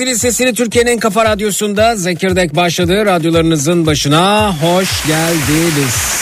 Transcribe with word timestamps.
Zilin 0.00 0.14
sesini 0.14 0.54
Türkiye'nin 0.54 0.90
en 0.90 0.98
kafa 0.98 1.24
radyosunda 1.24 1.96
Zekirdek 1.96 2.56
başladı. 2.56 3.06
Radyolarınızın 3.06 3.86
başına 3.86 4.54
hoş 4.62 5.06
geldiniz. 5.06 6.19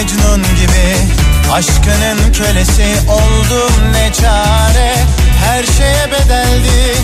Mecnun 0.00 0.42
gibi. 0.42 0.96
Aşkının 1.52 2.32
kölesi 2.32 2.86
oldum 3.08 3.92
ne 3.92 4.12
çare. 4.12 4.94
Her 5.44 5.64
şeye 5.64 6.06
bedeldi. 6.12 6.96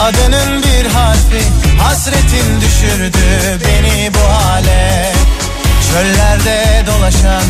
Adının 0.00 0.62
bir 0.62 0.90
harfi. 0.90 1.42
Hasretin 1.82 2.60
düşürdü 2.60 3.60
beni 3.64 4.14
bu 4.14 4.34
hale. 4.34 5.12
Çöllerde 5.92 6.84
dolaşan 6.86 7.44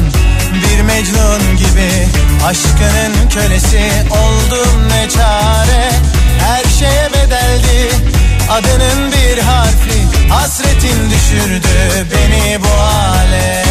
bir 0.52 0.82
mecnun 0.82 1.56
gibi. 1.56 2.08
Aşkının 2.46 3.28
kölesi 3.34 3.90
oldum 4.10 4.88
ne 4.88 5.08
çare. 5.08 5.90
Her 6.40 6.64
şeye 6.78 7.08
bedeldi. 7.12 7.94
Adının 8.50 9.12
bir 9.12 9.42
harfi. 9.42 10.28
Hasretin 10.30 11.10
düşürdü 11.10 12.06
beni 12.12 12.60
bu 12.62 12.82
hale 12.82 13.66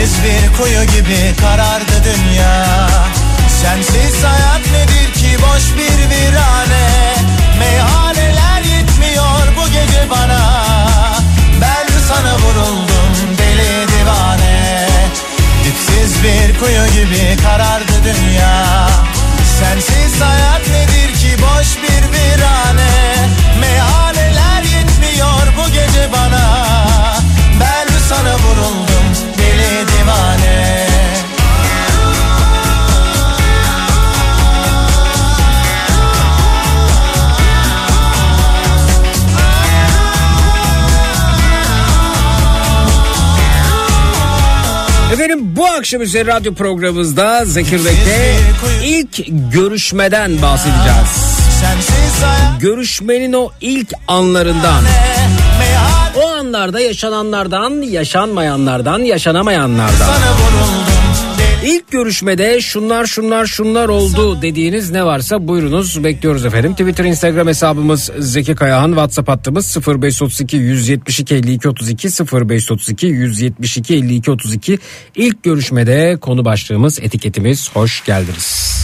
Dipsiz 0.00 0.24
bir 0.24 0.56
kuyu 0.56 0.84
gibi 0.84 1.34
karardı 1.40 2.04
dünya. 2.04 2.66
Sensiz 3.62 4.24
hayat 4.24 4.60
nedir 4.72 5.12
ki 5.12 5.36
boş 5.42 5.62
bir 5.76 6.10
virane? 6.10 7.14
Meyhaneler 7.58 8.62
yetmiyor 8.62 9.46
bu 9.56 9.66
gece 9.66 10.10
bana. 10.10 10.66
Ben 11.60 11.86
sana 12.08 12.34
vuruldum 12.34 13.38
deli 13.38 13.88
divane. 13.88 14.88
Dipsiz 15.64 16.22
bir 16.22 16.58
kuyu 16.58 16.86
gibi 16.86 17.36
karardı 17.42 17.92
dünya. 18.04 18.88
Sensiz 19.60 20.20
hayat 20.20 20.49
Efendim 45.20 45.56
bu 45.56 45.66
akşam 45.66 46.02
üzeri 46.02 46.26
radyo 46.26 46.54
programımızda 46.54 47.44
Zekirdek'te 47.44 48.36
ilk 48.84 49.24
görüşmeden 49.52 50.42
bahsedeceğiz. 50.42 51.36
Görüşmenin 52.60 53.32
o 53.32 53.50
ilk 53.60 53.92
anlarından. 54.08 54.84
O 56.16 56.28
anlarda 56.28 56.80
yaşananlardan, 56.80 57.82
yaşanmayanlardan, 57.82 58.98
yaşanamayanlardan. 58.98 60.08
İlk 61.64 61.90
görüşmede 61.90 62.60
şunlar 62.60 63.06
şunlar 63.06 63.46
şunlar 63.46 63.88
oldu 63.88 64.42
dediğiniz 64.42 64.90
ne 64.90 65.04
varsa 65.04 65.48
buyurunuz 65.48 66.04
bekliyoruz 66.04 66.44
efendim. 66.44 66.72
Twitter 66.72 67.04
Instagram 67.04 67.48
hesabımız 67.48 68.10
Zeki 68.18 68.54
Kayahan 68.54 68.88
WhatsApp 68.88 69.28
hattımız 69.28 69.76
0532 69.86 70.56
172 70.56 71.34
52 71.34 71.68
32 71.68 72.08
0532 72.08 73.06
172 73.06 73.94
52 73.94 74.30
32 74.30 74.78
İlk 75.14 75.42
görüşmede 75.42 76.16
konu 76.20 76.44
başlığımız 76.44 76.98
etiketimiz 77.00 77.70
hoş 77.74 78.04
geldiniz. 78.04 78.80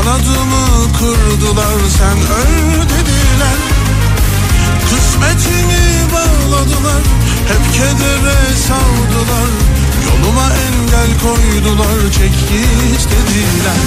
Kanadımı 0.00 0.92
kırdılar, 0.98 1.78
sen 1.98 2.18
öl 2.18 2.80
Kısmetimi 4.90 6.12
bağladılar, 6.12 7.02
hep 7.48 7.74
kedere 7.74 8.38
savdılar 8.68 9.50
Yoluma 10.06 10.44
engel 10.44 11.18
koydular, 11.22 12.12
çek 12.12 12.32
git 12.32 13.08
dediler. 13.10 13.80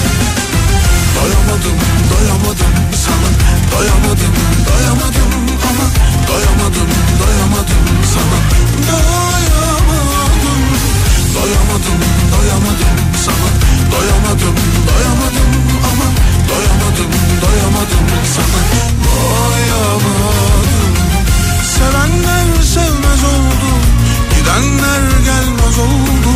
Doyamadım, 1.16 1.78
doyamadım 2.10 2.72
sana. 3.04 3.30
Doyamadım, 3.72 4.34
doyamadım 4.68 5.32
ama 5.68 5.86
Doyamadım, 6.28 6.88
doyamadım 7.20 7.84
sana. 8.14 8.38
Doyamadım 8.92 9.63
Doyamadım 11.34 12.00
doyamadım 12.32 12.96
sana. 13.24 13.48
Doyamadım 13.92 14.56
doyamadım 14.88 15.50
ama. 15.90 16.08
Doyamadım 16.50 17.10
doyamadım 17.42 18.06
sana. 18.36 18.60
Doyamadım 19.04 20.94
Sevenler 21.74 22.62
sevmez 22.62 23.24
oldu 23.24 23.70
Gidenler 24.34 25.02
gelmez 25.24 25.78
oldu. 25.78 26.32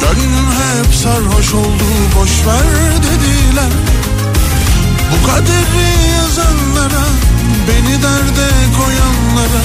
Gönlüm 0.00 0.48
hep 0.60 0.94
sarhoş 0.94 1.54
oldu 1.54 1.84
Boşver 2.16 2.66
dediler. 2.96 3.72
Bu 5.12 5.26
kaderi 5.26 6.12
yazanlara 6.18 7.04
Beni 7.68 8.02
derde 8.02 8.48
koyanlara 8.76 9.64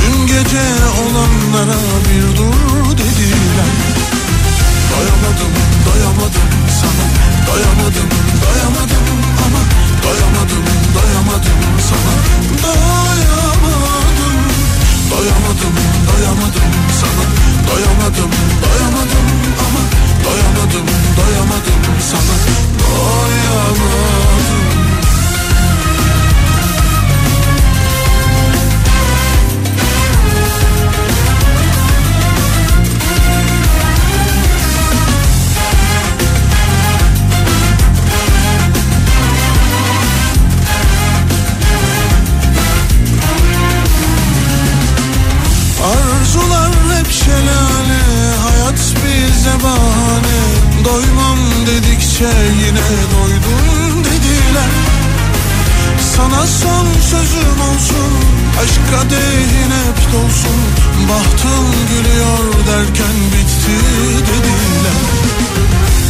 Dün 0.00 0.26
gece 0.26 0.64
olanlara 1.02 1.78
bir 2.08 2.38
dur 2.38 2.98
dediler. 2.98 3.93
Doyamadım 4.92 5.52
doyamadım 5.86 6.48
sana. 6.80 7.04
Doyamadım 7.48 8.08
doyamadım 8.44 9.04
ama. 9.44 9.60
Doyamadım 10.04 10.64
doyamadım 10.96 11.58
sana. 11.88 12.14
Doyamadım 12.64 13.84
Doyamadım 15.10 15.74
doyamadım 16.08 16.72
sana. 17.00 17.24
Doyamadım 17.68 18.30
doyamadım 18.64 19.26
ama. 19.64 19.82
Doyamadım 20.24 20.86
doyamadım 21.18 21.82
sana. 22.10 22.36
Doyamadım 22.80 24.14
dedikçe 52.14 52.64
yine 52.66 52.86
doydum 53.12 54.04
dediler. 54.04 54.70
Sana 56.16 56.46
son 56.46 56.86
sözüm 57.10 57.60
olsun 57.60 58.12
Aşk 58.62 58.80
kadehin 58.90 59.70
hep 59.70 60.12
dolsun. 60.12 60.58
Bahtım 61.08 61.66
gülüyor 61.90 62.66
derken 62.66 63.16
bitti 63.32 63.76
dediler. 64.20 65.00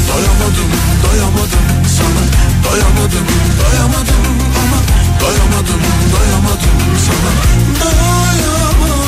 Doyamadım 0.08 0.70
doyamadım 1.04 1.64
sana. 1.98 2.24
Doyamadım 2.64 3.26
doyamadım 3.60 4.24
ama 4.62 4.78
Doyamadım 5.20 5.82
doyamadım 6.14 6.78
sana. 7.06 7.32
Doyamadım 7.80 9.04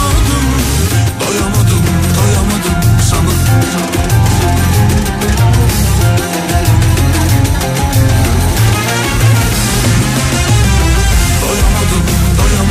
Doyamadım 1.21 1.85
doyamadım 2.17 3.01
sana 3.11 3.57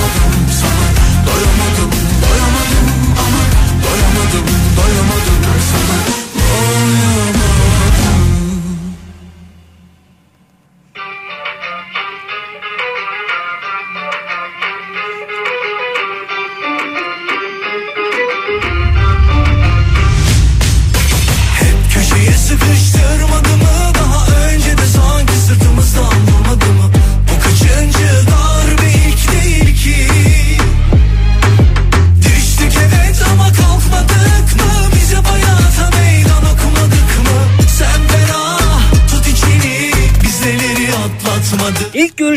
doyamadım 0.06 0.52
sana 0.62 0.88
Doyamadım 1.28 1.92
doyamadım 2.22 2.88
ama 3.24 3.42
Doyamadım 3.86 4.48
doyamadım 4.78 5.44
sana 5.70 5.98
Doyamadım 6.40 7.35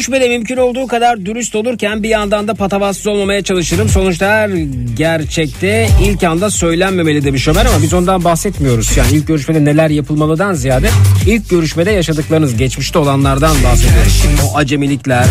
görüşmede 0.09 0.29
mümkün 0.29 0.57
olduğu 0.57 0.87
kadar 0.87 1.27
dürüst 1.27 1.55
olurken 1.55 2.03
bir 2.03 2.09
yandan 2.09 2.49
da 2.49 2.55
patavatsız 2.55 3.07
olmamaya 3.07 3.43
çalışırım. 3.43 3.89
Sonuçta 3.89 4.49
gerçekte 4.97 5.89
ilk 6.05 6.25
anda 6.25 6.51
söylenmemeli 6.51 7.25
demiş 7.25 7.49
Ömer 7.49 7.67
ama 7.67 7.83
biz 7.83 7.95
ondan 7.95 8.25
bahsetmiyoruz. 8.25 8.97
Yani 8.97 9.13
ilk 9.13 9.27
görüşmede 9.27 9.65
neler 9.65 9.91
yapılmalıdan 9.91 10.53
ziyade 10.53 10.91
ilk 11.27 11.51
görüşmede 11.51 11.91
yaşadıklarınız, 11.91 12.57
geçmişte 12.57 12.99
olanlardan 12.99 13.57
bahsediyoruz. 13.65 14.25
O 14.45 14.57
acemilikler, 14.57 15.27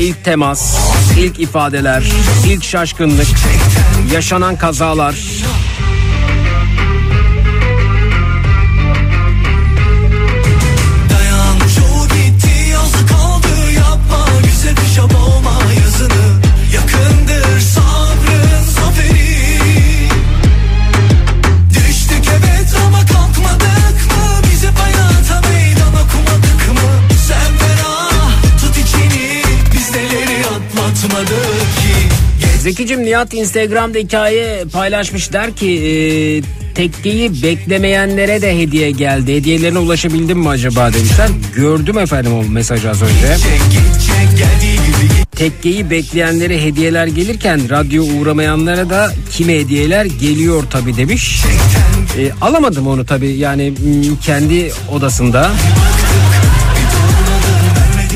ilk 0.00 0.24
temas, 0.24 0.78
ilk 1.20 1.40
ifadeler, 1.40 2.02
ilk 2.48 2.64
şaşkınlık, 2.64 3.28
yaşanan 4.12 4.56
kazalar, 4.56 5.14
atlatmadık 31.04 31.28
ki 31.28 32.60
Zekicim 32.60 33.04
Nihat 33.04 33.34
Instagram'da 33.34 33.98
hikaye 33.98 34.64
paylaşmış 34.72 35.32
der 35.32 35.56
ki 35.56 35.70
e, 35.70 35.92
tekkeyi 36.74 37.42
beklemeyenlere 37.42 38.42
de 38.42 38.58
hediye 38.58 38.90
geldi. 38.90 39.34
Hediyelerine 39.34 39.78
ulaşabildim 39.78 40.38
mi 40.38 40.48
acaba 40.48 40.92
demişler. 40.92 41.28
Gördüm 41.56 41.98
efendim 41.98 42.32
o 42.32 42.42
mesajı 42.42 42.90
az 42.90 43.02
önce. 43.02 43.36
Tekkeyi 45.36 45.90
bekleyenlere 45.90 46.62
hediyeler 46.62 47.06
gelirken 47.06 47.70
radyo 47.70 48.04
uğramayanlara 48.04 48.90
da 48.90 49.12
kime 49.32 49.54
hediyeler 49.54 50.04
geliyor 50.04 50.64
tabi 50.70 50.96
demiş. 50.96 51.40
E, 52.18 52.30
alamadım 52.40 52.86
onu 52.86 53.06
tabi 53.06 53.28
yani 53.28 53.72
kendi 54.22 54.72
odasında. 54.92 55.50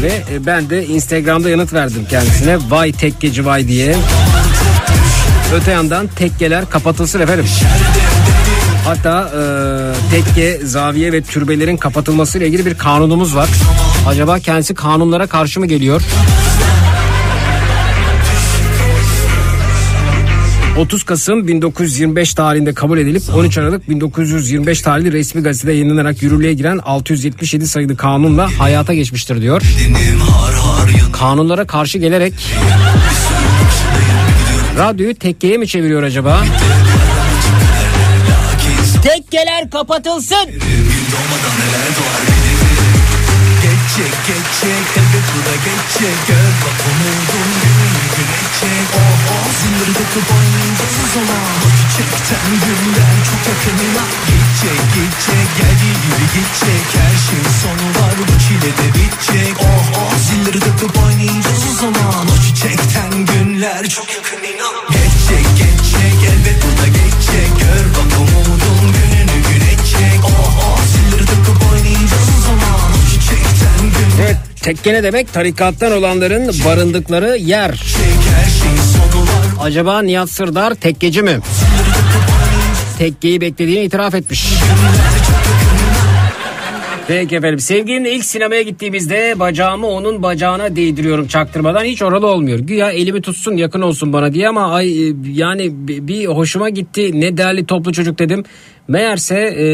Ve 0.02 0.22
e, 0.32 0.46
ben 0.46 0.70
de 0.70 0.86
Instagram'da 0.86 1.50
yanıt 1.50 1.72
verdim 1.72 2.06
kendisine. 2.10 2.58
Vay 2.68 2.92
tekkeci 2.92 3.46
vay 3.46 3.68
diye. 3.68 3.96
Öte 5.54 5.70
yandan 5.70 6.06
tekkeler 6.06 6.70
kapatılsın 6.70 7.20
efendim. 7.20 7.46
Hatta 8.84 9.30
e, 9.34 9.40
tekke, 10.10 10.66
zaviye 10.66 11.12
ve 11.12 11.22
türbelerin 11.22 11.76
kapatılması 11.76 12.38
ile 12.38 12.46
ilgili 12.46 12.66
bir 12.66 12.74
kanunumuz 12.74 13.36
var. 13.36 13.48
Acaba 14.08 14.38
kendisi 14.38 14.74
kanunlara 14.74 15.26
karşı 15.26 15.60
mı 15.60 15.66
geliyor? 15.66 16.02
30 20.78 21.02
Kasım 21.02 21.48
1925 21.48 22.34
tarihinde 22.34 22.74
kabul 22.74 22.98
edilip 22.98 23.22
13 23.34 23.58
Aralık 23.58 23.88
1925 23.88 24.82
tarihli 24.82 25.12
resmi 25.12 25.42
gazetede 25.42 25.72
yayınlanarak 25.72 26.22
yürürlüğe 26.22 26.52
giren 26.52 26.78
677 26.78 27.68
sayılı 27.68 27.96
kanunla 27.96 28.58
hayata 28.58 28.94
geçmiştir 28.94 29.40
diyor. 29.40 29.62
Kanunlara 31.12 31.66
karşı 31.66 31.98
gelerek 31.98 32.34
radyoyu 34.78 35.14
tekkeye 35.14 35.58
mi 35.58 35.68
çeviriyor 35.68 36.02
acaba? 36.02 36.44
Tekkeler 39.02 39.70
kapatılsın. 39.70 40.48
Geçecek 43.62 44.14
geçecek 44.26 44.86
elbet 44.96 45.26
bu 45.34 45.40
da 45.48 45.54
geçecek 45.66 46.18
Gör 46.28 46.50
bak 46.62 46.78
umudum 46.90 47.50
gününü 47.62 48.06
güneşecek 48.16 48.88
Oh 48.96 49.18
oh 49.34 49.48
zilleri 49.58 49.92
takıp 49.92 50.30
oynayacağız 50.30 50.57
o 51.04 51.06
zaman 51.14 51.56
O 51.66 51.68
çiçekten 51.78 52.48
günden 52.64 53.16
çok 53.28 53.42
yakınına 53.50 54.04
Gidecek 54.28 54.80
gidecek 54.94 55.48
geldiği 55.58 55.96
gibi 56.04 56.24
gidecek 56.34 56.84
Her 57.00 57.14
şeyin 57.24 57.50
sonu 57.62 57.86
var 57.98 58.14
bu 58.28 58.34
çile 58.44 58.70
de 58.78 58.86
bitecek 58.96 59.54
Oh 59.68 59.84
oh 60.02 60.14
zilleri 60.26 60.60
takıp 60.60 60.94
oynayacağız 61.04 61.62
o 61.70 61.74
zaman 61.82 62.24
O 62.32 62.36
çiçekten 62.44 63.10
günler 63.30 63.88
çok 63.88 64.08
yakın 64.16 64.42
inan 64.50 64.74
Geçecek 64.94 65.46
geçecek 65.60 66.16
elbet 66.30 66.58
bu 66.64 66.70
da 66.82 66.86
geçecek 66.98 67.50
Gör 67.62 67.84
bak 67.96 68.10
umudum 68.22 68.80
gününü 68.96 69.36
güneşecek 69.48 70.20
Oh 70.24 70.52
oh 70.66 70.80
zilleri 70.92 71.26
takıp 71.32 71.58
oynayacağız 71.72 72.28
o 72.38 72.40
zaman 72.48 72.80
O 72.96 73.00
çiçekten 73.10 73.80
günler 73.94 74.24
Evet 74.24 74.36
tekke 74.62 74.92
ne 74.92 75.02
demek? 75.02 75.32
Tarikattan 75.32 75.92
olanların 75.92 76.44
barındıkları 76.64 77.36
yer. 77.36 77.70
var 77.70 78.57
Acaba 79.60 80.02
Nihat 80.02 80.30
Sırdar 80.30 80.74
tekkeci 80.74 81.22
mi? 81.22 81.38
Tekkeyi 82.98 83.40
beklediğini 83.40 83.84
itiraf 83.84 84.14
etmiş. 84.14 84.48
Peki 87.08 87.36
efendim 87.36 87.58
sevgilimle 87.60 88.12
ilk 88.14 88.24
sinemaya 88.24 88.62
gittiğimizde 88.62 89.34
bacağımı 89.38 89.86
onun 89.86 90.22
bacağına 90.22 90.76
değdiriyorum 90.76 91.26
çaktırmadan 91.26 91.84
hiç 91.84 92.02
oralı 92.02 92.26
olmuyor. 92.26 92.58
Güya 92.58 92.90
elimi 92.90 93.20
tutsun 93.22 93.56
yakın 93.56 93.80
olsun 93.80 94.12
bana 94.12 94.32
diye 94.32 94.48
ama 94.48 94.72
ay 94.74 95.08
e, 95.08 95.14
yani 95.32 95.88
bi- 95.88 96.08
bir 96.08 96.26
hoşuma 96.26 96.68
gitti 96.68 97.20
ne 97.20 97.36
değerli 97.36 97.66
toplu 97.66 97.92
çocuk 97.92 98.18
dedim. 98.18 98.44
Meğerse 98.88 99.34
e, 99.38 99.66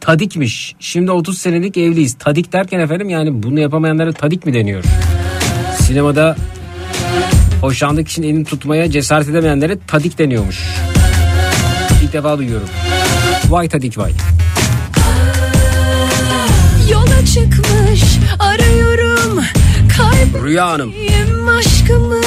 tadikmiş. 0.00 0.74
Şimdi 0.80 1.10
30 1.10 1.38
senelik 1.38 1.76
evliyiz. 1.76 2.14
Tadik 2.14 2.52
derken 2.52 2.80
efendim 2.80 3.08
yani 3.08 3.42
bunu 3.42 3.60
yapamayanlara 3.60 4.12
tadik 4.12 4.46
mi 4.46 4.54
deniyor? 4.54 4.84
Sinemada 5.80 6.36
hoşlandığı 7.64 8.04
kişinin 8.04 8.26
elini 8.28 8.44
tutmaya 8.44 8.90
cesaret 8.90 9.28
edemeyenlere 9.28 9.78
tadik 9.86 10.18
deniyormuş. 10.18 10.56
İlk 12.04 12.12
defa 12.12 12.38
duyuyorum. 12.38 12.68
Vay 13.48 13.68
tadik 13.68 13.98
vay. 13.98 14.12
Yola 16.90 17.26
çıkmış 17.34 18.02
arıyorum 18.38 19.44
Rüya 20.44 20.66
Hanım. 20.66 20.92
Aşkımı 21.58 22.20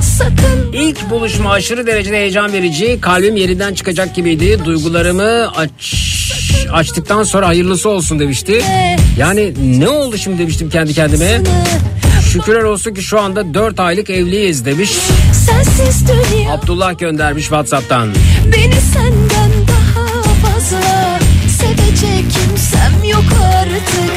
sakın 0.00 0.72
İlk 0.72 1.10
buluşma 1.10 1.50
aşırı 1.52 1.86
derecede 1.86 2.16
heyecan 2.16 2.52
verici. 2.52 2.98
Kalbim 3.00 3.36
yerinden 3.36 3.74
çıkacak 3.74 4.14
gibiydi. 4.14 4.64
Duygularımı 4.64 5.50
aç, 5.56 5.94
açtıktan 6.72 7.22
sonra 7.22 7.46
hayırlısı 7.46 7.88
olsun 7.88 8.18
demişti. 8.18 8.62
Yani 9.18 9.54
ne 9.80 9.88
oldu 9.88 10.18
şimdi 10.18 10.38
demiştim 10.38 10.70
kendi 10.70 10.94
kendime. 10.94 11.40
Şükürler 12.34 12.62
olsun 12.62 12.94
ki 12.94 13.02
şu 13.02 13.20
anda 13.20 13.54
4 13.54 13.80
aylık 13.80 14.10
evliyiz 14.10 14.64
demiş. 14.64 14.90
Abdullah 16.50 16.98
göndermiş 16.98 17.42
Whatsapp'tan. 17.42 18.08
Beni 18.52 18.74
senden 18.74 19.50
daha 19.68 20.22
fazla 20.22 21.18
sevecek 21.58 22.24
kimsem 22.32 23.04
yok 23.10 23.24
artık 23.56 24.12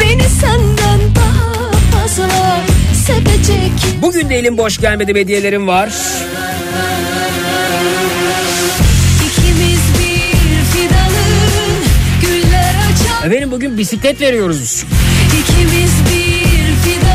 Beni 0.00 0.22
senden 0.22 1.00
daha 1.16 1.70
fazla 1.92 2.60
sevecek 3.06 3.72
Bugün 4.02 4.30
de 4.30 4.38
elim 4.38 4.58
boş 4.58 4.78
gelmedi 4.78 5.14
hediyelerim 5.14 5.68
var. 5.68 5.92
Efendim 13.24 13.50
bugün 13.50 13.78
bisiklet 13.78 14.20
veriyoruz. 14.20 14.84
İkimiz 15.40 15.92
bir 16.14 16.19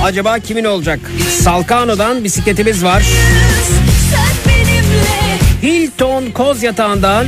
Acaba 0.05 0.39
kimin 0.39 0.63
olacak? 0.63 0.99
Salkano'dan 1.41 2.23
bisikletimiz 2.23 2.83
var. 2.83 3.03
Hilton 5.63 6.31
Koz 6.31 6.63
Yatağı'ndan 6.63 7.25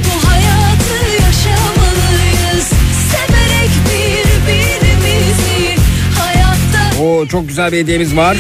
o 7.01 7.27
çok 7.27 7.47
güzel 7.47 7.71
bir 7.71 7.77
hediyemiz 7.77 8.15
var. 8.15 8.37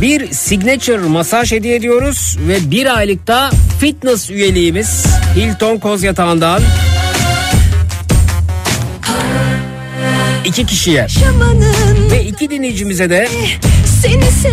Bir 0.00 0.32
signature 0.32 0.98
masaj 0.98 1.52
hediye 1.52 1.76
ediyoruz 1.76 2.38
ve 2.48 2.70
bir 2.70 2.96
aylıkta 2.96 3.50
fitness 3.80 4.30
üyeliğimiz 4.30 5.06
Hilton 5.36 5.78
Koz 5.78 6.02
Yatağı'ndan 6.02 6.62
iki 10.44 10.66
kişiye. 10.66 11.06
Ve 12.10 12.24
iki 12.24 12.50
dinleyicimize 12.50 13.10
de 13.10 13.28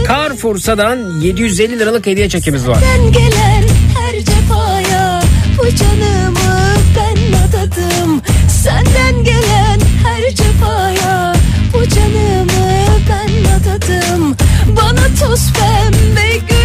Carrefour'dan 0.07 1.19
750 1.21 1.79
liralık 1.79 2.05
hediye 2.07 2.29
çekimiz 2.29 2.67
var. 2.67 2.77
gelen 3.13 3.63
her 3.97 4.19
cefaya 4.23 5.21
Bu 5.57 5.75
canımı 5.75 6.75
ben 6.95 7.37
adadım. 7.37 8.21
Senden 8.63 9.23
gelen 9.23 9.79
her 10.03 10.35
cefaya 10.35 11.33
Bu 11.73 11.89
canımı 11.89 12.87
ben 13.09 13.51
adadım. 13.51 14.35
Bana 14.75 15.07
toz 15.19 15.53
pembe 15.53 16.27
görünmez 16.37 16.56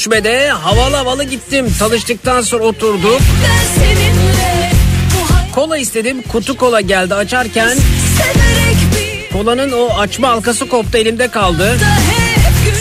görüşmede 0.00 0.48
havalı 0.48 0.96
havalı 0.96 1.24
gittim. 1.24 1.66
Tanıştıktan 1.78 2.42
sonra 2.42 2.64
oturduk. 2.64 3.20
Kola 5.54 5.78
istedim. 5.78 6.22
Kutu 6.22 6.56
kola 6.56 6.80
geldi 6.80 7.14
açarken 7.14 7.78
kolanın 9.32 9.72
o 9.72 9.88
açma 9.98 10.28
halkası 10.28 10.68
koptu 10.68 10.98
elimde 10.98 11.28
kaldı. 11.28 11.78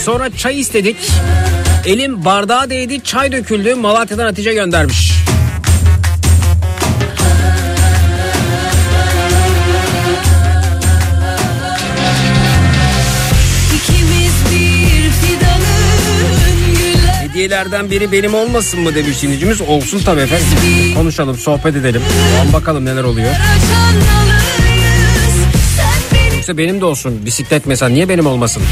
Sonra 0.03 0.29
çay 0.38 0.60
istedik. 0.60 0.97
Elim 1.86 2.25
bardağa 2.25 2.69
değdi 2.69 3.03
çay 3.03 3.32
döküldü. 3.32 3.75
Malatya'dan 3.75 4.25
Hatice 4.25 4.53
göndermiş. 4.53 5.09
Hediyelerden 17.39 17.91
biri 17.91 18.12
benim 18.12 18.34
olmasın 18.34 18.80
mı 18.80 18.95
demiş 18.95 19.21
dinleyicimiz. 19.23 19.62
Olsun 19.62 20.02
tabii 20.06 20.21
efendim. 20.21 20.45
Konuşalım, 20.95 21.38
sohbet 21.38 21.75
edelim. 21.75 22.02
Tamam 22.38 22.54
bakalım 22.54 22.86
neler 22.86 23.04
oluyor. 23.04 23.32
Yoksa 26.36 26.58
benim 26.58 26.82
de 26.82 26.86
olsun. 26.86 27.25
Bisiklet 27.25 27.65
mesela 27.65 27.89
niye 27.89 28.10
benim 28.10 28.25
olmasın? 28.25 28.63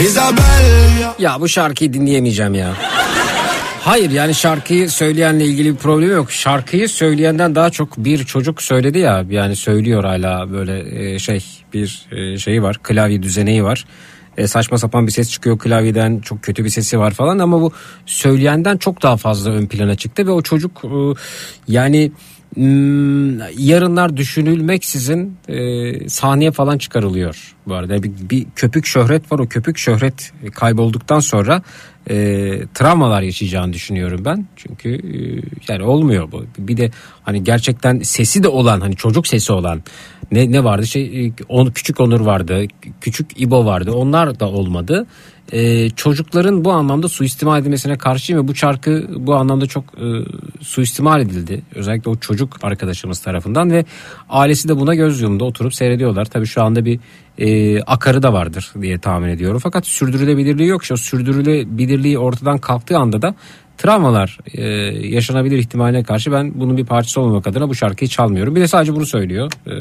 Isabella 0.00 1.14
Ya 1.18 1.40
bu 1.40 1.48
şarkıyı 1.48 1.92
dinleyemeyeceğim 1.92 2.54
ya. 2.54 2.74
Hayır 3.80 4.10
yani 4.10 4.34
şarkıyı 4.34 4.90
söyleyenle 4.90 5.44
ilgili 5.44 5.72
bir 5.72 5.76
problem 5.76 6.10
yok. 6.10 6.32
Şarkıyı 6.32 6.88
söyleyenden 6.88 7.54
daha 7.54 7.70
çok 7.70 7.96
bir 7.96 8.24
çocuk 8.24 8.62
söyledi 8.62 8.98
ya 8.98 9.24
yani 9.30 9.56
söylüyor 9.56 10.04
hala 10.04 10.52
böyle 10.52 11.04
e, 11.14 11.18
şey 11.18 11.44
bir 11.72 12.06
e, 12.12 12.38
şeyi 12.38 12.62
var 12.62 12.78
klavye 12.82 13.22
düzeneği 13.22 13.64
var. 13.64 13.84
E, 14.36 14.46
saçma 14.46 14.78
sapan 14.78 15.06
bir 15.06 15.12
ses 15.12 15.30
çıkıyor 15.30 15.58
klavyeden 15.58 16.18
çok 16.18 16.42
kötü 16.42 16.64
bir 16.64 16.70
sesi 16.70 16.98
var 16.98 17.10
falan 17.10 17.38
ama 17.38 17.60
bu 17.60 17.72
söyleyenden 18.06 18.76
çok 18.76 19.02
daha 19.02 19.16
fazla 19.16 19.50
ön 19.50 19.66
plana 19.66 19.94
çıktı 19.94 20.26
ve 20.26 20.30
o 20.30 20.42
çocuk 20.42 20.84
e, 20.84 20.88
yani 21.68 22.12
yarınlar 23.58 24.16
düşünülmeksizin 24.16 25.36
e, 25.48 26.08
sahneye 26.08 26.50
falan 26.50 26.78
çıkarılıyor 26.78 27.54
bu 27.66 27.74
arada. 27.74 28.02
Bir, 28.02 28.12
bir 28.30 28.46
köpük 28.56 28.86
şöhret 28.86 29.32
var 29.32 29.38
o 29.38 29.46
köpük 29.46 29.78
şöhret 29.78 30.32
kaybolduktan 30.54 31.20
sonra 31.20 31.62
e, 32.10 32.14
travmalar 32.74 33.22
yaşayacağını 33.22 33.72
düşünüyorum 33.72 34.24
ben. 34.24 34.46
Çünkü 34.56 34.88
e, 34.88 35.42
yani 35.68 35.82
olmuyor 35.82 36.32
bu. 36.32 36.44
Bir 36.58 36.76
de 36.76 36.90
hani 37.22 37.44
gerçekten 37.44 37.98
sesi 37.98 38.42
de 38.42 38.48
olan 38.48 38.80
hani 38.80 38.96
çocuk 38.96 39.26
sesi 39.26 39.52
olan 39.52 39.82
ne 40.32 40.52
ne 40.52 40.64
vardı 40.64 40.86
şey 40.86 41.26
e, 41.26 41.32
on, 41.48 41.66
küçük 41.66 42.00
Onur 42.00 42.20
vardı 42.20 42.64
küçük 43.00 43.40
İbo 43.40 43.64
vardı 43.64 43.92
onlar 43.92 44.40
da 44.40 44.48
olmadı. 44.48 45.06
E, 45.52 45.90
çocukların 45.90 46.64
bu 46.64 46.72
anlamda 46.72 47.08
suistimal 47.08 47.60
edilmesine 47.60 47.98
karşıyım 47.98 48.42
ve 48.42 48.48
bu 48.48 48.54
şarkı 48.54 49.06
bu 49.16 49.34
anlamda 49.34 49.66
çok 49.66 49.84
e, 49.84 50.06
suistimal 50.60 51.20
edildi. 51.20 51.62
Özellikle 51.74 52.10
o 52.10 52.16
çocuk 52.16 52.64
arkadaşımız 52.64 53.20
tarafından 53.20 53.70
ve 53.70 53.84
ailesi 54.28 54.68
de 54.68 54.76
buna 54.76 54.94
göz 54.94 55.20
yumdu 55.20 55.44
oturup 55.44 55.74
seyrediyorlar. 55.74 56.24
Tabii 56.24 56.46
şu 56.46 56.62
anda 56.62 56.84
bir 56.84 57.00
e, 57.38 57.80
akarı 57.82 58.22
da 58.22 58.32
vardır 58.32 58.72
diye 58.80 58.98
tahmin 58.98 59.28
ediyorum. 59.28 59.60
Fakat 59.62 59.86
sürdürülebilirliği 59.86 60.68
yok. 60.68 60.82
İşte 60.82 60.96
sürdürülebilirliği 60.96 62.18
ortadan 62.18 62.58
kalktığı 62.58 62.98
anda 62.98 63.22
da 63.22 63.34
travmalar 63.78 64.38
e, 64.54 64.62
yaşanabilir 65.08 65.58
ihtimaline 65.58 66.02
karşı 66.02 66.32
ben 66.32 66.60
bunun 66.60 66.76
bir 66.76 66.86
parçası 66.86 67.20
olmamak 67.20 67.46
adına 67.46 67.68
bu 67.68 67.74
şarkıyı 67.74 68.08
çalmıyorum. 68.08 68.56
Bir 68.56 68.60
de 68.60 68.68
sadece 68.68 68.94
bunu 68.94 69.06
söylüyor. 69.06 69.52
E, 69.66 69.74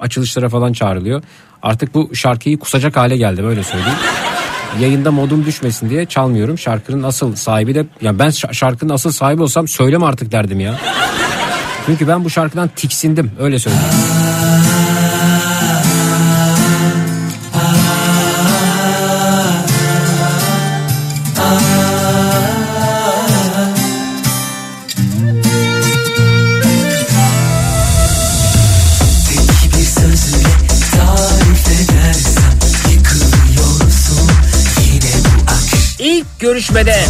açılışlara 0.00 0.48
falan 0.48 0.72
çağrılıyor. 0.72 1.22
Artık 1.62 1.94
bu 1.94 2.14
şarkıyı 2.14 2.58
kusacak 2.58 2.96
hale 2.96 3.16
geldi 3.16 3.44
böyle 3.44 3.62
söyleyeyim. 3.62 3.98
Yayında 4.80 5.10
modum 5.10 5.46
düşmesin 5.46 5.90
diye 5.90 6.06
çalmıyorum. 6.06 6.58
Şarkının 6.58 7.02
asıl 7.02 7.36
sahibi 7.36 7.74
de 7.74 7.86
ya 8.02 8.18
ben 8.18 8.30
şarkının 8.30 8.94
asıl 8.94 9.12
sahibi 9.12 9.42
olsam 9.42 9.68
söyleme 9.68 10.06
artık 10.06 10.32
derdim 10.32 10.60
ya. 10.60 10.74
Çünkü 11.86 12.08
ben 12.08 12.24
bu 12.24 12.30
şarkıdan 12.30 12.70
tiksindim 12.76 13.30
öyle 13.40 13.58
söyleyeyim. 13.58 13.86
Görüşmede 36.38 37.04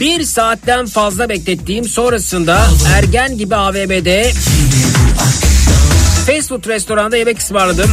bir 0.00 0.24
saatten 0.24 0.86
fazla 0.86 1.28
beklettiğim 1.28 1.84
sonrasında 1.84 2.66
ergen 2.96 3.38
gibi 3.38 3.56
AVM'de 3.56 4.32
fast 6.26 6.48
food 6.48 6.66
restoranda 6.68 7.16
yemek 7.16 7.38
ısmarladım. 7.38 7.90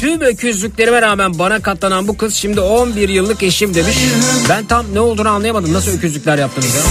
Tüm 0.00 0.20
öküzlüklerime 0.20 1.02
rağmen 1.02 1.38
bana 1.38 1.62
katlanan 1.62 2.08
bu 2.08 2.16
kız 2.16 2.34
şimdi 2.34 2.60
11 2.60 3.08
yıllık 3.08 3.42
eşim 3.42 3.74
demiş. 3.74 3.96
Ben 4.48 4.64
tam 4.64 4.86
ne 4.94 5.00
olduğunu 5.00 5.28
anlayamadım. 5.28 5.72
Nasıl 5.72 5.90
öküzlükler 5.92 6.38
yaptınız 6.38 6.74
ya? 6.74 6.82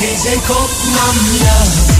Gece 0.00 0.34
kopmam 0.34 1.16
lazım 1.44 1.93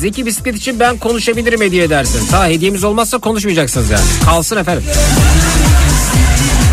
Zeki 0.00 0.26
bisiklet 0.26 0.56
için 0.56 0.80
ben 0.80 0.96
konuşabilirim 0.98 1.60
hediye 1.60 1.84
edersin. 1.84 2.26
Ta 2.30 2.48
hediyemiz 2.48 2.84
olmazsa 2.84 3.18
konuşmayacaksınız 3.18 3.90
yani. 3.90 4.04
Kalsın 4.24 4.56
efendim. 4.56 4.84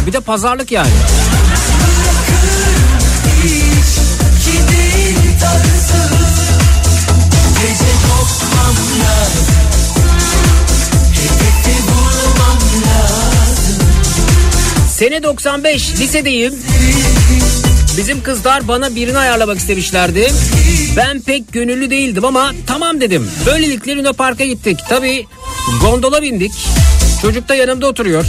Bir 0.08 0.14
de 0.14 0.20
pazarlık 0.20 0.72
yani. 0.72 0.90
Sene 14.88 15.24
95 15.24 15.96
lisedeyim. 16.00 16.54
Bizim 17.98 18.24
kızlar 18.24 18.68
bana 18.68 18.96
birini 18.96 19.18
ayarlamak 19.18 19.58
istemişlerdi. 19.58 20.32
Ben 20.98 21.22
pek 21.22 21.54
gönüllü 21.54 21.90
değildim 21.90 22.26
ama 22.26 22.52
tamam 22.68 23.02
dedim. 23.02 23.30
Böylelikle 23.46 23.96
Luna 23.96 24.14
Park'a 24.14 24.46
gittik. 24.46 24.80
Tabi 24.90 25.26
gondola 25.82 26.22
bindik. 26.22 26.52
Çocuk 27.22 27.50
da 27.50 27.56
yanımda 27.56 27.88
oturuyor. 27.88 28.26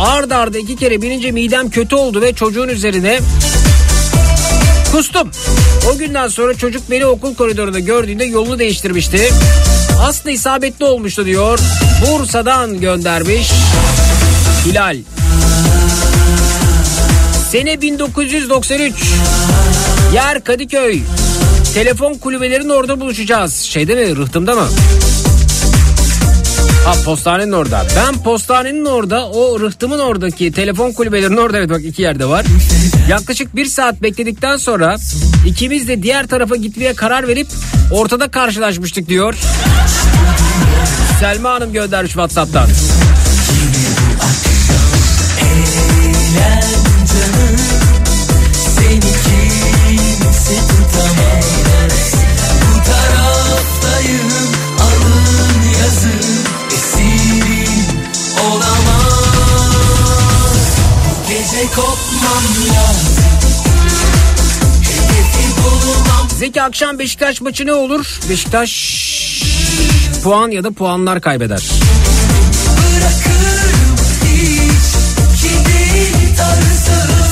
Arda 0.00 0.36
arda 0.36 0.58
iki 0.58 0.76
kere 0.76 1.02
binince 1.02 1.30
midem 1.30 1.70
kötü 1.70 1.96
oldu 1.96 2.20
ve 2.20 2.32
çocuğun 2.32 2.68
üzerine 2.68 3.20
kustum. 4.92 5.30
O 5.92 5.98
günden 5.98 6.28
sonra 6.28 6.54
çocuk 6.54 6.90
beni 6.90 7.06
okul 7.06 7.34
koridorunda 7.34 7.78
gördüğünde 7.78 8.24
yolunu 8.24 8.58
değiştirmişti. 8.58 9.30
Aslında 10.02 10.30
isabetli 10.30 10.84
olmuştu 10.84 11.26
diyor. 11.26 11.58
Bursa'dan 12.06 12.80
göndermiş. 12.80 13.50
Hilal. 14.64 14.96
Sene 17.50 17.80
1993. 17.80 18.94
Yer 20.14 20.44
Kadıköy. 20.44 21.00
Telefon 21.74 22.14
kulübelerinin 22.14 22.68
orada 22.68 23.00
buluşacağız. 23.00 23.54
Şeyde 23.54 23.94
mi 23.94 24.16
rıhtımda 24.16 24.54
mı? 24.54 24.68
Ha 26.84 26.92
postanenin 27.04 27.52
orada. 27.52 27.86
Ben 27.96 28.22
postanenin 28.22 28.84
orada 28.84 29.28
o 29.28 29.60
rıhtımın 29.60 29.98
oradaki 29.98 30.52
telefon 30.52 30.92
kulübelerinin 30.92 31.36
orada 31.36 31.58
evet 31.58 31.70
bak 31.70 31.84
iki 31.84 32.02
yerde 32.02 32.28
var. 32.28 32.46
Yaklaşık 33.08 33.56
bir 33.56 33.66
saat 33.66 34.02
bekledikten 34.02 34.56
sonra 34.56 34.96
ikimiz 35.46 35.88
de 35.88 36.02
diğer 36.02 36.26
tarafa 36.26 36.56
gitmeye 36.56 36.94
karar 36.94 37.28
verip 37.28 37.48
ortada 37.92 38.30
karşılaşmıştık 38.30 39.08
diyor. 39.08 39.34
Selma 41.20 41.50
Hanım 41.50 41.72
göndermiş 41.72 42.12
Whatsapp'tan. 42.12 42.68
Zeki 66.48 66.62
akşam 66.62 66.98
Beşiktaş 66.98 67.40
maçı 67.40 67.66
ne 67.66 67.72
olur? 67.72 68.20
Beşiktaş 68.30 68.72
puan 70.22 70.50
ya 70.50 70.64
da 70.64 70.70
puanlar 70.70 71.20
kaybeder. 71.20 71.62
Bırakırım 72.76 73.96
hiç 74.24 75.40
ki 75.40 76.36
tarzı 76.36 76.98
Gece 77.08 77.27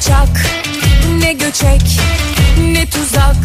kaçak 0.00 0.46
ne 1.18 1.32
göçek 1.32 2.00
ne 2.58 2.86
tuzak? 2.86 3.36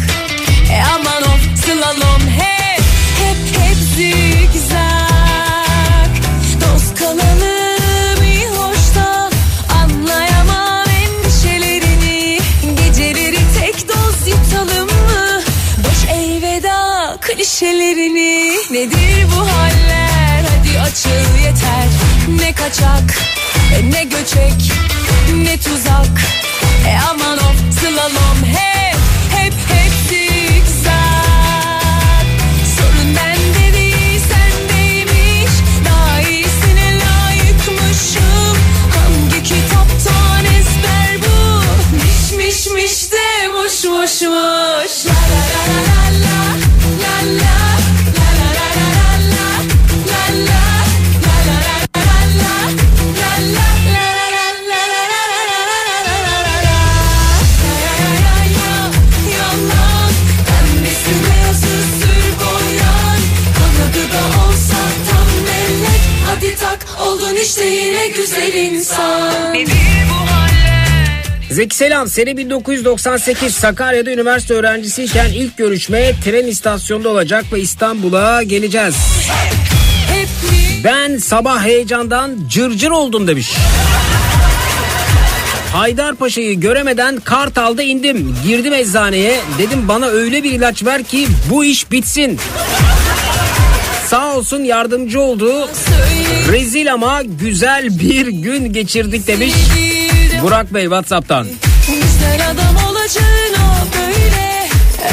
E 0.72 0.82
aman 0.94 1.22
of 1.22 1.40
slalom 1.64 2.20
hep 2.28 2.82
hep 3.18 3.60
hep 3.60 3.76
zigzag. 3.96 4.86
Dost 6.60 6.94
kalalım 6.98 8.22
iyi 8.24 8.48
hoşta 8.48 9.30
Anlayamam 9.82 10.86
endişelerini. 10.88 12.40
Geceleri 12.76 13.38
tek 13.60 13.88
doz 13.88 14.28
yutalım 14.28 14.86
mı? 14.86 15.42
Boş 15.78 16.10
elveda 16.14 17.16
klişelerini. 17.20 18.56
Nedir 18.70 19.26
bu 19.36 19.40
haller? 19.40 20.44
Hadi 20.48 20.80
açıl 20.80 21.38
yeter. 21.44 21.88
Ne 22.40 22.52
kaçak 22.52 23.18
ne 23.92 24.04
göçek 24.04 24.72
ne 25.34 25.56
tuzak 25.56 26.45
E 26.86 26.92
aman 27.10 27.38
of 27.48 27.56
Selam 71.76 72.08
sene 72.08 72.36
1998 72.36 73.54
Sakarya'da 73.54 74.10
üniversite 74.10 74.54
öğrencisiyken 74.54 75.28
ilk 75.28 75.56
görüşme 75.56 76.12
tren 76.24 76.46
istasyonunda 76.46 77.08
olacak 77.08 77.44
ve 77.52 77.60
İstanbul'a 77.60 78.42
geleceğiz. 78.42 78.94
Ben 80.84 81.18
sabah 81.18 81.64
heyecandan 81.64 82.38
cırcır 82.48 82.90
oldum 82.90 83.28
demiş. 83.28 83.52
Haydarpaşa'yı 85.72 86.60
göremeden 86.60 87.20
Kartal'da 87.20 87.82
indim. 87.82 88.36
Girdim 88.46 88.72
eczaneye. 88.72 89.40
Dedim 89.58 89.88
bana 89.88 90.06
öyle 90.06 90.44
bir 90.44 90.52
ilaç 90.52 90.84
ver 90.84 91.04
ki 91.04 91.28
bu 91.50 91.64
iş 91.64 91.90
bitsin. 91.90 92.40
Sağ 94.06 94.36
olsun 94.36 94.64
yardımcı 94.64 95.20
oldu. 95.20 95.68
Rezil 96.52 96.92
ama 96.92 97.22
güzel 97.22 98.00
bir 98.00 98.26
gün 98.26 98.72
geçirdik 98.72 99.26
demiş. 99.26 99.54
Burak 100.42 100.74
Bey 100.74 100.82
Whatsapp'tan. 100.82 101.46
Güzel 102.26 102.50
adam 102.50 102.76
olacağına 102.88 103.86
böyle 103.94 104.68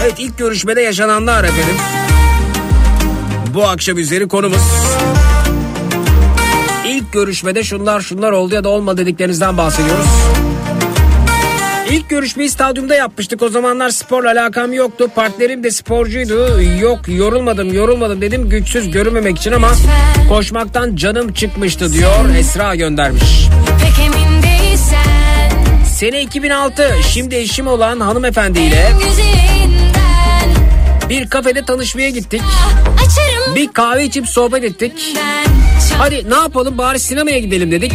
Evet 0.02 0.14
ilk 0.18 0.38
görüşmede 0.38 0.80
yaşananlar 0.80 1.44
efendim. 1.44 1.76
Bu 3.54 3.64
akşam 3.64 3.98
üzeri 3.98 4.28
konumuz. 4.28 4.62
İlk 6.86 7.12
görüşmede 7.12 7.64
şunlar 7.64 8.00
şunlar 8.00 8.32
oldu 8.32 8.54
ya 8.54 8.64
da 8.64 8.68
olmadı 8.68 8.96
dediklerinizden 8.96 9.56
bahsediyoruz. 9.56 10.06
İlk 11.92 12.08
görüşmeyi 12.08 12.50
stadyumda 12.50 12.94
yapmıştık. 12.94 13.42
O 13.42 13.48
zamanlar 13.48 13.90
sporla 13.90 14.30
alakam 14.30 14.72
yoktu. 14.72 15.08
Partnerim 15.14 15.64
de 15.64 15.70
sporcuydu. 15.70 16.62
Yok 16.80 17.00
yorulmadım 17.08 17.74
yorulmadım 17.74 18.20
dedim 18.20 18.48
güçsüz 18.48 18.90
görünmemek 18.90 19.38
için 19.38 19.52
ama 19.52 19.70
koşmaktan 20.28 20.96
canım 20.96 21.32
çıkmıştı 21.32 21.92
diyor 21.92 22.34
Esra 22.38 22.74
göndermiş. 22.74 23.48
Sene 25.94 26.22
2006 26.22 26.90
şimdi 27.12 27.34
eşim 27.34 27.66
olan 27.66 28.00
hanımefendiyle 28.00 28.90
bir 31.08 31.30
kafede 31.30 31.64
tanışmaya 31.64 32.10
gittik. 32.10 32.42
Açarım 32.94 33.54
Bir 33.54 33.72
kahve 33.72 34.04
içip 34.04 34.28
sohbet 34.28 34.64
ettik. 34.64 34.92
Hadi 35.98 36.30
ne 36.30 36.34
yapalım 36.34 36.78
bari 36.78 36.98
sinemaya 36.98 37.38
gidelim 37.38 37.70
dedik. 37.72 37.92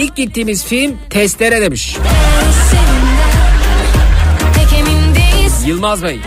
İlk 0.00 0.16
gittiğimiz 0.16 0.64
film 0.64 0.98
Testere 1.10 1.60
demiş. 1.62 1.96
Yılmaz 5.66 6.02
Bey. 6.02 6.20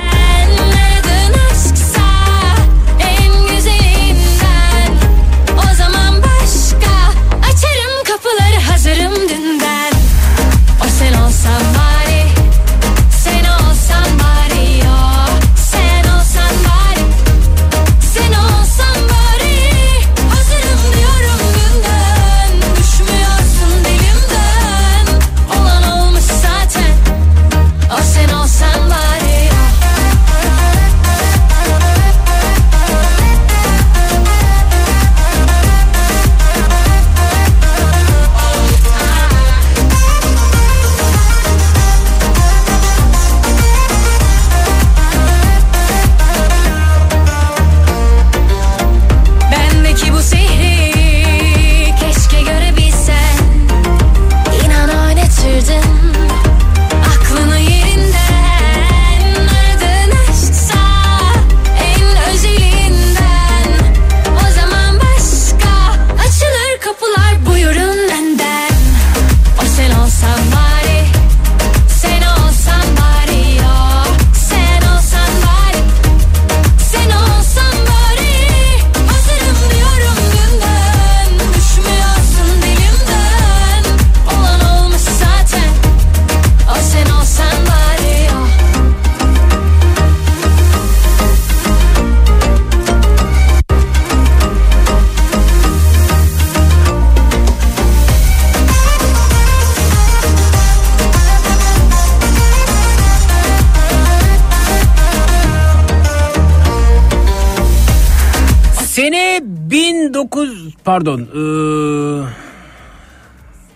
Pardon 110.88 111.20
eee, 111.20 112.28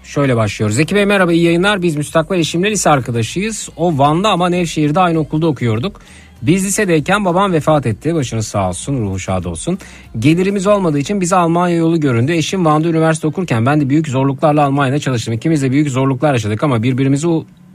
şöyle 0.04 0.36
başlıyoruz. 0.36 0.76
Zeki 0.76 0.95
Bey 0.95 1.06
merhaba 1.06 1.34
iyi 1.34 1.43
yayınlar. 1.43 1.82
Biz 1.82 1.95
müstakbel 1.95 2.39
eşimle 2.39 2.71
lise 2.71 2.89
arkadaşıyız. 2.89 3.69
O 3.78 3.97
Van'da 3.97 4.30
ama 4.30 4.50
Nevşehir'de 4.50 5.00
aynı 5.00 5.19
okulda 5.19 5.47
okuyorduk. 5.47 6.02
Biz 6.41 6.65
lisedeyken 6.65 7.26
babam 7.26 7.54
vefat 7.54 7.86
etti. 7.86 8.15
Başınız 8.15 8.47
sağ 8.47 8.69
olsun, 8.69 9.02
ruhu 9.02 9.19
şad 9.19 9.45
olsun. 9.45 9.78
Gelirimiz 10.19 10.67
olmadığı 10.67 11.00
için 11.00 11.21
bize 11.21 11.36
Almanya 11.36 11.76
yolu 11.76 12.00
göründü. 12.00 12.32
Eşim 12.32 12.65
Van'da 12.65 12.88
üniversite 12.88 13.28
okurken 13.28 13.65
ben 13.65 13.82
de 13.82 13.89
büyük 13.89 14.08
zorluklarla 14.08 14.65
Almanya'da 14.65 15.00
çalıştım. 15.00 15.34
İkimiz 15.34 15.62
de 15.62 15.71
büyük 15.71 15.89
zorluklar 15.89 16.34
yaşadık 16.34 16.63
ama 16.63 16.84
birbirimizi 16.84 17.28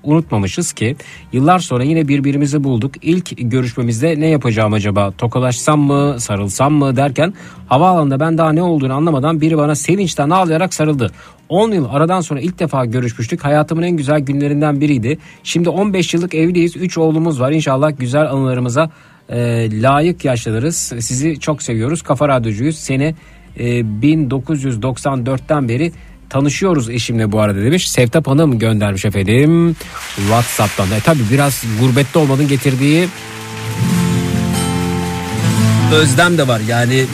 unutmamışız 0.07 0.73
ki 0.73 0.97
yıllar 1.33 1.59
sonra 1.59 1.85
yine 1.85 2.09
birbirimizi 2.09 2.65
bulduk. 2.65 2.93
İlk 3.03 3.51
görüşmemizde 3.51 4.21
ne 4.21 4.27
yapacağım 4.27 4.73
acaba? 4.73 5.11
Tokalaşsam 5.11 5.81
mı, 5.81 6.17
sarılsam 6.21 6.73
mı 6.73 6.97
derken 6.97 7.35
havaalanında 7.67 8.21
ben 8.21 8.39
daha 8.39 8.53
ne 8.53 8.63
olduğunu 8.63 8.95
anlamadan 8.95 9.41
biri 9.41 9.59
bana 9.59 9.75
sevinçten 9.75 10.31
ağlayarak 10.31 10.75
sarıldı. 10.75 11.11
10 11.49 11.73
yıl 11.73 11.89
aradan 11.91 12.21
sonra 12.21 12.41
ilk 12.41 12.59
defa 12.59 12.85
görüşmüştük. 12.85 13.45
Hayatımın 13.45 13.83
en 13.83 13.97
güzel 13.97 14.21
günlerinden 14.21 14.81
biriydi. 14.81 15.19
Şimdi 15.43 15.69
15 15.69 16.15
yıllık 16.15 16.35
evliyiz. 16.35 16.77
3 16.77 16.99
oğlumuz 16.99 17.41
var. 17.41 17.53
İnşallah 17.53 17.93
güzel 17.99 18.31
anılarımıza 18.31 18.91
e, 19.29 19.69
layık 19.83 20.25
yaşlanırız. 20.25 20.77
Sizi 21.01 21.41
çok 21.41 21.63
seviyoruz. 21.63 22.03
Kafa 22.03 22.29
Radyocuyuz. 22.29 22.79
Sene 22.79 23.15
e, 23.57 23.81
1994'ten 23.81 25.69
beri 25.69 25.93
tanışıyoruz 26.31 26.91
eşimle 26.91 27.33
bu 27.33 27.41
arada 27.41 27.63
demiş. 27.63 27.91
Sevtap 27.91 28.27
Hanım 28.27 28.59
göndermiş 28.59 29.05
efendim. 29.05 29.77
Whatsapp'tan. 30.17 30.91
E 30.91 31.01
tabi 31.01 31.19
biraz 31.31 31.63
gurbette 31.81 32.19
olmanın 32.19 32.49
getirdiği 32.49 33.09
özlem 35.93 36.39
de 36.39 36.49
var. 36.49 36.61
Yani 36.69 37.05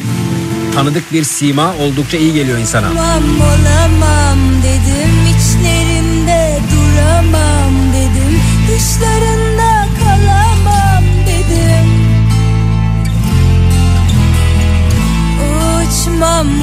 tanıdık 0.75 1.13
bir 1.13 1.25
sima 1.25 1.75
oldukça 1.81 2.17
iyi 2.17 2.33
geliyor 2.33 2.59
insana. 2.59 2.91
Olamam 2.91 3.41
olamam 3.41 4.39
dedim 4.63 5.13
içlerimde 5.37 6.59
duramam 6.73 7.75
dedim 7.93 8.41
Kuşlarında 8.67 9.87
kalamam 10.05 10.83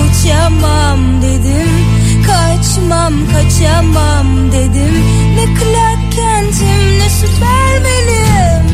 uçamam 0.10 1.22
dedim 1.22 1.69
Kaçmam 2.60 3.14
kaçamam 3.34 4.52
dedim. 4.52 5.04
Ne 5.36 5.46
Clark 5.46 6.12
Kent'im 6.12 7.00
ne 7.00 7.10
Süpermen'im. 7.10 8.66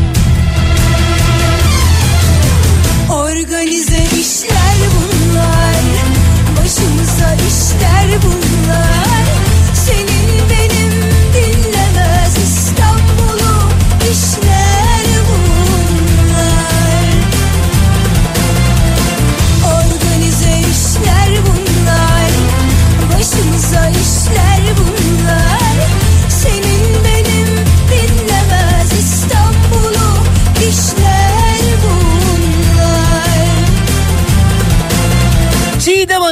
Organize 3.10 4.04
işler 4.20 4.78
bunlar. 4.96 5.84
Başımıza 6.58 7.36
işler 7.36 8.22
bunlar 8.24 8.45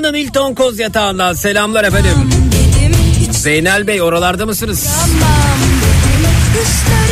Hanım 0.03 0.15
Hilton 0.15 0.53
Koz 0.53 0.79
yatağından 0.79 1.33
selamlar 1.33 1.83
efendim. 1.83 2.29
Zeynel 3.31 3.87
Bey 3.87 4.01
oralarda 4.01 4.45
mısınız? 4.45 4.83
Kalamam 4.83 5.59
dedim 5.81 6.29
Kuşlarında 6.53 7.02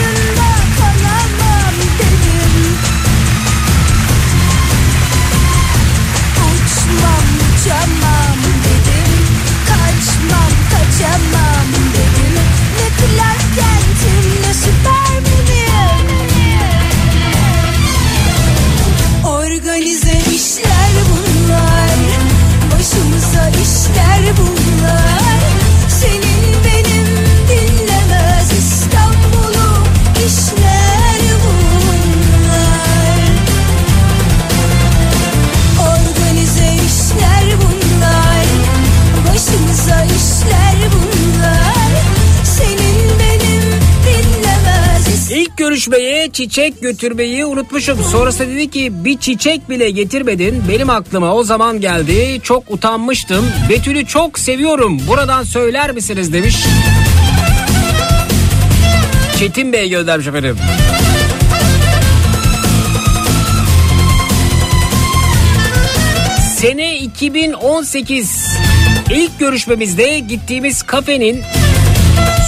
görüşmeye 45.71 46.31
çiçek 46.31 46.81
götürmeyi 46.81 47.45
unutmuşum. 47.45 48.03
Sonrasında 48.11 48.47
dedi 48.47 48.69
ki 48.69 49.05
bir 49.05 49.17
çiçek 49.17 49.69
bile 49.69 49.89
getirmedin. 49.89 50.63
Benim 50.69 50.89
aklıma 50.89 51.35
o 51.35 51.43
zaman 51.43 51.81
geldi. 51.81 52.39
Çok 52.43 52.71
utanmıştım. 52.71 53.45
Betül'ü 53.69 54.05
çok 54.05 54.39
seviyorum. 54.39 54.99
Buradan 55.07 55.43
söyler 55.43 55.91
misiniz 55.91 56.33
demiş. 56.33 56.55
Çetin 59.39 59.73
Bey 59.73 59.89
göndermiş 59.89 60.27
efendim. 60.27 60.57
Sene 66.57 66.97
2018 66.97 68.45
ilk 69.09 69.39
görüşmemizde 69.39 70.19
gittiğimiz 70.19 70.83
kafenin 70.83 71.41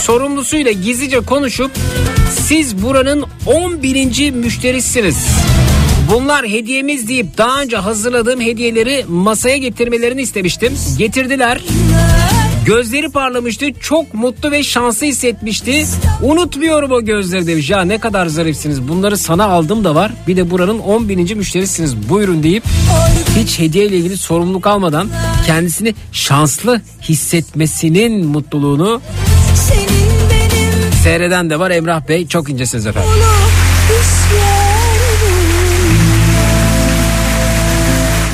sorumlusuyla 0.03 0.71
gizlice 0.71 1.19
konuşup 1.19 1.71
siz 2.29 2.83
buranın 2.83 3.25
11. 3.45 4.31
müşterisiniz. 4.31 5.27
Bunlar 6.11 6.47
hediyemiz 6.47 7.07
deyip 7.07 7.37
daha 7.37 7.61
önce 7.61 7.77
hazırladığım 7.77 8.41
hediyeleri 8.41 9.05
masaya 9.07 9.57
getirmelerini 9.57 10.21
istemiştim. 10.21 10.73
Getirdiler. 10.97 11.61
Gözleri 12.65 13.09
parlamıştı. 13.09 13.73
Çok 13.73 14.13
mutlu 14.13 14.51
ve 14.51 14.63
şanslı 14.63 15.05
hissetmişti. 15.05 15.85
Unutmuyorum 16.21 16.91
o 16.91 17.01
gözleri 17.01 17.47
demiş. 17.47 17.69
Ya 17.69 17.81
ne 17.81 17.97
kadar 17.97 18.25
zarifsiniz. 18.25 18.87
Bunları 18.87 19.17
sana 19.17 19.45
aldım 19.45 19.83
da 19.83 19.95
var. 19.95 20.11
Bir 20.27 20.37
de 20.37 20.51
buranın 20.51 20.79
11. 20.79 21.35
müşterisiniz. 21.35 22.09
Buyurun 22.09 22.43
deyip 22.43 22.63
hiç 23.39 23.59
hediye 23.59 23.85
ile 23.85 23.97
ilgili 23.97 24.17
sorumluluk 24.17 24.67
almadan 24.67 25.09
kendisini 25.45 25.95
şanslı 26.11 26.81
hissetmesinin 27.01 28.25
mutluluğunu 28.25 29.01
seyreden 31.03 31.49
de 31.49 31.59
var 31.59 31.71
Emrah 31.71 32.07
Bey. 32.07 32.27
Çok 32.27 32.49
incesiniz 32.49 32.87
efendim. 32.87 33.09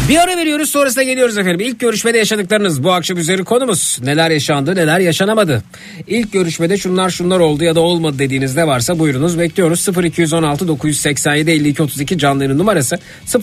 Bir 0.09 0.17
ara 0.17 0.37
veriyoruz 0.37 0.69
sonrasında 0.69 1.03
geliyoruz 1.03 1.37
efendim. 1.37 1.59
İlk 1.59 1.79
görüşmede 1.79 2.17
yaşadıklarınız 2.17 2.83
bu 2.83 2.91
akşam 2.91 3.17
üzeri 3.17 3.43
konumuz. 3.43 3.97
Neler 4.03 4.31
yaşandı 4.31 4.75
neler 4.75 4.99
yaşanamadı. 4.99 5.63
İlk 6.07 6.33
görüşmede 6.33 6.77
şunlar 6.77 7.09
şunlar 7.09 7.39
oldu 7.39 7.63
ya 7.63 7.75
da 7.75 7.79
olmadı 7.79 8.19
dediğiniz 8.19 8.55
ne 8.55 8.67
varsa 8.67 8.99
buyurunuz 8.99 9.39
bekliyoruz. 9.39 9.87
0216 10.03 10.67
987 10.67 11.51
52 11.51 11.83
32 11.83 12.17
canlı 12.17 12.43
yayın 12.43 12.57
numarası 12.57 12.99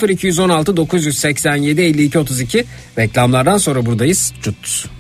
0216 0.09 0.77
987 0.77 1.83
52 1.83 2.19
32 2.19 2.65
reklamlardan 2.99 3.59
sonra 3.59 3.87
buradayız. 3.87 4.33
Cut. 4.43 4.96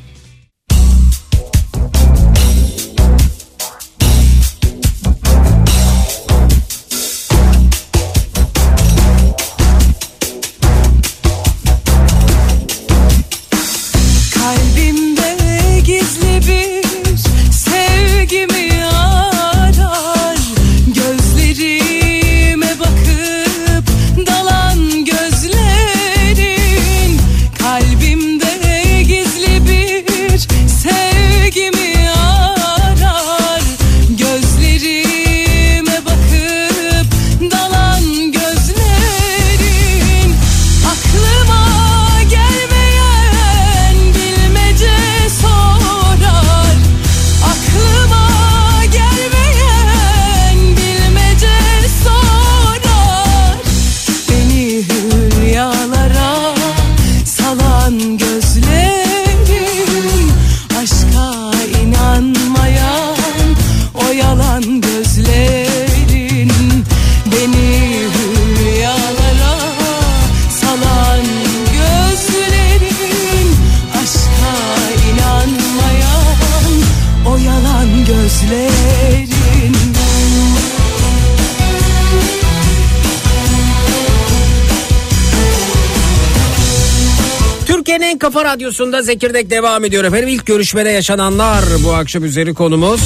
Radyosunda 88.61 89.03
Zekirdek 89.03 89.51
devam 89.51 89.85
ediyor 89.85 90.05
efendim. 90.05 90.29
İlk 90.29 90.47
görüşmede 90.47 90.91
yaşananlar 90.91 91.65
bu 91.85 91.93
akşam 91.95 92.25
üzeri 92.25 92.55
konumuz. 92.55 93.01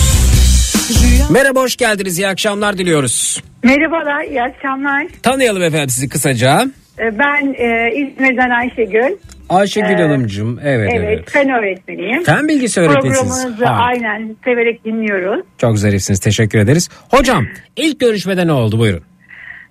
Merhaba 1.30 1.61
hoş 1.61 1.76
geldiniz 1.76 2.18
iyi 2.18 2.28
akşamlar 2.28 2.78
diliyoruz. 2.78 3.42
Merhabalar, 3.64 4.24
iyi 4.24 4.42
akşamlar. 4.42 5.07
Tanıyalım 5.22 5.62
efendim 5.62 5.88
sizi 5.90 6.09
kısaca. 6.09 6.66
Ee, 6.98 7.18
Ben 7.18 7.55
e, 7.59 7.90
İzmir'den 7.94 8.51
Ayşegül. 8.51 9.16
Ayşegül 9.48 9.88
Ee, 9.98 10.03
Hanımcığım 10.03 10.59
evet 10.64 10.90
Evet, 10.94 11.05
evet. 11.09 11.30
fen 11.30 11.48
öğretmeniyim. 11.48 12.22
Fen 12.24 12.48
bilgisi 12.48 12.80
öğretmenisiniz. 12.80 13.28
Programınızı 13.30 13.64
Harika. 13.64 13.82
aynen 14.09 14.36
severek 14.44 14.84
dinliyoruz. 14.84 15.44
Çok 15.59 15.78
zarifsiniz 15.78 16.20
teşekkür 16.20 16.59
ederiz. 16.59 16.88
Hocam 17.11 17.46
ilk 17.76 18.01
görüşmede 18.01 18.46
ne 18.46 18.53
oldu 18.53 18.78
buyurun. 18.78 19.03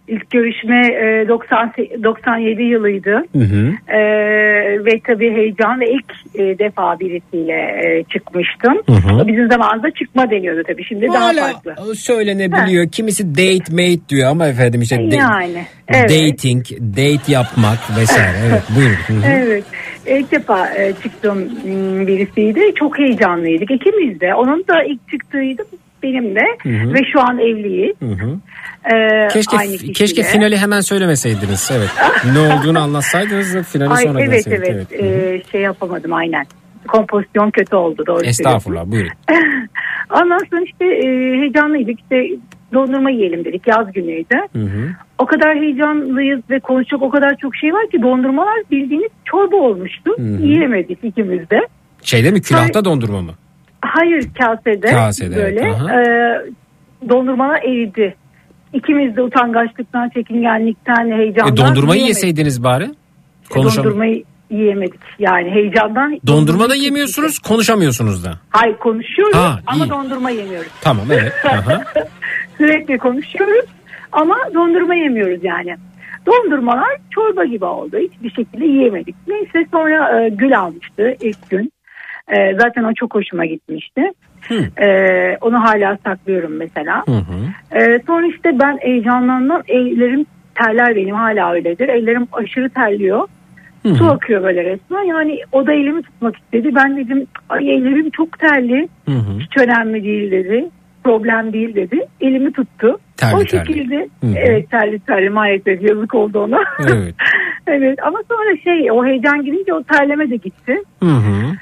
İlk 0.10 0.30
görüşme 0.30 0.88
e, 0.88 1.28
90, 1.28 1.74
97 2.04 2.64
yılıydı. 2.64 3.12
Hı 3.36 3.40
hı. 3.40 3.72
E, 3.88 4.00
ve 4.86 5.00
tabii 5.08 5.32
heyecan 5.34 5.80
ve 5.80 5.86
ilk 5.90 6.12
e, 6.36 6.60
defa 6.60 7.00
birisiyle 7.00 7.54
e, 7.54 8.04
çıkmıştım. 8.04 8.74
Hı 8.86 8.94
hı. 8.94 9.28
Bizim 9.28 9.52
zamanımızda 9.52 9.92
çıkma 9.92 10.32
deniyordu 10.32 10.62
tabii. 10.68 10.84
Şimdi 10.86 11.08
daha 11.08 11.26
Hala 11.26 11.42
farklı. 11.52 11.96
söylenebiliyor. 11.96 12.90
Kimisi 12.92 13.36
date 13.36 13.72
mate 13.72 14.10
diyor 14.10 14.30
ama 14.32 14.48
efendim 14.48 14.82
işte 14.82 14.98
de- 15.12 15.16
Yani, 15.16 15.64
evet. 15.88 16.10
dating, 16.10 16.66
date 16.82 17.32
yapmak 17.32 17.80
vesaire. 18.00 18.38
Evet 18.50 18.64
buyurun. 18.76 18.96
Hı 19.08 19.28
hı. 19.28 19.32
Evet. 19.32 19.64
İlk 20.08 20.32
defa 20.32 20.68
e, 20.76 20.94
çıktım 21.04 21.38
m, 21.66 22.08
birisiydi. 22.08 22.60
Çok 22.76 23.00
heyecanlıydık. 23.00 23.72
İkimiz 23.72 24.20
de. 24.22 24.34
Onun 24.36 24.60
da 24.68 24.84
ilk 24.84 25.10
çıktığıydı. 25.12 25.64
Benim 26.04 26.36
de. 26.36 26.40
hı. 26.64 26.94
Ve 26.94 27.00
şu 27.14 27.20
an 27.22 27.40
evliyiz. 27.40 27.96
Hı 28.02 28.06
hı. 28.06 28.38
E, 28.94 29.28
Keşke 29.28 29.58
aynı 29.58 29.72
kişiyle. 29.72 29.94
keşke 29.94 30.24
finali 30.24 30.58
hemen 30.58 30.82
söylemeseydiniz. 30.82 31.72
Evet. 31.78 31.90
ne 32.34 32.40
olduğunu 32.40 32.80
anlatsaydınız 32.80 33.56
da 33.56 33.64
finali 33.64 33.90
Ay, 33.90 34.04
sonra 34.04 34.22
evet 34.22 34.46
gelseydik. 34.46 34.70
evet. 34.92 35.02
Hı 35.02 35.06
hı. 35.06 35.34
E, 35.36 35.44
şey 35.52 35.62
yapamadım 35.62 36.14
aynen. 36.14 36.46
Kompozisyon 36.88 37.52
kötü 37.52 37.76
oldu. 37.76 38.04
Doğru 38.08 38.26
Estağfurullah 38.26 38.86
buyurun. 38.86 39.12
Ondan 40.14 40.40
sonra 40.52 40.62
işte 40.66 40.86
e, 40.86 41.08
heyecanlıydık. 41.40 42.00
İşte 42.00 42.26
dondurma 42.74 43.10
yiyelim 43.10 43.46
dedik. 43.46 43.68
Yaz 43.68 43.94
günüydü. 43.94 44.36
Hı 44.54 44.60
hı. 44.64 44.90
O 45.18 45.26
kadar 45.26 45.56
heyecanlıyız 45.56 46.42
ve 46.50 46.60
konuşacak 46.60 47.02
o 47.02 47.10
kadar 47.10 47.36
çok 47.42 47.56
şey 47.56 47.74
var 47.74 47.90
ki 47.90 48.02
dondurmalar 48.02 48.58
bildiğiniz 48.72 49.12
çorba 49.26 49.56
olmuştu. 49.56 50.12
Hı 50.18 50.22
hı. 50.22 50.42
Yiyemedik 50.42 51.04
ikimiz 51.04 51.50
de. 51.50 51.60
Şeyde 52.04 52.32
mi 52.32 52.42
külahta 52.42 52.86
dondurma 52.86 53.22
mı? 53.22 53.32
Hayır 53.82 54.28
kasede, 54.40 54.88
Kasede, 54.88 55.36
böyle 55.36 55.60
evet, 55.60 55.76
aha. 55.76 56.02
e, 56.02 57.10
dondurmalar 57.10 57.62
eridi. 57.64 58.16
İkimiz 58.74 59.16
de 59.16 59.22
utangaçlıktan, 59.22 60.10
çekingenlikten, 60.10 61.12
heyecandan 61.18 61.54
E, 61.54 61.58
dondurmayı 61.58 62.00
yiyemedik. 62.00 62.08
yeseydiniz 62.24 62.64
bari. 62.64 62.88
Konuşam 63.50 63.84
Dondurmayı 63.86 64.24
yiyemedik 64.50 65.00
yani 65.20 65.52
heyecandan. 65.52 66.20
Dondurma 66.28 66.70
da 66.70 66.76
yemiyorsunuz, 66.76 67.40
konuşamıyorsunuz 67.40 68.26
da. 68.26 68.32
Hayır 68.50 68.78
konuşuyoruz 68.78 69.36
Ha, 69.36 69.60
ama 69.68 69.86
iyi. 69.86 69.90
dondurma 69.90 70.30
yemiyoruz. 70.30 70.72
Tamam 70.82 71.06
evet. 71.12 71.34
Sürekli 72.58 72.98
konuşuyoruz 72.98 73.66
ama 74.12 74.36
dondurma 74.54 74.96
yemiyoruz 74.96 75.44
yani. 75.44 75.76
Dondurmalar 76.26 76.98
çorba 77.12 77.46
gibi 77.46 77.66
oldu. 77.66 77.98
Hiçbir 77.98 78.30
şekilde 78.30 78.66
yiyemedik. 78.66 79.16
Neyse 79.28 79.66
sonra 79.72 80.22
e, 80.26 80.30
gül 80.30 80.60
almıştı 80.60 81.16
ilk 81.22 81.50
gün. 81.50 81.72
E, 82.28 82.36
zaten 82.60 82.84
o 82.84 82.94
çok 82.94 83.16
hoşuma 83.16 83.46
gitmişti. 83.46 84.02
Hı. 84.50 84.84
E, 84.84 85.38
onu 85.42 85.64
hala 85.64 85.98
saklıyorum 86.04 86.58
mesela. 86.58 87.04
Hı 87.06 87.12
hı. 87.12 87.80
E, 87.80 88.00
sonra 88.08 88.28
işte 88.28 88.60
ben 88.60 88.78
heyecanlandım. 88.82 89.62
Ellerim 89.68 90.26
terler 90.56 90.96
benim 90.96 91.16
hala 91.16 91.54
öyledir. 91.54 91.90
Ellerim 91.90 92.28
aşırı 92.34 92.70
terliyor. 92.70 93.28
Hı 93.84 93.96
Su 93.96 94.06
hı. 94.06 94.10
akıyor 94.12 94.44
böyle 94.44 94.64
resmen. 94.64 95.04
Yani 95.04 95.40
o 95.52 95.68
da 95.68 95.74
elimi 95.74 96.02
tutmak 96.02 96.36
istedi. 96.38 96.76
Ben 96.76 96.98
dedim 96.98 97.28
ay 97.50 97.74
ellerim 97.76 98.10
çok 98.10 98.40
terli. 98.40 98.90
Hı 99.06 99.12
hı. 99.12 99.40
Hiç 99.40 99.58
önemli 99.58 100.04
değil 100.04 100.32
dedi. 100.32 100.70
Problem 101.04 101.54
değil 101.54 101.76
dedi. 101.76 102.00
Elimi 102.22 102.54
tuttu. 102.54 103.00
Terli 103.18 103.36
o 103.36 103.46
şekilde 103.46 103.96
Hı 103.96 104.28
hı. 104.28 104.34
evet 104.36 104.72
terli 104.72 105.00
terli 105.00 105.30
maalesef 105.30 105.82
yazık 105.82 106.16
oldu 106.16 106.40
ona. 106.40 106.60
Evet. 106.80 107.16
evet 107.68 108.00
ama 108.04 108.20
sonra 108.30 108.58
şey 108.64 108.92
o 108.92 109.06
heyecan 109.06 109.46
gidince 109.46 109.74
o 109.74 109.84
terleme 109.84 110.30
de 110.30 110.36
gitti. 110.36 110.82
Hı 111.04 111.10
hı. 111.10 111.56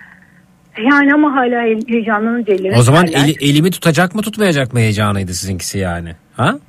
Yani 0.92 1.14
ama 1.14 1.32
hala 1.36 1.62
he- 1.62 1.80
heyecanlanınca 1.94 2.54
ellerim 2.54 2.78
O 2.80 2.82
zaman 2.82 3.08
eli- 3.08 3.36
elimi 3.42 3.72
tutacak 3.72 4.16
mı 4.16 4.22
tutmayacak 4.22 4.74
mı 4.74 4.80
heyecanıydı 4.80 5.34
sizinkisi 5.34 5.78
yani? 5.78 6.16
Ha? 6.36 6.60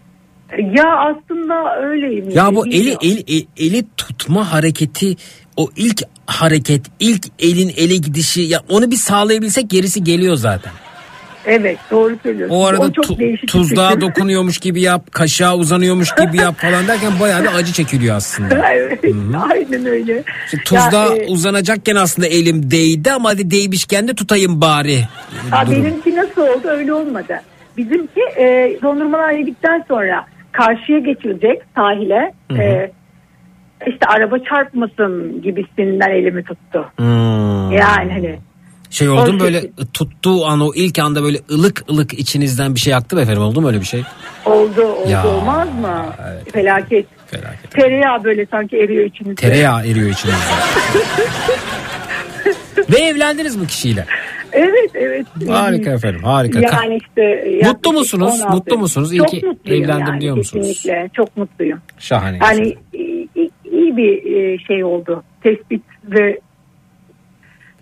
Ya 0.75 0.85
aslında 0.97 1.77
öyleyim. 1.83 2.31
Ya 2.31 2.55
bu 2.55 2.67
eli 2.67 2.97
eli 3.03 3.39
e- 3.41 3.47
eli 3.67 3.85
tutma 3.97 4.53
hareketi 4.53 5.17
o 5.57 5.71
ilk 5.77 6.03
hareket, 6.27 6.87
ilk 7.01 7.23
elin 7.39 7.73
ele 7.77 7.97
gidişi 7.97 8.41
ya 8.41 8.61
onu 8.69 8.91
bir 8.91 8.97
sağlayabilsek 8.97 9.71
gerisi 9.71 10.05
geliyor 10.05 10.37
zaten. 10.37 10.73
Evet 11.49 11.79
doğru 11.91 12.17
söylüyorsun. 12.23 12.57
O 12.57 12.65
arada 12.67 12.93
çok 12.93 13.05
tu- 13.05 13.47
tuzluğa 13.47 13.89
fikir. 13.89 14.01
dokunuyormuş 14.07 14.59
gibi 14.59 14.81
yap, 14.81 15.13
kaşığa 15.13 15.57
uzanıyormuş 15.57 16.15
gibi 16.15 16.37
yap 16.37 16.55
falan 16.59 16.89
derken 16.89 17.13
bayağı 17.21 17.43
bir 17.43 17.55
acı 17.55 17.73
çekiliyor 17.73 18.17
aslında. 18.17 18.69
evet 18.73 19.05
aynen 19.51 19.87
öyle. 19.87 20.23
İşte 20.45 20.59
tuzluğa 20.65 21.07
Ya, 21.07 21.17
e, 21.17 21.27
uzanacakken 21.27 21.97
aslında 21.97 22.29
elim 22.29 22.71
değdi 22.71 23.13
ama 23.13 23.29
hadi 23.29 23.51
değmişken 23.51 24.09
de 24.09 24.15
tutayım 24.15 24.61
bari. 24.61 24.99
Ha, 25.51 25.67
Durum. 25.67 25.85
benimki 25.85 26.17
nasıl 26.17 26.43
oldu 26.43 26.69
öyle 26.69 26.93
olmadı. 26.93 27.41
Bizimki 27.77 28.21
e, 28.37 28.77
dondurmalar 28.83 29.33
yedikten 29.33 29.85
sonra 29.89 30.27
karşıya 30.53 30.99
geçilecek 30.99 31.63
sahile. 31.77 32.33
E, 32.59 32.91
işte 33.87 34.07
araba 34.07 34.39
çarpmasın 34.39 35.43
gibisinden 35.43 36.11
elimi 36.11 36.45
tuttu. 36.45 36.91
Hmm. 36.97 37.73
Yani 37.73 38.13
hani 38.13 38.39
Şey 38.91 39.09
oldu 39.09 39.33
mu 39.33 39.41
böyle 39.41 39.63
tuttuğu 39.95 40.47
an 40.47 40.61
o 40.61 40.73
ilk 40.75 40.99
anda 40.99 41.23
böyle 41.23 41.39
ılık 41.51 41.85
ılık 41.91 42.19
içinizden 42.19 42.75
bir 42.75 42.81
şey 42.81 42.95
aktı 42.95 43.17
mı 43.17 43.23
efendim 43.23 43.43
oldu 43.43 43.61
mu 43.61 43.69
öyle 43.69 43.81
bir 43.81 43.87
şey? 43.87 44.03
oldu 44.45 44.83
oldu 44.83 45.11
Ya, 45.11 45.27
olmaz 45.27 45.69
mı? 45.81 46.07
evet. 46.29 46.53
Felaket. 46.53 47.07
Felaket. 47.27 47.71
Tereyağı 47.71 48.25
böyle 48.25 48.47
sanki 48.47 48.77
eriyor 48.77 49.05
içinizde. 49.05 49.35
Tereyağı 49.35 49.87
eriyor 49.87 50.11
içinizde. 50.11 50.39
Ve 52.91 52.97
evlendiniz 52.99 53.61
bu 53.61 53.67
kişiyle. 53.67 54.05
Evet 54.53 54.91
evet. 54.95 55.27
Harika 55.49 55.91
efendim 55.91 56.25
harika. 56.25 56.61
Yani 56.61 56.99
işte 57.09 57.45
Mutlu 57.65 57.93
musunuz? 57.93 58.41
16. 58.43 58.57
Mutlu 58.57 58.79
musunuz? 58.79 59.13
İyi 59.13 59.19
Çok 59.19 59.29
ki 59.29 59.43
evlendim 59.67 60.07
yani, 60.07 60.21
diyor 60.21 60.37
musunuz? 60.37 60.67
Kesinlikle 60.67 61.11
çok 61.17 61.37
mutluyum. 61.37 61.79
Şahane. 61.99 62.39
Yani 62.43 62.75
iyi, 62.93 63.29
iyi- 63.35 63.51
iyi 63.73 63.97
bir 63.97 64.37
e, 64.37 64.59
şey 64.59 64.85
oldu. 64.85 65.23
Tespit 65.43 65.83
ve 66.05 66.41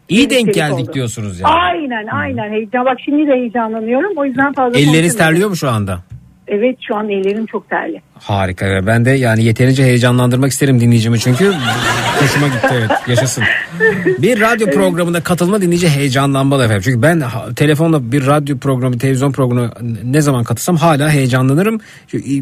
İyi 0.09 0.31
denk 0.31 0.55
geldik 0.55 0.85
oldu. 0.89 0.93
diyorsunuz 0.93 1.41
yani. 1.41 1.53
Aynen 1.55 2.07
aynen 2.07 2.51
heyecan. 2.53 2.85
Bak 2.85 2.99
şimdi 3.05 3.27
de 3.27 3.33
heyecanlanıyorum. 3.33 4.13
O 4.17 4.25
yüzden 4.25 4.53
fazla 4.53 4.79
Elleriniz 4.79 5.17
terliyor 5.17 5.49
mu 5.49 5.57
şu 5.57 5.71
anda? 5.71 5.99
Evet 6.49 6.79
şu 6.89 6.97
an 6.97 7.09
ellerim 7.11 7.47
çok 7.47 7.71
terli. 7.71 8.03
Harika. 8.15 8.87
Ben 8.87 9.05
de 9.05 9.11
yani 9.11 9.45
yeterince 9.45 9.85
heyecanlandırmak 9.85 10.53
isterim 10.53 10.81
dinleyicimi 10.81 11.21
çünkü 11.21 11.53
hoşuma 12.21 12.47
gitti 12.47 12.69
evet 12.73 12.91
yaşasın. 13.09 13.45
Bir 14.19 14.41
radyo 14.41 14.71
programına 14.71 15.21
katılma 15.21 15.61
dinleyici 15.63 15.89
heyecanlanmalı 15.89 16.65
efendim. 16.65 16.83
Çünkü 16.85 17.03
ben 17.03 17.23
telefonla 17.57 18.13
bir 18.13 18.27
radyo 18.27 18.59
programı, 18.59 18.99
televizyon 18.99 19.33
programı 19.33 19.71
ne 20.05 20.21
zaman 20.21 20.45
katılsam 20.45 20.77
hala 20.77 21.11
heyecanlanırım. 21.11 21.81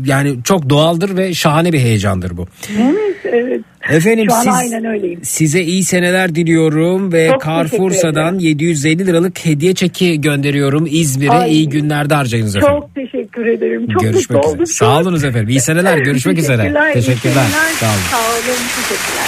Yani 0.06 0.36
çok 0.44 0.70
doğaldır 0.70 1.16
ve 1.16 1.34
şahane 1.34 1.72
bir 1.72 1.80
heyecandır 1.80 2.36
bu. 2.36 2.46
Evet 2.78 3.16
evet. 3.24 3.60
Efendim 3.90 4.26
siz 4.30 4.54
aynen 4.54 4.84
öyleyim. 4.84 5.20
size 5.22 5.62
iyi 5.62 5.84
seneler 5.84 6.34
diliyorum 6.34 7.12
ve 7.12 7.28
Çok 7.32 7.44
Carrefour'dan 7.44 8.34
ederim. 8.34 8.38
750 8.38 9.06
liralık 9.06 9.46
hediye 9.46 9.74
çeki 9.74 10.20
gönderiyorum 10.20 10.86
İzmir'e. 10.90 11.30
Ay, 11.30 11.52
iyi 11.52 11.68
günlerde 11.68 12.14
harcayınız 12.14 12.56
efendim. 12.56 12.80
Çok 12.80 12.94
teşekkür 12.94 13.13
ederim. 13.42 13.86
Çok 13.92 14.02
Görüşmek 14.02 14.30
mutlu 14.30 14.48
üzere. 14.48 14.54
oldum. 14.54 14.66
Sağ 14.66 14.98
olunuz 15.00 15.24
efendim. 15.24 15.48
İyi 15.48 15.60
seneler. 15.60 15.98
Görüşmek 16.08 16.38
üzere. 16.38 16.92
Teşekkürler. 16.92 17.46
Sağ 17.80 17.86
olun. 17.86 17.96
Sağ 18.10 18.16
olun. 18.16 18.58
Teşekkürler. 18.82 19.24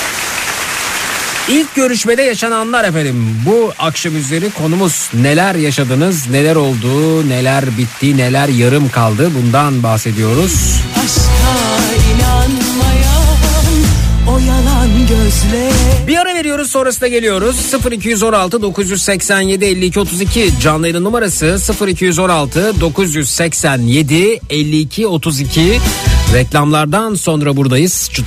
İlk 1.48 1.74
görüşmede 1.74 2.22
yaşananlar 2.22 2.84
efendim. 2.84 3.36
Bu 3.46 3.72
akşam 3.78 4.16
üzeri 4.16 4.50
konumuz 4.50 5.10
neler 5.14 5.54
yaşadınız, 5.54 6.30
neler 6.30 6.56
oldu, 6.56 7.28
neler 7.28 7.64
bitti, 7.78 8.16
neler 8.16 8.48
yarım 8.48 8.88
kaldı 8.88 9.30
bundan 9.34 9.82
bahsediyoruz. 9.82 10.80
Aşka 11.04 11.56
inanmayan 12.12 13.26
o 14.28 14.38
yalan 14.38 14.88
gözle 15.08 15.70
Bir 16.06 16.16
ara 16.18 16.34
veriyoruz 16.34 16.70
sonrasında 16.70 17.08
geliyoruz. 17.08 17.74
0216 17.90 18.62
987 18.62 19.64
52 19.64 20.00
32 20.00 20.50
canlı 20.60 20.88
yayın 20.88 21.04
numarası 21.04 21.58
0216 21.86 22.80
987 22.80 24.40
52 24.50 25.06
32 25.06 25.78
reklamlardan 26.34 27.14
sonra 27.14 27.56
buradayız. 27.56 28.10
Çıt. 28.12 28.26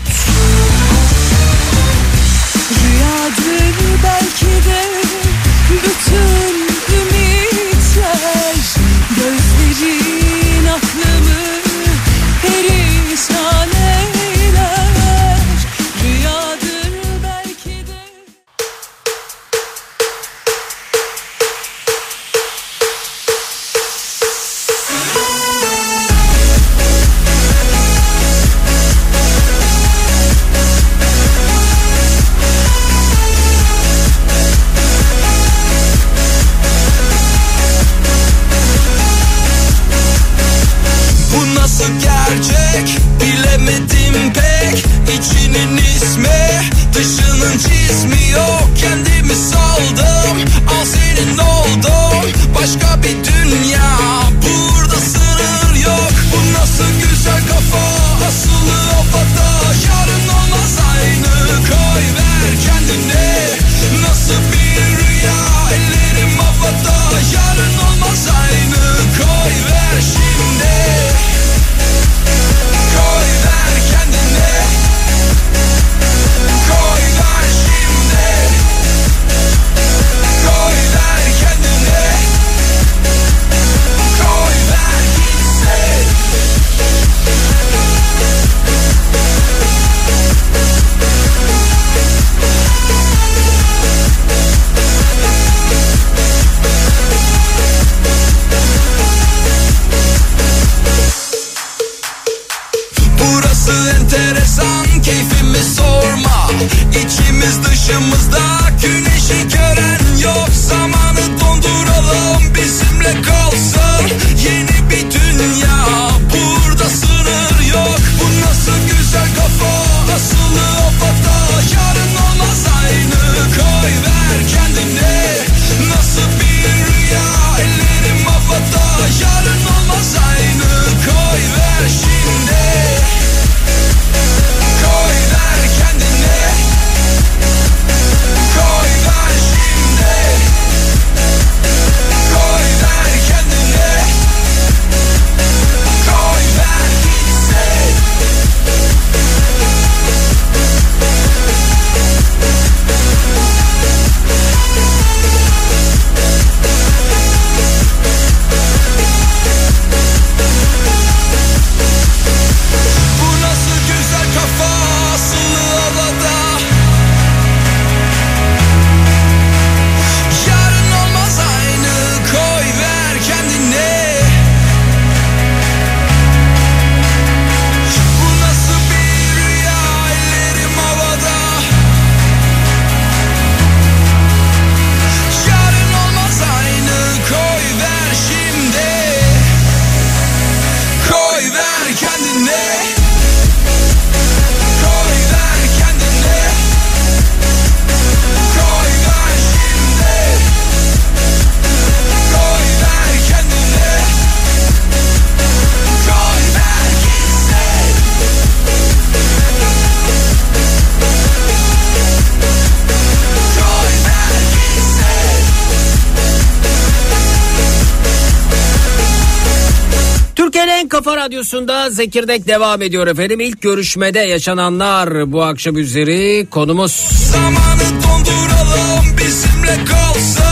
Radyosunda 221.49 221.89
Zekirdek 221.89 222.47
devam 222.47 222.81
ediyor 222.81 223.07
efendim. 223.07 223.39
İlk 223.39 223.61
görüşmede 223.61 224.19
yaşananlar 224.19 225.31
bu 225.31 225.43
akşam 225.43 225.77
üzeri 225.77 226.47
konumuz. 226.51 226.91
Zamanı 227.31 228.03
donduralım 228.03 229.17
bizimle 229.17 229.85
kalsın 229.85 230.48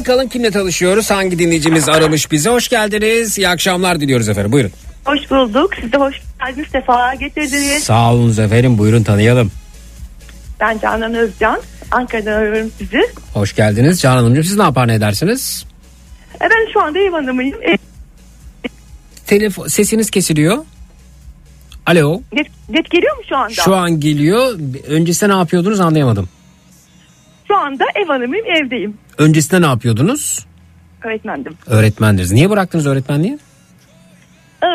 Bakalım 0.00 0.28
kimle 0.28 0.50
tanışıyoruz? 0.50 1.10
Hangi 1.10 1.38
dinleyicimiz 1.38 1.88
aramış 1.88 2.32
bize? 2.32 2.50
Hoş 2.50 2.68
geldiniz. 2.68 3.38
İyi 3.38 3.48
akşamlar 3.48 4.00
diliyoruz 4.00 4.28
efendim. 4.28 4.52
Buyurun. 4.52 4.72
Hoş 5.04 5.30
bulduk. 5.30 5.70
Siz 5.80 5.92
de 5.92 5.96
hoş 5.96 6.14
geldiniz. 6.40 6.68
Sefalar 6.68 7.14
getirdiniz. 7.14 7.84
Sağ 7.84 8.12
olunuz 8.12 8.38
efendim. 8.38 8.78
Buyurun 8.78 9.02
tanıyalım. 9.02 9.52
Ben 10.60 10.78
Canan 10.78 11.14
Özcan. 11.14 11.60
Ankara'dan 11.90 12.32
arıyorum 12.32 12.72
sizi. 12.78 13.00
Hoş 13.34 13.54
geldiniz. 13.56 14.00
Canan 14.00 14.16
Hanımcığım 14.16 14.44
siz 14.44 14.56
ne 14.56 14.62
yapar 14.62 14.88
ne 14.88 14.94
edersiniz? 14.94 15.64
E 16.36 16.44
ben 16.44 16.72
şu 16.72 16.80
anda 16.82 16.98
ev 16.98 17.10
hanımıyım. 17.12 17.62
E, 17.62 17.78
Telefon 19.26 19.66
sesiniz 19.66 20.10
kesiliyor. 20.10 20.64
Alo. 21.86 22.20
net, 22.32 22.46
net 22.68 22.90
geliyor 22.90 23.16
mu 23.16 23.22
şu 23.28 23.36
anda? 23.36 23.54
Şu 23.54 23.76
an 23.76 24.00
geliyor. 24.00 24.58
Öncesinde 24.88 25.30
ne 25.34 25.36
yapıyordunuz 25.38 25.80
anlayamadım. 25.80 26.28
Anda 27.70 27.84
ev 27.94 28.06
hanımıyım. 28.06 28.46
Evdeyim. 28.46 28.94
Öncesinde 29.18 29.62
ne 29.62 29.66
yapıyordunuz? 29.66 30.46
Öğretmendim. 31.04 31.52
Öğretmendiniz. 31.66 32.32
Niye 32.32 32.50
bıraktınız 32.50 32.86
öğretmenliği? 32.86 33.38
Ee, 34.64 34.66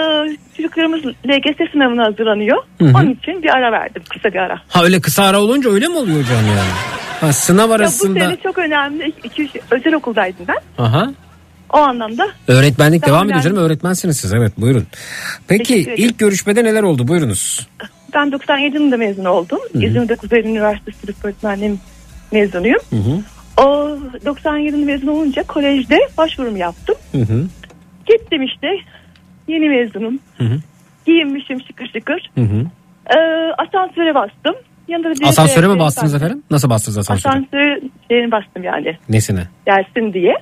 çocuklarımız 0.57 0.99
LGS 1.05 1.71
sınavına 1.71 2.05
hazırlanıyor. 2.05 2.57
Hı 2.79 2.85
hı. 2.85 2.91
Onun 2.97 3.09
için 3.13 3.43
bir 3.43 3.49
ara 3.49 3.71
verdim. 3.71 4.01
Kısa 4.09 4.29
bir 4.29 4.39
ara. 4.39 4.61
Ha 4.67 4.83
öyle 4.83 5.01
kısa 5.01 5.23
ara 5.23 5.41
olunca 5.41 5.69
öyle 5.69 5.87
mi 5.87 5.95
oluyor 5.97 6.17
hocam 6.23 6.37
yani? 6.47 6.69
Ha, 7.21 7.33
sınav 7.33 7.63
Ya 7.63 7.69
bu 7.69 7.73
arasında. 7.73 8.19
sene 8.19 8.37
çok 8.43 8.57
önemli. 8.57 9.13
İki, 9.23 9.43
üç, 9.43 9.51
özel 9.71 9.93
okuldaydım 9.93 10.45
ben. 10.47 10.83
Aha. 10.83 11.11
O 11.73 11.77
anlamda 11.77 12.27
Öğretmenlik 12.47 13.03
Tamam, 13.03 13.15
devam 13.17 13.29
ediyor 13.29 13.41
canım 13.43 13.57
öğretmensiniz 13.57 14.17
siz 14.17 14.33
evet 14.33 14.51
buyurun. 14.57 14.83
Peki 15.47 15.93
ilk 15.97 16.19
görüşmede 16.19 16.63
neler 16.63 16.83
oldu 16.83 17.07
buyurunuz. 17.07 17.67
ben 18.13 18.31
97 18.31 18.75
yılında 18.75 18.97
mezun 18.97 19.25
oldum. 19.25 19.59
İzmir'de 19.73 20.15
Kuzey 20.15 20.39
Üniversitesi 20.39 21.05
Tıp 21.07 21.25
Öğretmenliğim 21.25 21.79
mezunuyum. 22.39 22.79
Hı 22.89 22.95
hı. 22.95 23.21
O 23.65 23.97
97 24.25 24.77
mezun 24.77 25.07
olunca 25.07 25.43
kolejde 25.43 25.97
başvurumu 26.17 26.57
yaptım. 26.57 26.95
Hı 27.11 27.17
hı. 27.17 27.45
Gittim 28.05 28.41
işte. 28.43 28.67
Yeni 29.47 29.69
mezunum. 29.69 30.19
Hı 30.37 30.43
hı. 30.43 30.57
Giyinmişim 31.05 31.61
şıkır 31.67 31.87
şıkır. 31.93 32.31
Hı 32.35 32.41
hı. 32.41 32.65
Ee, 33.15 33.19
asansöre 33.67 34.15
bastım. 34.15 34.55
Yanında 34.87 35.09
da 35.09 35.13
bir 35.13 35.25
Asansöre 35.25 35.67
mi 35.67 35.71
şey- 35.73 35.79
bastınız 35.79 36.15
efendim? 36.15 36.43
Nasıl 36.51 36.69
bastınız 36.69 36.97
asansöre? 36.97 37.31
Asansöre 37.33 37.81
şeyini 38.11 38.31
bastım 38.31 38.63
yani. 38.63 38.97
Nesine? 39.09 39.47
Gelsin 39.65 40.13
diye. 40.13 40.33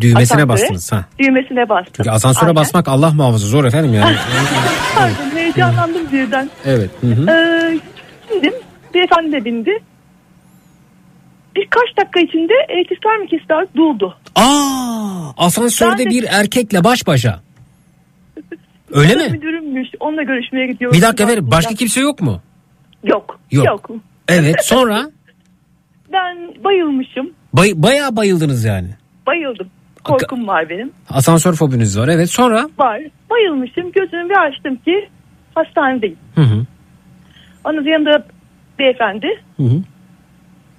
Düğmesine 0.00 0.22
Asansöre. 0.22 0.48
bastınız 0.48 0.92
ha. 0.92 1.04
Düğmesine 1.18 1.68
bastım. 1.68 1.92
Çünkü 1.96 2.10
asansöre 2.10 2.44
Aynen. 2.44 2.56
basmak 2.56 2.88
Allah 2.88 3.10
muhafaza 3.10 3.46
zor 3.46 3.64
efendim 3.64 3.94
yani. 3.94 4.16
Pardon 4.96 5.36
heyecanlandım 5.36 6.12
birden. 6.12 6.50
evet. 6.64 6.90
Hı 7.00 7.06
hı. 7.06 7.30
Ee, 7.30 7.78
bindim. 8.34 8.52
Beyefendi 8.94 9.32
de 9.32 9.44
bindi. 9.44 9.78
Birkaç 11.60 11.96
dakika 12.00 12.20
içinde 12.20 12.52
elektrikler 12.68 13.18
mi 13.18 13.28
kesildi 13.28 13.54
artık 13.54 13.76
durdu. 13.76 14.16
Aa, 14.34 15.30
asansörde 15.36 15.98
Ben 15.98 16.06
de- 16.06 16.10
bir 16.10 16.24
erkekle 16.30 16.84
baş 16.84 17.06
başa. 17.06 17.40
Öyle 18.92 19.14
mi? 19.14 19.28
Müdürümmüş. 19.30 19.88
Onunla 20.00 20.22
görüşmeye 20.22 20.66
gidiyoruz. 20.66 20.98
Bir 20.98 21.02
dakika 21.02 21.24
efendim 21.24 21.48
başka 21.50 21.74
kimse 21.74 22.00
yok 22.00 22.20
mu? 22.20 22.40
Yok. 23.04 23.40
Yok. 23.50 23.66
Yok. 23.66 23.90
Evet 24.28 24.56
sonra 24.64 25.10
Ben 26.12 26.36
bayılmışım. 26.64 27.30
bay, 27.52 27.72
bayağı 27.76 28.16
bayıldınız 28.16 28.64
yani. 28.64 28.88
Bayıldım. 29.26 29.68
Korkum 30.04 30.46
var 30.48 30.68
benim. 30.70 30.92
Asansör 31.10 31.52
fobiniz 31.54 31.98
var 31.98 32.08
evet 32.08 32.30
sonra. 32.30 32.68
Var. 32.78 33.00
Bayılmışım. 33.30 33.92
Gözümü 33.92 34.28
bir 34.28 34.46
açtım 34.48 34.76
ki 34.76 35.08
hastanedeyim. 35.54 36.16
Hı 36.34 36.40
hı. 36.40 36.66
Onun 37.64 37.84
yanında 37.84 38.24
beyefendi 38.78 39.26
Hı 39.56 39.62
hı. 39.62 39.82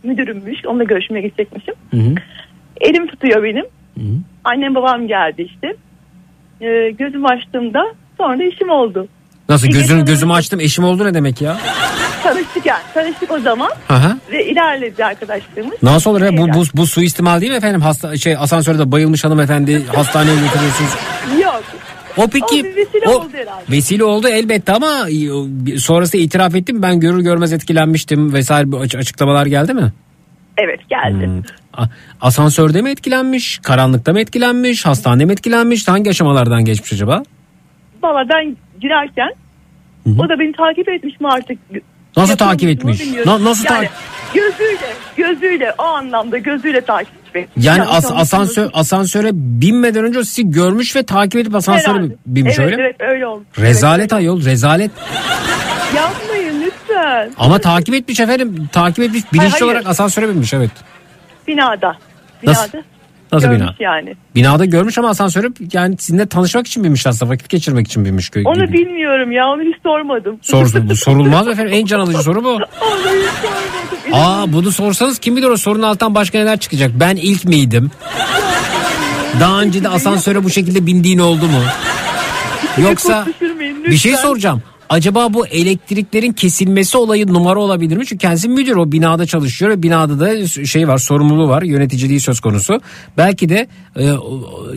Müdürümmüş. 0.03 0.65
Onunla 0.65 0.83
görüşmeye 0.83 1.21
gidecekmişim. 1.21 1.73
Hı 1.91 1.97
hı. 1.97 2.15
Elim 2.81 3.07
tutuyor 3.07 3.43
benim. 3.43 3.65
Hı. 3.97 4.15
Annem 4.43 4.75
babam 4.75 5.07
geldi 5.07 5.41
işte. 5.41 5.67
Ee, 6.61 6.91
gözümü 6.91 7.27
açtığımda 7.27 7.83
sonra 8.17 8.43
işim 8.43 8.69
oldu. 8.69 9.07
Nasıl 9.49 9.67
gözünü 9.67 9.99
gece- 9.99 10.11
gözümü 10.11 10.33
açtım 10.33 10.59
eşim 10.59 10.83
oldu 10.83 11.05
ne 11.05 11.13
demek 11.13 11.41
ya? 11.41 11.57
Tanıştık 12.23 12.65
yani. 12.65 12.81
Tanıştık 12.93 13.31
o 13.31 13.39
zaman 13.39 13.71
Aha. 13.89 14.17
ve 14.31 14.45
ilerledi 14.45 15.05
arkadaşlığımız. 15.05 15.83
Nasıl 15.83 16.11
olur 16.11 16.21
ya 16.21 16.37
bu, 16.37 16.53
bu, 16.53 16.63
bu 16.73 16.87
suistimal 16.87 17.41
değil 17.41 17.51
mi 17.51 17.57
efendim? 17.57 17.81
Hasta, 17.81 18.17
şey 18.17 18.35
asansörde 18.37 18.91
bayılmış 18.91 19.23
hanımefendi 19.23 19.85
hastaneye 19.87 20.35
götürüyorsunuz. 20.35 20.91
Yok. 21.43 21.63
O 22.17 22.27
peki 22.27 22.61
O 22.61 22.63
bir 22.63 22.75
vesile 22.75 23.09
oldu 23.09 23.29
herhalde. 23.33 23.71
vesile 23.71 24.03
oldu 24.03 24.27
elbette 24.27 24.73
ama 24.73 25.07
sonrası 25.77 26.17
itiraf 26.17 26.55
ettim 26.55 26.81
ben 26.81 26.99
görür 26.99 27.19
görmez 27.21 27.53
etkilenmiştim 27.53 28.33
vesaire 28.33 28.97
açıklamalar 28.97 29.45
geldi 29.45 29.73
mi? 29.73 29.93
Evet 30.57 30.79
geldi. 30.89 31.25
Hmm. 31.25 31.43
Asansörde 32.21 32.81
mi 32.81 32.89
etkilenmiş? 32.89 33.59
Karanlıkta 33.63 34.13
mı 34.13 34.19
etkilenmiş? 34.19 34.85
Hastanede 34.85 35.25
mi 35.25 35.31
etkilenmiş? 35.31 35.87
Hangi 35.87 36.09
aşamalardan 36.09 36.65
geçmiş 36.65 36.93
acaba? 36.93 37.23
Valla 38.03 38.29
ben 38.29 38.57
girerken 38.81 39.29
o 40.17 40.29
da 40.29 40.39
beni 40.39 40.51
takip 40.53 40.89
etmiş 40.89 41.19
mi 41.19 41.27
artık? 41.27 41.57
Nasıl 42.17 42.31
Yapıyormuş 42.31 42.35
takip 42.35 42.69
etmiş? 42.69 43.25
Na- 43.25 43.43
nasıl 43.43 43.65
yani, 43.65 43.75
takip? 43.75 43.91
Gözüyle, 44.33 44.93
gözüyle 45.17 45.73
o 45.77 45.83
anlamda 45.83 46.37
gözüyle 46.37 46.81
takip 46.81 47.18
etmiş. 47.35 47.65
Yani 47.65 47.83
as- 47.83 48.11
asansör 48.11 48.69
asansöre 48.73 49.29
binmeden 49.33 50.03
önce 50.03 50.23
sizi 50.23 50.51
görmüş 50.51 50.95
ve 50.95 51.03
takip 51.03 51.35
edip 51.41 51.55
asansöre 51.55 51.93
Herhalde. 51.93 52.15
binmiş 52.25 52.55
evet, 52.59 52.65
öyle 52.65 52.75
mi? 52.75 52.81
Evet 52.83 52.95
öyle 52.99 53.27
oldu. 53.27 53.43
Rezalet 53.59 54.01
Evet, 54.01 54.13
ayol 54.13 54.45
rezalet. 54.45 54.91
Yapmayın 55.95 56.61
lütfen. 56.61 57.31
Ama 57.37 57.59
takip 57.59 57.95
etmiş 57.95 58.19
efendim. 58.19 58.69
Takip 58.71 58.99
etmiş 58.99 59.33
bilinçli 59.33 59.49
hayır. 59.49 59.63
olarak 59.63 59.87
asansöre 59.87 60.29
binmiş 60.29 60.53
evet. 60.53 60.71
Binada. 61.47 61.97
Binada. 62.43 62.59
Nasıl 62.61 62.77
Görmüş 63.31 63.59
bina? 63.59 63.75
yani. 63.79 64.15
Binada 64.35 64.65
görmüş 64.65 64.97
ama 64.97 65.09
asansöre 65.09 65.47
yani 65.73 65.97
sizinle 65.97 66.25
tanışmak 66.25 66.67
için 66.67 66.83
binmiş 66.83 67.07
aslında 67.07 67.31
vakit 67.31 67.49
geçirmek 67.49 67.87
için 67.87 68.05
binmiş. 68.05 68.27
gö- 68.29 68.47
Onu 68.47 68.65
gibi. 68.67 68.77
bilmiyorum 68.77 69.31
ya 69.31 69.47
onu 69.47 69.61
hiç 69.61 69.75
sormadım. 69.83 70.39
Sor, 70.41 70.67
bu 70.89 70.95
sorulmaz 70.95 71.45
mı 71.45 71.51
efendim 71.51 71.73
en 71.73 71.85
can 71.85 71.99
alıcı 71.99 72.17
soru 72.23 72.43
bu. 72.43 72.49
Onu 72.49 72.59
hiç 72.61 73.29
sormadım. 73.41 74.13
Aa 74.13 74.53
bunu 74.53 74.71
sorsanız 74.71 75.19
kim 75.19 75.37
bilir 75.37 75.47
o 75.47 75.57
sorunun 75.57 75.83
altından 75.83 76.15
başka 76.15 76.37
neler 76.37 76.59
çıkacak. 76.59 76.91
Ben 76.99 77.15
ilk 77.15 77.45
miydim? 77.45 77.91
Daha 79.39 79.61
önce 79.61 79.83
de 79.83 79.89
asansöre 79.89 80.43
bu 80.43 80.49
şekilde 80.49 80.85
bindiğin 80.85 81.19
oldu 81.19 81.45
mu? 81.45 81.61
Yoksa 82.77 83.25
bir 83.87 83.97
şey 83.97 84.15
soracağım. 84.17 84.61
Acaba 84.89 85.33
bu 85.33 85.47
elektriklerin 85.47 86.31
kesilmesi 86.33 86.97
olayı 86.97 87.27
numara 87.27 87.59
olabilir 87.59 87.97
mi? 87.97 88.05
Çünkü 88.05 88.21
kendisi 88.21 88.49
müdür 88.49 88.75
o 88.75 88.91
binada 88.91 89.25
çalışıyor 89.25 89.71
ve 89.71 89.83
binada 89.83 90.19
da 90.19 90.47
şey 90.47 90.87
var 90.87 90.97
sorumluluğu 90.97 91.47
var 91.49 91.61
yöneticiliği 91.61 92.19
söz 92.19 92.39
konusu. 92.39 92.81
Belki 93.17 93.49
de 93.49 93.67
e, 93.95 94.11
o- 94.11 94.73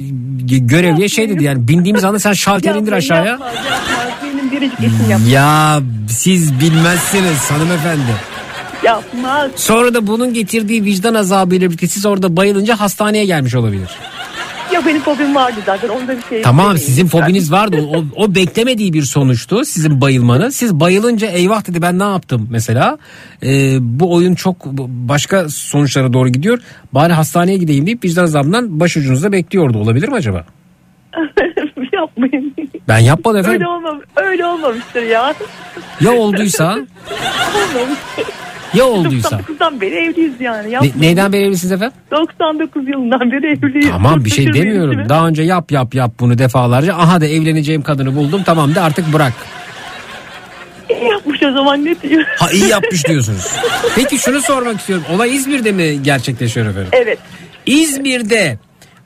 görevliye 0.46 1.08
şey 1.08 1.28
dedi 1.28 1.44
yani 1.44 1.68
bindiğimiz 1.68 2.04
anda 2.04 2.18
sen 2.18 2.32
şalter 2.42 2.74
indir 2.74 2.92
aşağıya. 2.92 3.24
Yapma, 3.32 3.46
yapma. 5.10 5.26
Ya 5.28 5.80
siz 6.08 6.60
bilmezsiniz 6.60 7.50
hanımefendi. 7.50 8.12
Yapmaz. 8.84 9.50
Sonra 9.56 9.94
da 9.94 10.06
bunun 10.06 10.34
getirdiği 10.34 10.84
vicdan 10.84 11.14
azabıyla 11.14 11.68
birlikte 11.68 11.86
siz 11.86 12.06
orada 12.06 12.36
bayılınca 12.36 12.80
hastaneye 12.80 13.24
gelmiş 13.24 13.54
olabilir. 13.54 13.88
Ya 14.72 14.86
benim 14.86 15.00
fobim 15.02 15.34
vardı 15.34 15.60
zaten 15.66 15.88
onda 15.88 16.16
bir 16.16 16.22
şey. 16.22 16.42
Tamam 16.42 16.78
sizin 16.78 17.06
fobiniz 17.06 17.52
vardı. 17.52 17.76
O, 17.94 18.04
o 18.24 18.34
beklemediği 18.34 18.92
bir 18.92 19.02
sonuçtu 19.02 19.64
sizin 19.64 20.00
bayılmanız. 20.00 20.56
Siz 20.56 20.74
bayılınca 20.80 21.26
eyvah 21.28 21.66
dedi 21.68 21.82
ben 21.82 21.98
ne 21.98 22.02
yaptım 22.04 22.48
mesela. 22.50 22.98
Ee, 23.42 23.76
bu 23.80 24.14
oyun 24.14 24.34
çok 24.34 24.56
başka 24.88 25.48
sonuçlara 25.48 26.12
doğru 26.12 26.28
gidiyor. 26.28 26.58
Bari 26.92 27.12
hastaneye 27.12 27.56
gideyim 27.58 27.86
deyip 27.86 28.04
vicdan 28.04 28.24
azabından 28.24 28.80
başucunuzda 28.80 29.32
bekliyordu. 29.32 29.78
Olabilir 29.78 30.08
mi 30.08 30.14
acaba? 30.14 30.44
Yapmayın. 31.92 32.54
Ben 32.88 32.98
yapmadım 32.98 33.40
efendim. 33.40 33.60
Öyle, 33.60 33.68
olmam, 33.68 34.00
öyle 34.16 34.46
olmamıştır 34.46 35.02
ya. 35.02 35.34
Ya 36.00 36.12
olduysa 36.12 36.64
Olmamıştır. 37.54 38.41
Ya 38.74 38.84
olduysa. 38.84 39.40
99'dan 39.40 39.80
beri 39.80 39.94
evliyiz 39.94 40.40
yani. 40.40 40.72
Ne- 40.72 41.00
neyden 41.06 41.32
beri 41.32 41.42
evlisiniz 41.42 41.72
efendim? 41.72 41.96
99 42.10 42.88
yılından 42.88 43.32
beri 43.32 43.46
evliyiz. 43.46 43.90
Tamam 43.90 44.24
bir 44.24 44.30
şey 44.30 44.52
demiyorum. 44.52 45.08
Daha 45.08 45.28
önce 45.28 45.42
yap 45.42 45.72
yap 45.72 45.94
yap 45.94 46.12
bunu 46.20 46.38
defalarca. 46.38 46.94
Aha 46.94 47.20
da 47.20 47.26
evleneceğim 47.26 47.82
kadını 47.82 48.16
buldum. 48.16 48.42
Tamam 48.44 48.74
da 48.74 48.82
artık 48.82 49.12
bırak. 49.12 49.32
İyi 50.90 51.10
yapmış 51.10 51.42
o 51.42 51.52
zaman 51.52 51.84
ne 51.84 52.00
diyor? 52.02 52.24
Ha 52.38 52.50
iyi 52.50 52.68
yapmış 52.68 53.06
diyorsunuz. 53.06 53.46
Peki 53.94 54.18
şunu 54.18 54.42
sormak 54.42 54.80
istiyorum. 54.80 55.04
Olay 55.14 55.36
İzmir'de 55.36 55.72
mi 55.72 56.02
gerçekleşiyor 56.02 56.66
efendim? 56.66 56.90
Evet. 56.92 57.18
İzmir'de 57.66 58.58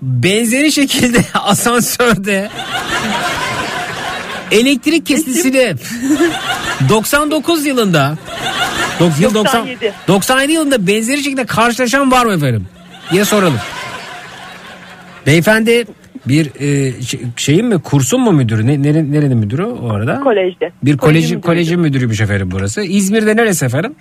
benzeri 0.03 0.73
şekilde 0.73 1.19
asansörde 1.35 2.49
elektrik 4.51 5.07
kesintisini 5.07 5.75
99 6.89 7.67
yılında 7.67 8.19
dok- 9.01 9.23
yıl 9.23 9.35
90 9.35 9.61
97. 9.67 9.93
97 10.09 10.53
yılında 10.53 10.87
benzeri 10.87 11.23
şekilde 11.23 11.47
karşılaşan 11.47 12.11
var 12.11 12.27
mı 12.27 12.33
efendim? 12.35 12.67
diye 13.13 13.25
soralım. 13.25 13.59
Beyefendi 15.27 15.85
bir 16.27 16.51
e, 16.61 17.03
şey- 17.03 17.21
şeyin 17.37 17.67
mi 17.67 17.79
kursun 17.83 18.21
mu 18.21 18.33
müdürü? 18.33 18.67
Ne, 18.67 18.73
nere- 18.83 19.13
nerenin 19.13 19.39
müdürü 19.39 19.65
o 19.65 19.89
arada? 19.89 20.21
Kolejde. 20.21 20.73
Bir 20.83 20.93
müdürüydü. 20.93 21.41
kolejin 21.41 21.81
müdürüymüş 21.81 22.21
efendim 22.21 22.49
burası. 22.51 22.83
İzmir'de 22.83 23.37
neresi 23.37 23.65
efendim? 23.65 23.95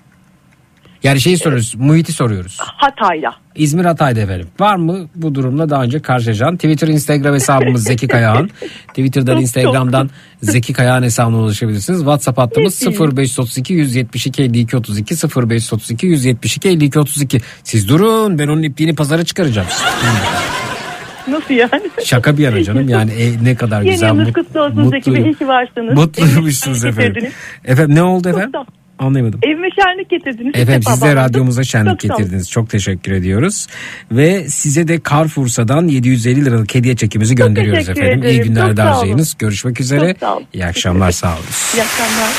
Yani 1.06 1.22
şeyi 1.22 1.38
soruyoruz, 1.38 1.76
muhiti 1.78 2.14
soruyoruz. 2.14 2.58
Hatay'la. 2.60 3.36
İzmir 3.56 3.86
Hatay'da 3.86 4.20
efendim. 4.20 4.48
Var 4.60 4.76
mı 4.76 5.08
bu 5.16 5.36
durumla 5.36 5.70
daha 5.70 5.84
önce 5.84 6.00
karşılaşan? 6.00 6.56
Twitter, 6.56 6.88
Instagram 6.88 7.34
hesabımız 7.34 7.84
Zeki 7.88 8.08
Kayağan. 8.08 8.50
Twitter'dan, 8.88 9.42
Instagram'dan 9.42 10.10
Zeki 10.42 10.74
Kayağan 10.74 11.04
hesabına 11.04 11.38
ulaşabilirsiniz. 11.38 12.00
WhatsApp 12.00 12.38
hattımız 12.38 12.82
Ne 12.82 12.92
diyeyim? 12.92 13.18
0532 13.18 13.74
172 13.74 14.44
52 14.44 14.78
32 14.78 15.16
0532 15.16 16.08
172 16.08 16.70
52 16.70 17.00
32. 17.00 17.42
Siz 17.64 17.90
durun 17.90 18.40
ben 18.40 18.48
onun 18.48 18.64
ipliğini 18.64 18.96
pazara 18.96 19.24
çıkaracağım. 19.26 19.68
Nasıl 21.28 21.54
yani? 21.54 21.82
Şaka 22.06 22.38
bir 22.38 22.44
yana 22.44 22.64
canım 22.64 22.90
yani 22.90 23.12
e, 23.12 23.44
ne 23.44 23.56
kadar 23.56 23.82
Yeni 23.82 23.92
güzel. 23.94 24.08
yılınız 24.08 24.28
mut- 24.28 24.34
kutlu 24.34 24.62
olsun 24.62 24.90
Zeki 24.90 25.14
Bey. 25.14 25.22
İyi 25.22 25.34
ki 25.34 25.48
varsınız. 25.48 25.94
Mutluymuşsunuz 25.94 26.86
efendim. 26.86 27.28
Efendim 27.66 27.96
ne 27.96 28.04
oldu 28.04 28.30
efendim? 28.30 28.60
ol. 28.60 28.66
Anlayamadım. 29.00 29.40
Evime 29.44 29.68
şenlik 29.76 30.10
getirdiniz. 30.10 30.56
Efendim 30.56 30.84
siz 30.88 31.02
de 31.02 31.16
radyomuza 31.16 31.64
şenlik 31.64 32.00
Çok 32.00 32.18
getirdiniz. 32.18 32.52
Çok 32.52 32.70
teşekkür 32.70 33.12
ediyoruz. 33.12 33.68
Ve 34.12 34.50
size 34.50 34.88
de 34.88 35.00
Carrefour'dan 35.10 35.88
750 35.88 36.46
liralık 36.46 36.76
hediye 36.76 36.96
çekimizi 36.96 37.36
gönderiyoruz 37.36 37.90
efendim. 37.90 38.24
İyi 38.24 38.28
ederim. 38.28 38.44
günler 38.44 38.76
Çok 38.76 38.80
harcayınız. 38.80 39.36
Görüşmek 39.40 39.82
üzere. 39.82 40.16
İyi 40.54 40.66
akşamlar 40.66 41.12
sağ 41.12 41.28
olun. 41.28 41.46
İyi 41.76 41.82
akşamlar. 41.84 42.30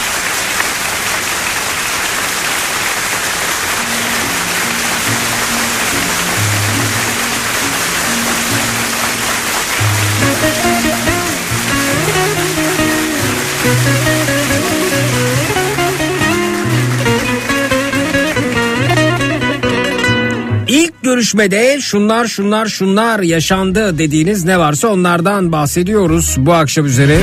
Görüşmede 21.16 21.80
şunlar 21.80 22.26
şunlar 22.26 22.66
şunlar 22.66 23.20
yaşandı 23.20 23.98
dediğiniz 23.98 24.44
ne 24.44 24.58
varsa 24.58 24.88
onlardan 24.88 25.52
bahsediyoruz 25.52 26.36
bu 26.38 26.52
akşam 26.52 26.86
üzere. 26.86 27.18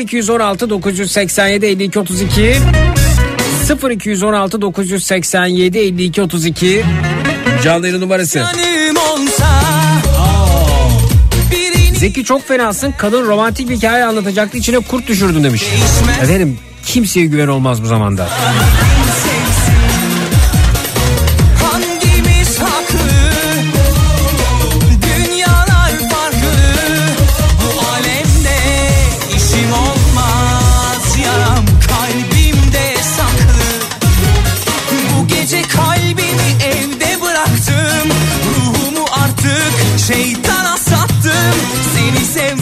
0216 0.00 0.70
987 0.70 1.66
52 1.66 1.98
32 1.98 2.56
0216 3.90 4.62
987 4.62 5.78
52 5.78 6.22
32 6.22 6.84
canlı 7.64 7.86
yayın 7.86 8.00
numarası. 8.00 8.44
Zeki 11.98 12.24
çok 12.24 12.48
fenasın. 12.48 12.94
Kadın 12.98 13.26
romantik 13.26 13.68
bir 13.68 13.76
hikaye 13.76 14.04
anlatacaktı. 14.04 14.58
içine 14.58 14.78
kurt 14.78 15.08
düşürdün 15.08 15.44
demiş. 15.44 15.62
Efendim 16.22 16.58
kimseye 16.86 17.26
güven 17.26 17.48
olmaz 17.48 17.82
bu 17.82 17.86
zamanda. 17.86 18.28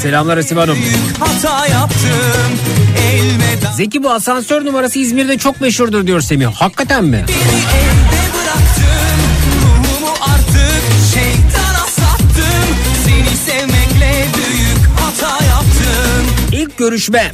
Selamlar 0.08 0.38
Asibe 0.38 0.60
Hanım. 0.60 0.78
Hata 1.20 1.66
yaptım 1.66 2.52
elveda 3.02 3.72
Zeki 3.72 4.02
bu 4.02 4.10
asansör 4.10 4.64
numarası 4.64 4.98
İzmir'de 4.98 5.38
çok 5.38 5.60
meşhurdur 5.60 6.06
diyor 6.06 6.20
Semih. 6.20 6.46
Hakikaten 6.46 7.04
mi? 7.04 7.24
İlk 16.52 16.78
görüşme. 16.78 17.32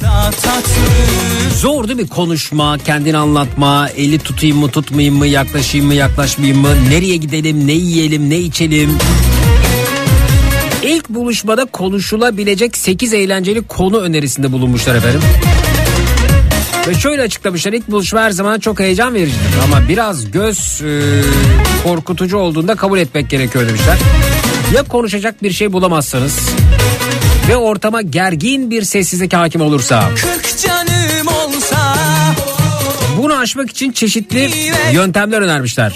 Zordu 1.59 1.97
bir 1.97 2.07
konuşma, 2.07 2.77
kendini 2.77 3.17
anlatma, 3.17 3.89
eli 3.89 4.19
tutayım 4.19 4.57
mı 4.57 4.69
tutmayayım 4.69 5.15
mı, 5.15 5.27
yaklaşayım 5.27 5.87
mı 5.87 5.93
yaklaşmayayım 5.93 6.61
mı, 6.61 6.89
nereye 6.89 7.17
gidelim, 7.17 7.67
ne 7.67 7.73
yiyelim, 7.73 8.29
ne 8.29 8.37
içelim. 8.37 8.97
İlk 10.85 11.09
buluşmada 11.09 11.65
konuşulabilecek 11.65 12.77
8 12.77 13.13
eğlenceli 13.13 13.61
konu 13.61 13.97
önerisinde 13.99 14.51
bulunmuşlar 14.51 14.95
efendim. 14.95 15.21
Ve 16.87 16.93
şöyle 16.93 17.21
açıklamışlar 17.21 17.73
ilk 17.73 17.91
buluşma 17.91 18.21
her 18.21 18.31
zaman 18.31 18.59
çok 18.59 18.79
heyecan 18.79 19.13
vericidir 19.13 19.57
ama 19.63 19.89
biraz 19.89 20.31
göz 20.31 20.81
e, 20.81 21.01
korkutucu 21.83 22.37
olduğunda 22.37 22.75
kabul 22.75 22.99
etmek 22.99 23.29
gerekiyor 23.29 23.67
demişler. 23.67 23.97
Ya 24.75 24.83
konuşacak 24.83 25.43
bir 25.43 25.51
şey 25.51 25.73
bulamazsanız 25.73 26.39
ve 27.49 27.55
ortama 27.55 28.01
gergin 28.01 28.71
bir 28.71 28.81
sessizlik 28.81 29.33
hakim 29.33 29.61
olursa 29.61 30.09
olsa 31.55 31.95
Bunu 33.17 33.37
aşmak 33.37 33.69
için 33.69 33.91
çeşitli 33.91 34.49
yöntemler 34.93 35.41
önermişler. 35.41 35.93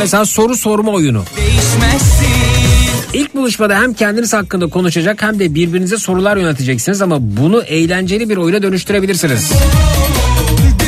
Mesela 0.00 0.24
soru 0.24 0.56
sorma 0.56 0.92
oyunu. 0.92 1.24
değişmezsin 1.36 2.97
İlk 3.12 3.34
buluşmada 3.34 3.80
hem 3.80 3.94
kendiniz 3.94 4.32
hakkında 4.32 4.66
konuşacak 4.66 5.22
hem 5.22 5.38
de 5.38 5.54
birbirinize 5.54 5.96
sorular 5.98 6.36
yöneteceksiniz 6.36 7.02
ama 7.02 7.16
bunu 7.20 7.62
eğlenceli 7.62 8.28
bir 8.28 8.36
oyuna 8.36 8.62
dönüştürebilirsiniz. 8.62 9.52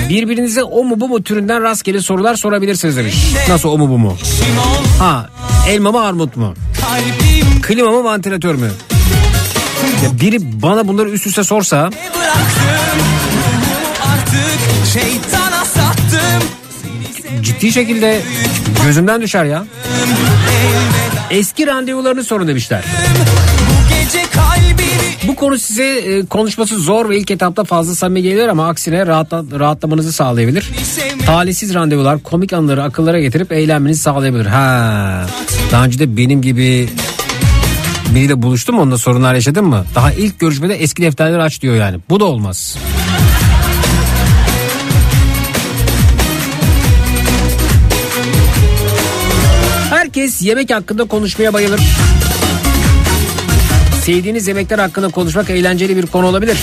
Birbirinize 0.08 0.62
o 0.62 0.84
mu 0.84 1.00
bu 1.00 1.08
mu 1.08 1.22
türünden 1.22 1.62
rastgele 1.62 2.00
sorular 2.00 2.34
sorabilirsiniz 2.34 2.96
demiş. 2.96 3.14
Nasıl 3.48 3.68
o 3.68 3.78
mu 3.78 3.88
bu 3.88 3.98
mu? 3.98 4.16
Ha 4.98 5.28
elma 5.68 5.92
mı 5.92 6.00
armut 6.00 6.36
mu? 6.36 6.54
Klima 7.62 7.90
mı 7.90 8.04
vantilatör 8.04 8.54
mü? 8.54 8.70
Ya 10.04 10.20
biri 10.20 10.62
bana 10.62 10.88
bunları 10.88 11.10
üst 11.10 11.26
üste 11.26 11.44
sorsa 11.44 11.90
ciddi 17.42 17.72
şekilde 17.72 18.20
gözümden 18.84 19.22
düşer 19.22 19.44
ya. 19.44 19.64
Eski 21.30 21.66
randevularını 21.66 22.24
sorun 22.24 22.48
demişler. 22.48 22.84
Bu 25.28 25.34
konu 25.34 25.58
size 25.58 25.84
e, 25.84 26.26
konuşması 26.26 26.78
zor 26.78 27.08
ve 27.08 27.18
ilk 27.18 27.30
etapta 27.30 27.64
fazla 27.64 27.94
samimi 27.94 28.22
gelir 28.22 28.48
ama 28.48 28.68
aksine 28.68 29.06
rahatla, 29.06 29.44
rahatlamanızı 29.58 30.12
sağlayabilir. 30.12 30.70
Talihsiz 31.26 31.74
randevular 31.74 32.18
komik 32.18 32.52
anları 32.52 32.82
akıllara 32.82 33.20
getirip 33.20 33.52
eğlenmenizi 33.52 34.02
sağlayabilir. 34.02 34.46
Ha. 34.46 35.26
Daha 35.72 35.84
önce 35.84 35.98
de 35.98 36.16
benim 36.16 36.42
gibi 36.42 36.88
biriyle 38.14 38.42
buluştun 38.42 38.74
mu 38.74 38.82
onunla 38.82 38.98
sorunlar 38.98 39.34
yaşadın 39.34 39.64
mı? 39.64 39.84
Daha 39.94 40.12
ilk 40.12 40.38
görüşmede 40.38 40.74
eski 40.74 41.02
defterleri 41.02 41.42
aç 41.42 41.62
diyor 41.62 41.74
yani. 41.74 41.98
Bu 42.08 42.20
da 42.20 42.24
olmaz. 42.24 42.76
Herkes 50.10 50.42
yemek 50.42 50.74
hakkında 50.74 51.04
konuşmaya 51.04 51.52
bayılır. 51.52 51.80
Sevdiğiniz 54.04 54.48
yemekler 54.48 54.78
hakkında 54.78 55.08
konuşmak 55.08 55.50
eğlenceli 55.50 55.96
bir 55.96 56.06
konu 56.06 56.26
olabilir. 56.26 56.58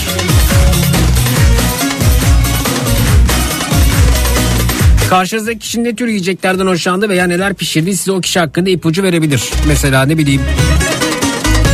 Karşınızdaki 5.10 5.58
kişinin 5.58 5.84
ne 5.84 5.94
tür 5.94 6.08
yiyeceklerden 6.08 6.66
hoşlandı 6.66 7.08
veya 7.08 7.26
neler 7.26 7.54
pişirdiği 7.54 7.96
size 7.96 8.12
o 8.12 8.20
kişi 8.20 8.38
hakkında 8.38 8.70
ipucu 8.70 9.02
verebilir. 9.02 9.42
Mesela 9.68 10.04
ne 10.04 10.18
bileyim 10.18 10.42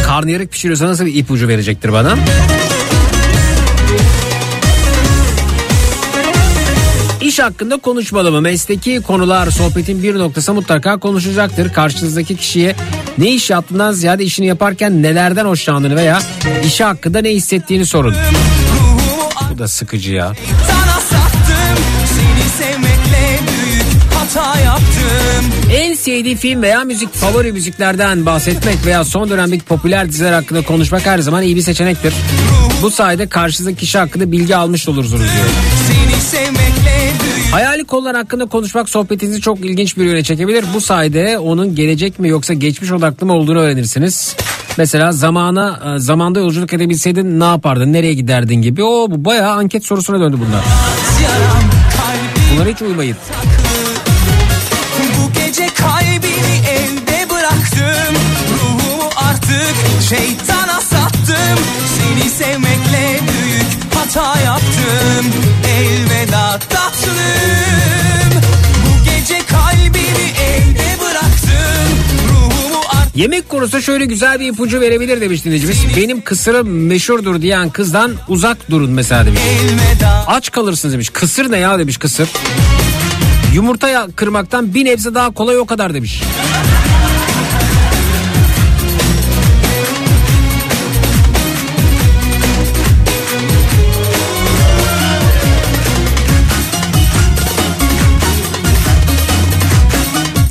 karnıyarık 0.06 0.52
pişiriyorsa 0.52 0.86
nasıl 0.86 1.06
bir 1.06 1.14
ipucu 1.14 1.48
verecektir 1.48 1.92
bana? 1.92 2.16
İş 7.34 7.40
hakkında 7.40 7.76
konuşmalı 7.76 8.30
mı? 8.30 8.40
Mesleki 8.40 9.00
konular 9.00 9.50
sohbetin 9.50 10.02
bir 10.02 10.18
noktası 10.18 10.54
mutlaka 10.54 10.96
konuşacaktır. 10.96 11.72
Karşınızdaki 11.72 12.36
kişiye 12.36 12.76
ne 13.18 13.30
iş 13.30 13.50
yaptığından 13.50 13.92
ziyade 13.92 14.24
işini 14.24 14.46
yaparken 14.46 15.02
nelerden 15.02 15.44
hoşlandığını 15.44 15.96
veya 15.96 16.18
işi 16.66 16.84
hakkında 16.84 17.20
ne 17.20 17.30
hissettiğini 17.30 17.86
sorun. 17.86 18.14
Bu 19.50 19.58
da 19.58 19.68
sıkıcı 19.68 20.12
ya. 20.12 20.32
sana 20.68 21.00
sattım 21.00 21.84
Seni 22.06 22.68
sevmekle 22.68 23.40
büyük 23.46 24.12
hata 24.14 24.60
yaptım 24.60 25.44
En 25.72 25.94
sevdiği 25.94 26.36
film 26.36 26.62
veya 26.62 26.84
müzik 26.84 27.14
favori 27.14 27.52
müziklerden 27.52 28.26
bahsetmek 28.26 28.86
veya 28.86 29.04
son 29.04 29.30
dönemdeki 29.30 29.64
popüler 29.64 30.08
diziler 30.08 30.32
hakkında 30.32 30.62
konuşmak 30.62 31.06
her 31.06 31.18
zaman 31.18 31.42
iyi 31.42 31.56
bir 31.56 31.62
seçenektir. 31.62 32.14
Bu 32.82 32.90
sayede 32.90 33.28
karşınızdaki 33.28 33.76
kişi 33.76 33.98
hakkında 33.98 34.32
bilgi 34.32 34.56
almış 34.56 34.88
olursunuz 34.88 35.20
diyor. 35.20 35.46
Seni 35.86 36.20
büyük 36.20 36.63
Hayali 37.54 37.84
konular 37.84 38.16
hakkında 38.16 38.46
konuşmak 38.46 38.88
sohbetinizi 38.88 39.40
çok 39.40 39.60
ilginç 39.60 39.96
bir 39.96 40.04
yöne 40.04 40.22
çekebilir. 40.22 40.64
Bu 40.74 40.80
sayede 40.80 41.38
onun 41.38 41.74
gelecek 41.74 42.18
mi 42.18 42.28
yoksa 42.28 42.54
geçmiş 42.54 42.92
odaklı 42.92 43.26
mı 43.26 43.32
olduğunu 43.32 43.58
öğrenirsiniz. 43.58 44.36
Mesela 44.78 45.12
zamana 45.12 45.80
e, 45.94 45.98
zamanda 45.98 46.40
yolculuk 46.40 46.72
edebilseydin 46.72 47.40
ne 47.40 47.44
yapardın, 47.44 47.92
nereye 47.92 48.14
giderdin 48.14 48.54
gibi. 48.54 48.84
O 48.84 49.10
bu 49.10 49.24
bayağı 49.24 49.52
anket 49.52 49.86
sorusuna 49.86 50.20
döndü 50.20 50.36
bunlar. 50.46 50.64
Bunlara 52.52 52.68
hiç 52.68 52.82
uymayın. 52.82 53.16
Bu 54.98 55.32
gece 55.32 55.66
kalbimi 55.74 56.56
evde 56.68 57.30
bıraktım 57.30 58.14
Ruhumu 58.52 59.10
artık 59.16 59.74
şeytana 60.08 60.80
sattım 60.80 61.58
Seni 61.98 62.64
büyük 62.64 62.83
hata 64.04 64.40
yaptım 64.40 65.26
Elveda 65.68 66.58
tatlım 66.58 67.14
Bu 68.86 69.04
gece 69.04 69.38
kalbimi 69.46 70.28
evde 70.44 71.00
bıraktım 71.00 71.98
Ruhumu 72.28 72.80
artık 72.88 73.16
Yemek 73.16 73.48
konusunda 73.48 73.82
şöyle 73.82 74.04
güzel 74.04 74.40
bir 74.40 74.52
ipucu 74.52 74.80
verebilir 74.80 75.20
demiş 75.20 75.44
dinleyicimiz. 75.44 75.78
Benim 75.96 76.20
kısırım 76.20 76.86
meşhurdur 76.86 77.42
diyen 77.42 77.70
kızdan 77.70 78.12
uzak 78.28 78.70
durun 78.70 78.90
mesela 78.90 79.26
demiş. 79.26 79.40
elveda 79.40 80.24
Aç 80.26 80.50
kalırsınız 80.50 80.94
demiş. 80.94 81.10
Kısır 81.10 81.50
ne 81.50 81.58
ya 81.58 81.78
demiş 81.78 81.98
kısır. 81.98 82.28
Yumurta 83.54 84.08
kırmaktan 84.16 84.74
bir 84.74 84.84
nebze 84.84 85.14
daha 85.14 85.30
kolay 85.30 85.58
o 85.58 85.66
kadar 85.66 85.94
demiş. 85.94 86.22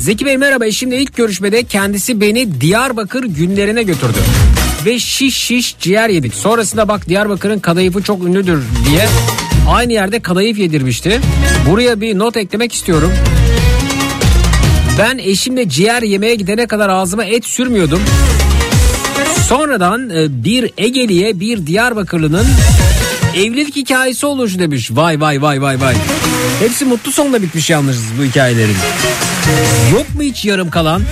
Zeki 0.04 0.26
Bey 0.26 0.36
merhaba 0.36 0.66
eşimle 0.66 0.98
ilk 0.98 1.16
görüşmede 1.16 1.64
kendisi 1.64 2.20
beni 2.20 2.60
Diyarbakır 2.60 3.24
günlerine 3.24 3.82
götürdü. 3.82 4.18
Ve 4.86 4.98
şiş 4.98 5.36
şiş 5.36 5.76
ciğer 5.80 6.08
yedik. 6.08 6.34
Sonrasında 6.34 6.88
bak 6.88 7.08
Diyarbakır'ın 7.08 7.58
kadayıfı 7.58 8.02
çok 8.02 8.24
ünlüdür 8.24 8.62
diye 8.88 9.06
aynı 9.68 9.92
yerde 9.92 10.20
kadayıf 10.20 10.58
yedirmişti. 10.58 11.20
Buraya 11.70 12.00
bir 12.00 12.18
not 12.18 12.36
eklemek 12.36 12.72
istiyorum. 12.72 13.12
Ben 14.98 15.18
eşimle 15.18 15.68
ciğer 15.68 16.02
yemeye 16.02 16.34
gidene 16.34 16.66
kadar 16.66 16.88
ağzıma 16.88 17.24
et 17.24 17.44
sürmüyordum. 17.44 18.00
Sonradan 19.48 20.10
e, 20.10 20.44
bir 20.44 20.70
Egeli'ye 20.78 21.40
bir 21.40 21.66
Diyarbakırlı'nın 21.66 22.46
evlilik 23.36 23.76
hikayesi 23.76 24.26
olmuş 24.26 24.58
demiş. 24.58 24.90
Vay 24.90 25.20
vay 25.20 25.42
vay 25.42 25.62
vay 25.62 25.80
vay. 25.80 25.94
Hepsi 26.60 26.84
mutlu 26.84 27.12
sonla 27.12 27.42
bitmiş 27.42 27.70
yalnız 27.70 27.98
bu 28.18 28.24
hikayelerin. 28.24 28.76
Yok 29.92 30.14
mu 30.14 30.22
hiç 30.22 30.44
yarım 30.44 30.70
kalan? 30.70 31.02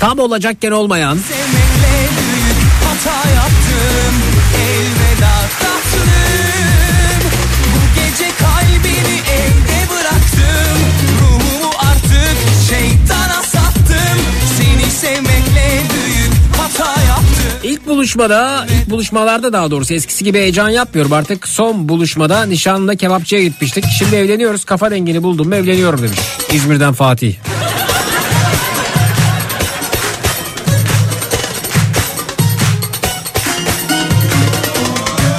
Tam 0.00 0.18
olacakken 0.18 0.70
olmayan. 0.70 1.18
Büyük 1.18 2.72
hata 2.84 3.30
yaptım 3.30 3.51
buluşmada, 17.92 18.66
ilk 18.66 18.90
buluşmalarda 18.90 19.52
daha 19.52 19.70
doğrusu 19.70 19.94
eskisi 19.94 20.24
gibi 20.24 20.38
heyecan 20.38 20.68
yapmıyorum. 20.68 21.12
Artık 21.12 21.48
son 21.48 21.88
buluşmada 21.88 22.42
nişanla 22.42 22.94
kebapçıya 22.94 23.42
gitmiştik. 23.42 23.84
Şimdi 23.98 24.16
evleniyoruz. 24.16 24.64
Kafa 24.64 24.90
dengini 24.90 25.22
buldum 25.22 25.48
mu 25.48 25.54
evleniyorum 25.54 26.02
demiş. 26.02 26.18
İzmir'den 26.52 26.92
Fatih. 26.92 27.34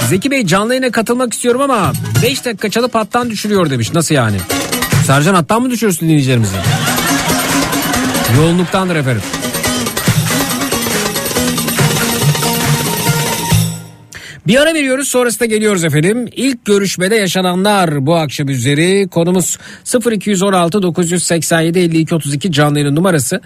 Zeki 0.10 0.32
Bey 0.32 0.46
canlı 0.46 0.74
yayına 0.74 0.92
katılmak 0.92 1.34
istiyorum 1.34 1.62
ama 1.62 1.94
5 2.24 2.46
dakika 2.46 2.70
çalıp 2.70 2.96
hattan 2.96 3.30
düşürüyor 3.30 3.70
demiş. 3.70 3.94
Nasıl 3.94 4.16
yani? 4.16 4.38
Sercan 5.08 5.34
hattan 5.34 5.62
mı 5.62 5.70
düşürüyorsun 5.70 6.08
dinleyicilerimizi? 6.08 6.56
Yoğunluktandır 8.38 8.96
efendim. 8.96 9.22
Bir 14.48 14.62
ara 14.62 14.74
veriyoruz 14.74 15.08
sonrasında 15.08 15.46
geliyoruz 15.46 15.84
efendim. 15.84 16.28
İlk 16.36 16.66
görüşmede 16.66 17.16
yaşananlar 17.16 18.06
bu 18.06 18.16
akşam 18.16 18.50
üzeri 18.50 19.08
konumuz 19.08 19.58
0216 20.12 20.82
987 20.82 21.80
52 21.80 22.16
32 22.16 22.52
canlı 22.52 22.80
yayın 22.80 22.96
numarası 22.96 23.42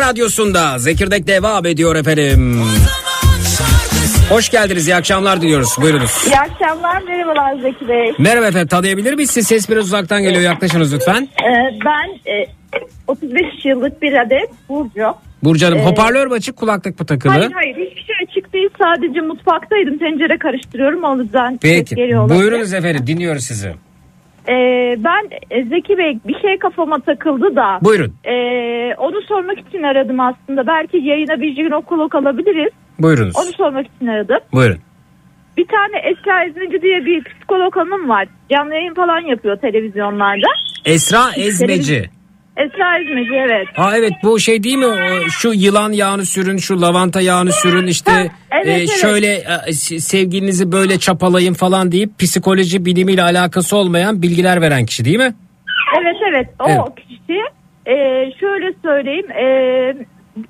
radyosunda 0.10 0.78
Zekirdek 0.78 1.28
devam 1.28 1.66
ediyor 1.66 1.96
efendim. 1.96 2.62
Hoş 4.30 4.50
geldiniz 4.50 4.88
iyi 4.88 4.96
akşamlar 4.96 5.42
diliyoruz 5.42 5.70
buyurunuz. 5.82 6.28
İyi 6.28 6.40
akşamlar, 6.40 7.02
merhabalar 7.02 7.62
Zeki 7.62 7.88
Bey. 7.88 8.14
Merhaba 8.18 8.46
efendim 8.48 8.68
tanıyabilir 8.68 9.14
miyiz? 9.14 9.32
Siz 9.32 9.48
ses 9.48 9.70
biraz 9.70 9.86
uzaktan 9.86 10.24
geliyor 10.24 10.42
yaklaşınız 10.42 10.94
lütfen. 10.94 11.28
Ee, 11.44 11.80
ben 11.86 12.32
e, 12.32 12.46
35 13.08 13.66
yıllık 13.66 14.02
bir 14.02 14.14
adet 14.14 14.50
Burcu. 14.70 15.14
Burcu 15.44 15.66
Hanım 15.66 15.78
Ee, 15.78 15.86
hoparlör 15.86 16.28
mü 16.28 16.34
açık 16.34 16.56
kulaklık 16.56 17.00
mı 17.00 17.06
takılı? 17.06 17.32
Hayır 17.32 17.52
hayır 17.52 17.76
hiçbir 17.76 18.02
şey 18.04 18.16
açık 18.30 18.54
değil 18.54 18.70
sadece 18.82 19.22
mutfaktaydım 19.22 19.98
tencere 19.98 20.38
karıştırıyorum 20.38 21.04
o 21.04 21.22
yüzden 21.22 21.52
ses 21.52 21.60
Peki 21.62 21.96
buyurunuz 22.30 22.74
efendim 22.74 23.08
dinliyoruz 23.08 23.44
sizi. 23.44 23.74
Ee, 24.50 24.96
ben 24.98 25.30
e, 25.52 25.64
Zeki 25.64 25.98
Bey 25.98 26.20
bir 26.28 26.40
şey 26.40 26.60
kafama 26.60 27.00
takıldı 27.00 27.56
da. 27.56 27.80
Buyurun 27.82 28.14
e, 28.24 28.34
onu 28.98 29.22
sormak 29.22 29.60
için 29.60 29.84
aradım 29.84 30.20
aslında. 30.20 30.68
Belki 30.68 30.98
yayına 30.98 31.42
bir 31.42 31.56
gün 31.56 31.72
okulok 31.72 32.16
alabiliriz. 32.16 32.72
buyurunuz 33.00 33.36
Onu 33.36 33.54
sormak 33.58 33.86
için 33.96 34.08
aradım. 34.08 34.40
buyurun. 34.54 34.78
Bir 35.58 35.68
tane 35.68 35.98
Esra 35.98 36.44
İzmeci 36.44 36.82
diye 36.82 37.06
bir 37.06 37.24
psikolog 37.24 37.76
hanım 37.76 38.10
var. 38.10 38.28
Canlı 38.52 38.74
yayın 38.74 38.94
falan 38.94 39.20
yapıyor 39.20 39.58
televizyonlarda. 39.58 40.48
Esra 40.86 41.32
Ezmeci. 41.38 42.10
Esra 42.58 43.00
İzmeci 43.00 43.34
evet. 43.36 43.68
Aa 43.78 43.98
evet 43.98 44.14
bu 44.24 44.40
şey 44.40 44.64
değil 44.64 44.78
mi 44.78 44.86
O 44.86 45.30
şu 45.30 45.54
yılan 45.54 45.92
yağını 45.92 46.26
sürün 46.26 46.58
şu 46.58 46.82
lavanta 46.82 47.22
yağını 47.22 47.52
sürün 47.52 47.88
işte 47.88 48.12
Ha, 48.12 48.22
evet, 48.52 48.68
e, 48.68 48.72
evet. 48.72 48.90
şöyle 49.02 49.28
e, 49.68 49.74
s- 49.74 50.00
sevgilinizi 50.00 50.72
böyle 50.72 51.00
çapalayın 51.00 51.54
falan 51.54 51.92
deyip 51.92 52.20
psikoloji 52.20 52.86
bilimiyle 52.86 53.24
alakası 53.24 53.78
olmayan 53.78 54.22
bilgiler 54.22 54.62
veren 54.62 54.86
kişi 54.86 55.06
değil 55.06 55.18
mi? 55.18 55.34
Evet 56.00 56.16
evet 56.30 56.48
o 56.60 56.66
Evet. 56.70 57.08
kişi 57.08 57.40
e, 57.86 57.96
şöyle 58.40 58.74
söyleyeyim 58.84 59.32
e, 59.32 59.46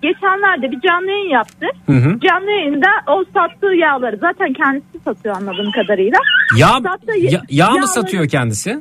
geçenlerde 0.02 0.72
bir 0.72 0.82
canlı 0.88 1.12
yayın 1.12 1.30
yaptı. 1.30 1.66
Hı 1.86 1.92
hı. 1.92 2.20
Canlı 2.20 2.52
yayında 2.52 2.88
o 3.08 3.24
sattığı 3.34 3.76
yağları 3.76 4.18
zaten 4.22 4.54
kendisi 4.54 5.00
satıyor 5.06 5.36
anladığım 5.36 5.72
kadarıyla. 5.72 6.18
Yağ, 6.58 6.68
Sattığı 6.68 7.18
ya- 7.20 7.32
yağ 7.50 7.70
mı 7.70 7.78
yağları- 7.78 7.88
satıyor 7.88 8.28
kendisi? 8.28 8.80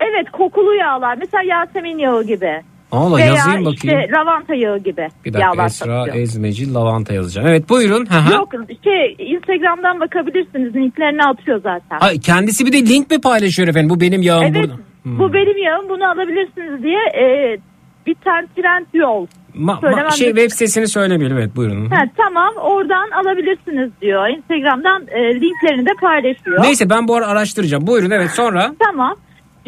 Evet 0.00 0.30
kokulu 0.32 0.74
yağlar 0.74 1.16
mesela 1.18 1.42
Yasemin 1.42 1.98
yağı 1.98 2.24
gibi. 2.24 2.62
Allah 2.92 3.16
Veya 3.16 3.26
yazayım 3.26 3.64
bakayım. 3.64 4.00
işte 4.00 4.12
lavanta 4.12 4.54
yağı 4.54 4.78
gibi 4.78 5.08
Bir 5.24 5.32
dakika 5.32 5.48
yağlar 5.50 5.66
Esra 5.66 6.04
satıyor. 6.04 6.16
Ezmeci 6.22 6.74
lavanta 6.74 7.14
yazacağım. 7.14 7.48
Evet 7.48 7.68
buyurun. 7.68 8.06
Hı 8.06 8.18
hı. 8.18 8.34
Yok 8.34 8.48
şey 8.84 9.16
Instagram'dan 9.18 10.00
bakabilirsiniz 10.00 10.74
linklerini 10.74 11.22
atıyor 11.24 11.60
zaten. 11.62 11.98
Ay, 12.00 12.20
kendisi 12.20 12.66
bir 12.66 12.72
de 12.72 12.78
link 12.86 13.10
mi 13.10 13.20
paylaşıyor 13.20 13.68
efendim? 13.68 13.90
Bu 13.90 14.00
benim 14.00 14.22
yağım 14.22 14.44
evet 14.44 14.54
burada. 14.56 14.74
Hmm. 15.02 15.18
bu 15.18 15.32
benim 15.34 15.58
yağım 15.64 15.88
bunu 15.88 16.10
alabilirsiniz 16.10 16.82
diye 16.82 17.00
e, 17.22 17.56
bir 18.06 18.14
tane 18.14 18.46
trend 18.56 18.86
yol. 18.94 19.26
Ma- 19.56 19.72
ma- 19.72 19.80
Söylemem 19.80 20.10
şey 20.12 20.28
web 20.28 20.50
sitesini 20.50 20.88
söylemeyelim 20.88 21.36
evet 21.38 21.56
buyurun. 21.56 21.90
Ha, 21.90 22.02
tamam 22.16 22.54
oradan 22.56 23.10
alabilirsiniz 23.10 23.90
diyor. 24.00 24.28
Instagram'dan 24.28 25.02
e, 25.08 25.34
linklerini 25.40 25.86
de 25.86 25.94
paylaşıyor. 26.00 26.62
Neyse 26.62 26.90
ben 26.90 27.08
bu 27.08 27.16
ara 27.16 27.26
araştıracağım. 27.26 27.86
Buyurun 27.86 28.10
evet 28.10 28.30
sonra. 28.30 28.74
Tamam. 28.78 29.14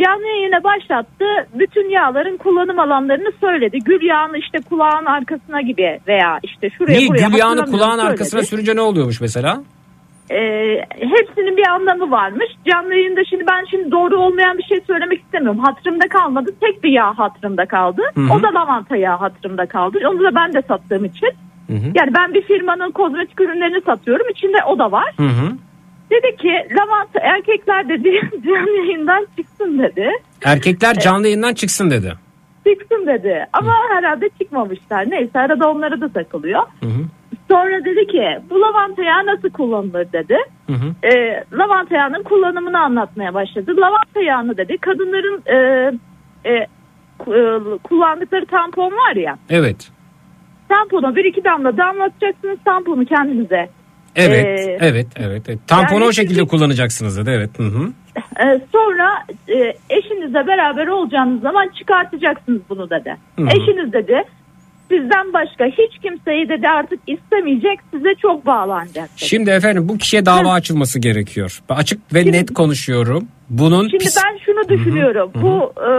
Canlı 0.05 0.27
yayına 0.27 0.65
başlattı. 0.65 1.25
Bütün 1.55 1.91
yağların 1.91 2.37
kullanım 2.37 2.79
alanlarını 2.79 3.33
söyledi. 3.41 3.79
Gül 3.85 4.03
yağını 4.03 4.39
işte 4.39 4.59
kulağın 4.69 5.05
arkasına 5.05 5.61
gibi 5.61 5.99
veya 6.09 6.41
işte 6.43 6.71
şuraya 6.71 6.99
Niye 6.99 7.09
buraya 7.09 7.29
gül 7.29 7.39
yağını 7.39 7.65
kulağın 7.65 7.91
söyledi. 7.99 8.11
arkasına 8.13 8.43
sürünce 8.43 8.77
ne 8.77 8.81
oluyormuş 8.81 9.21
mesela? 9.21 9.63
Ee, 10.31 10.37
hepsinin 10.91 11.57
bir 11.57 11.67
anlamı 11.69 12.11
varmış. 12.11 12.47
Canlı 12.67 12.95
yayında 12.95 13.21
şimdi 13.31 13.45
ben 13.51 13.65
şimdi 13.71 13.91
doğru 13.91 14.17
olmayan 14.17 14.59
bir 14.59 14.63
şey 14.63 14.81
söylemek 14.87 15.21
istemiyorum. 15.21 15.61
Hatırımda 15.65 16.09
kalmadı. 16.09 16.51
Tek 16.61 16.85
bir 16.85 16.91
yağ 16.91 17.19
hatırımda 17.19 17.67
kaldı. 17.67 18.03
Hı 18.15 18.21
hı. 18.21 18.33
O 18.33 18.43
da 18.43 18.49
lavanta 18.55 18.97
yağı 18.97 19.19
hatırımda 19.19 19.67
kaldı. 19.67 19.99
Onu 20.09 20.25
da 20.25 20.35
ben 20.35 20.53
de 20.53 20.63
sattığım 20.69 21.05
için. 21.05 21.31
Hı 21.67 21.73
hı. 21.73 21.87
Yani 21.95 22.15
ben 22.19 22.35
bir 22.35 22.43
firmanın 22.43 22.91
kozmetik 22.91 23.41
ürünlerini 23.41 23.81
satıyorum. 23.81 24.27
İçinde 24.29 24.57
o 24.67 24.79
da 24.79 24.93
var. 24.93 25.15
Hı 25.17 25.23
hı. 25.23 25.53
Dedi 26.11 26.37
ki 26.37 26.75
lavanta 26.79 27.21
erkekler 27.21 27.89
dedi 27.89 28.21
canlı 28.47 28.71
yayından 28.71 29.27
çıksın 29.37 29.79
dedi. 29.79 30.11
Erkekler 30.45 30.95
canlı 30.95 31.27
yayından 31.27 31.55
çıksın 31.55 31.91
dedi. 31.91 32.13
Çıksın 32.67 33.07
dedi. 33.07 33.47
Ama 33.53 33.73
herhalde 33.91 34.29
çıkmamışlar. 34.41 35.11
Neyse 35.11 35.39
arada 35.39 35.71
onlara 35.71 36.01
da 36.01 36.09
takılıyor. 36.09 36.63
Hı 36.81 36.87
hı. 36.87 37.03
Sonra 37.51 37.85
dedi 37.85 38.07
ki 38.07 38.39
bu 38.51 38.61
lavanta 38.61 39.03
yağı 39.03 39.27
nasıl 39.27 39.51
kullanılır 39.51 40.13
dedi. 40.13 40.37
Hı 40.67 40.73
hı. 40.73 41.09
Ee, 41.13 41.45
lavanta 41.53 41.97
yağının 41.97 42.23
kullanımını 42.23 42.81
anlatmaya 42.81 43.35
başladı. 43.35 43.77
Lavanta 43.77 44.21
yağını 44.21 44.57
dedi 44.57 44.79
kadınların 44.79 45.43
e, 45.47 45.57
e, 46.45 46.53
e, 46.55 46.67
kullandıkları 47.85 48.47
tampon 48.47 48.93
var 48.93 49.17
ya. 49.17 49.39
Evet. 49.51 49.91
Tamponu 50.69 51.17
bir 51.17 51.25
iki 51.25 51.45
damla 51.45 51.77
damlatacaksınız 51.77 52.59
tamponu 52.65 53.05
kendinize. 53.05 53.69
Evet, 54.17 54.47
Ee, 54.47 54.79
evet, 54.81 55.07
evet, 55.17 55.43
evet. 55.49 55.59
Tamponu 55.67 55.99
yani 56.01 56.09
o 56.09 56.13
şekilde 56.13 56.39
çünkü- 56.39 56.51
kullanacaksınız 56.51 57.19
dedi. 57.19 57.31
Evet. 57.31 57.51
Hı 57.59 57.63
hı. 57.63 57.89
Ee, 58.41 58.61
sonra 58.73 59.25
e, 59.49 59.73
eşinizle 59.91 60.47
beraber 60.47 60.87
olacağınız 60.87 61.43
zaman 61.43 61.69
çıkartacaksınız 61.79 62.61
bunu 62.69 62.91
dedi. 62.91 63.17
Hı 63.37 63.43
hı. 63.43 63.47
Eşiniz 63.49 63.93
dedi 63.93 64.25
sizden 64.91 65.33
başka 65.33 65.65
hiç 65.65 66.03
kimseyi 66.03 66.49
dedi 66.49 66.69
artık 66.69 67.01
istemeyecek 67.07 67.79
size 67.95 68.15
çok 68.23 68.47
bağlanacak. 68.47 69.09
dedi. 69.19 69.29
Şimdi 69.29 69.51
efendim 69.51 69.89
bu 69.89 69.99
kişiye 69.99 70.27
dava 70.27 70.53
açılması 70.53 70.99
gerekiyor. 70.99 71.61
Açık 71.69 72.15
ve 72.15 72.33
net 72.33 72.55
konuşuyorum. 72.55 73.29
Bunun 73.51 73.89
Şimdi 73.89 74.05
pis- 74.05 74.19
ben 74.25 74.39
şunu 74.47 74.69
düşünüyorum. 74.69 75.31
Bu 75.35 75.73
e, 75.81 75.91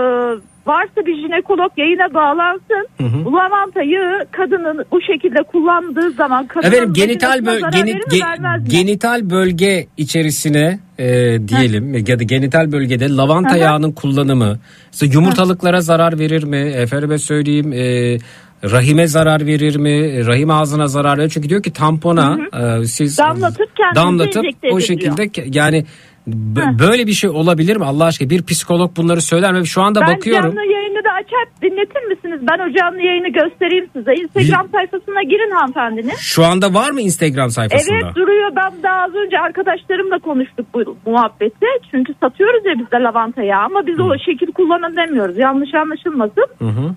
varsa 0.68 1.06
bir 1.06 1.16
jinekolog 1.22 1.72
yayına 1.78 2.14
bağlansın. 2.14 2.88
Hı 2.98 3.04
hı. 3.04 3.26
Bu 3.26 3.34
lavanta 3.34 3.84
yağı 3.84 4.26
kadının 4.32 4.86
bu 4.92 5.02
şekilde 5.02 5.44
kullandığı 5.44 6.12
zaman 6.12 6.48
kadının 6.48 6.72
Efendim 6.72 6.94
genital 6.94 7.46
böl- 7.46 7.72
geni- 7.72 7.92
ge- 7.92 8.70
genital 8.70 9.30
bölge 9.30 9.88
içerisine 9.98 10.80
e, 11.00 11.06
diyelim 11.48 11.94
ya 12.08 12.20
da 12.20 12.24
genital 12.24 12.72
bölgede 12.72 13.16
lavanta 13.16 13.50
Hı 13.52 13.56
hı. 13.56 13.60
yağının 13.60 13.92
kullanımı 13.92 14.60
yumurtalıklara 15.02 15.82
zarar 15.82 16.20
verir 16.20 16.44
mi? 16.44 16.58
Efendime 16.58 17.18
söyleyeyim 17.18 17.74
e, 17.74 18.18
rahime 18.64 19.08
zarar 19.08 19.46
verir 19.46 19.76
mi? 19.76 20.26
Rahim 20.28 20.50
ağzına 20.50 20.88
zarar 20.88 21.18
verir. 21.18 21.30
Çünkü 21.30 21.50
diyor 21.50 21.64
ki 21.64 21.74
tampona 21.74 22.38
e, 22.82 22.86
siz 22.86 23.18
Damlatıp 23.18 23.70
damlatıp 23.96 24.46
o 24.46 24.48
ediliyor. 24.50 24.80
şekilde 24.82 25.24
ke- 25.26 25.58
yani 25.58 25.86
B- 26.28 26.80
böyle 26.80 27.08
bir 27.08 27.12
şey 27.12 27.30
olabilir 27.30 27.78
mi 27.78 27.86
Allah 27.86 28.06
aşkına? 28.06 28.30
Bir 28.30 28.44
psikolog 28.44 28.98
bunları 28.98 29.22
söyler 29.22 29.54
mi? 29.54 29.68
Şu 29.68 29.82
anda 29.82 30.02
Ben 30.02 30.16
bakıyorum. 30.16 30.44
canlı 30.56 30.72
yayını 30.74 31.04
da 31.04 31.10
açar 31.12 31.46
dinletir 31.62 32.02
misiniz? 32.10 32.40
Ben 32.42 32.70
o 32.70 32.74
canlı 32.78 33.02
yayını 33.02 33.28
göstereyim 33.28 33.88
size. 33.94 34.14
Instagram 34.14 34.68
sayfasına 34.72 35.24
girin 35.24 35.52
hanımefendinin. 35.52 36.16
Şu 36.20 36.46
anda 36.46 36.74
var 36.74 36.92
mı 36.92 37.02
Instagram 37.02 37.50
sayfasında? 37.50 37.96
Evet 38.04 38.16
duruyor. 38.16 38.52
Ben 38.56 38.84
daha 38.84 39.02
az 39.04 39.16
önce 39.16 39.40
arkadaşlarımla 39.40 40.20
konuştuk 40.20 40.66
bu 40.74 40.98
muhabbeti. 41.12 41.66
Çünkü 41.92 42.14
satıyoruz 42.24 42.66
ya 42.66 42.74
biz 42.80 42.92
de 42.92 42.96
lavanta 43.04 43.44
yağı 43.44 43.64
ama 43.66 43.88
biz 43.88 44.00
o 44.00 44.10
şekil 44.26 44.52
kullanın 44.52 44.96
demiyoruz. 44.98 45.38
Yanlış 45.38 45.74
anlaşılmasın. 45.74 46.46
Hı 46.60 46.66
hı. 46.66 46.96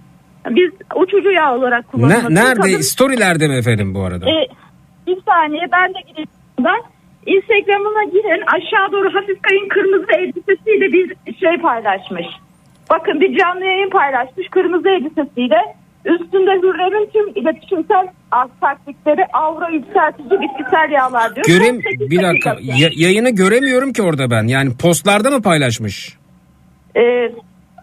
Biz 0.51 0.71
uçucu 0.97 1.31
yağ 1.31 1.55
olarak 1.55 1.85
Ne, 1.85 1.91
kullanıyoruz. 1.91 2.31
nerede? 2.31 2.61
Kadın- 2.61 2.81
Storylerde 2.81 3.49
mi 3.49 3.55
efendim 3.55 3.95
bu 3.95 4.03
arada? 4.05 4.31
E, 4.31 4.47
bir 5.07 5.19
saniye 5.27 5.69
ben 5.73 5.89
de 5.95 5.99
gireyim. 6.09 6.29
Ben 6.61 6.81
Instagram'ına 7.27 8.05
girin 8.05 8.43
aşağı 8.47 8.93
doğru 8.93 9.15
hafif 9.15 9.43
kayın 9.43 9.69
kırmızı 9.69 10.07
elbisesiyle 10.19 10.93
bir 10.93 11.35
şey 11.35 11.57
paylaşmış. 11.63 12.27
Bakın 12.91 13.21
bir 13.21 13.39
canlı 13.39 13.65
yayın 13.65 13.91
paylaşmış 13.91 14.49
kırmızı 14.49 14.89
elbisesiyle. 14.89 15.57
Üstünde 16.05 16.51
Hürrem'in 16.51 17.11
tüm 17.13 17.29
iletişimsel 17.43 18.07
taktikleri 18.61 19.27
avro 19.33 19.73
yükseltici 19.73 20.31
bitkisel 20.41 20.91
yağlar 20.91 21.35
diyor. 21.35 21.47
Görem 21.47 21.79
bir 22.11 22.23
dakika. 22.23 22.57
Ya- 22.63 22.91
yayını 22.97 23.31
göremiyorum 23.31 23.93
ki 23.93 24.03
orada 24.03 24.31
ben. 24.31 24.47
Yani 24.47 24.77
postlarda 24.77 25.31
mı 25.31 25.43
paylaşmış? 25.43 26.17
E, 26.97 27.01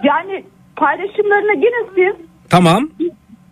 yani 0.04 0.44
paylaşımlarına 0.76 1.54
girin 1.54 1.88
siz. 1.96 2.27
Tamam. 2.50 2.90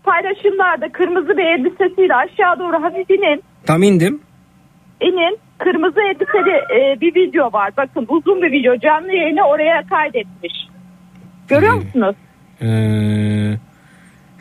Paylaşımlarda 0.04 0.92
kırmızı 0.92 1.38
bir 1.38 1.44
elbisesiyle 1.46 2.16
aşağı 2.16 2.60
doğru 2.60 2.84
hafif 2.84 3.10
inin. 3.10 3.44
Tam 3.66 3.84
indim. 3.84 4.22
inin 5.02 5.38
kırmızı 5.58 6.02
elbiseli 6.02 6.56
e, 6.80 7.02
bir 7.02 7.16
video 7.16 7.54
var. 7.54 7.72
Bakın 7.78 8.06
uzun 8.10 8.42
bir 8.42 8.52
video 8.52 8.78
canlı 8.80 9.12
yayını 9.12 9.44
oraya 9.44 9.88
kaydetmiş. 9.88 10.54
Görüyor 11.48 11.74
musunuz? 11.74 12.16
Ee, 12.62 12.66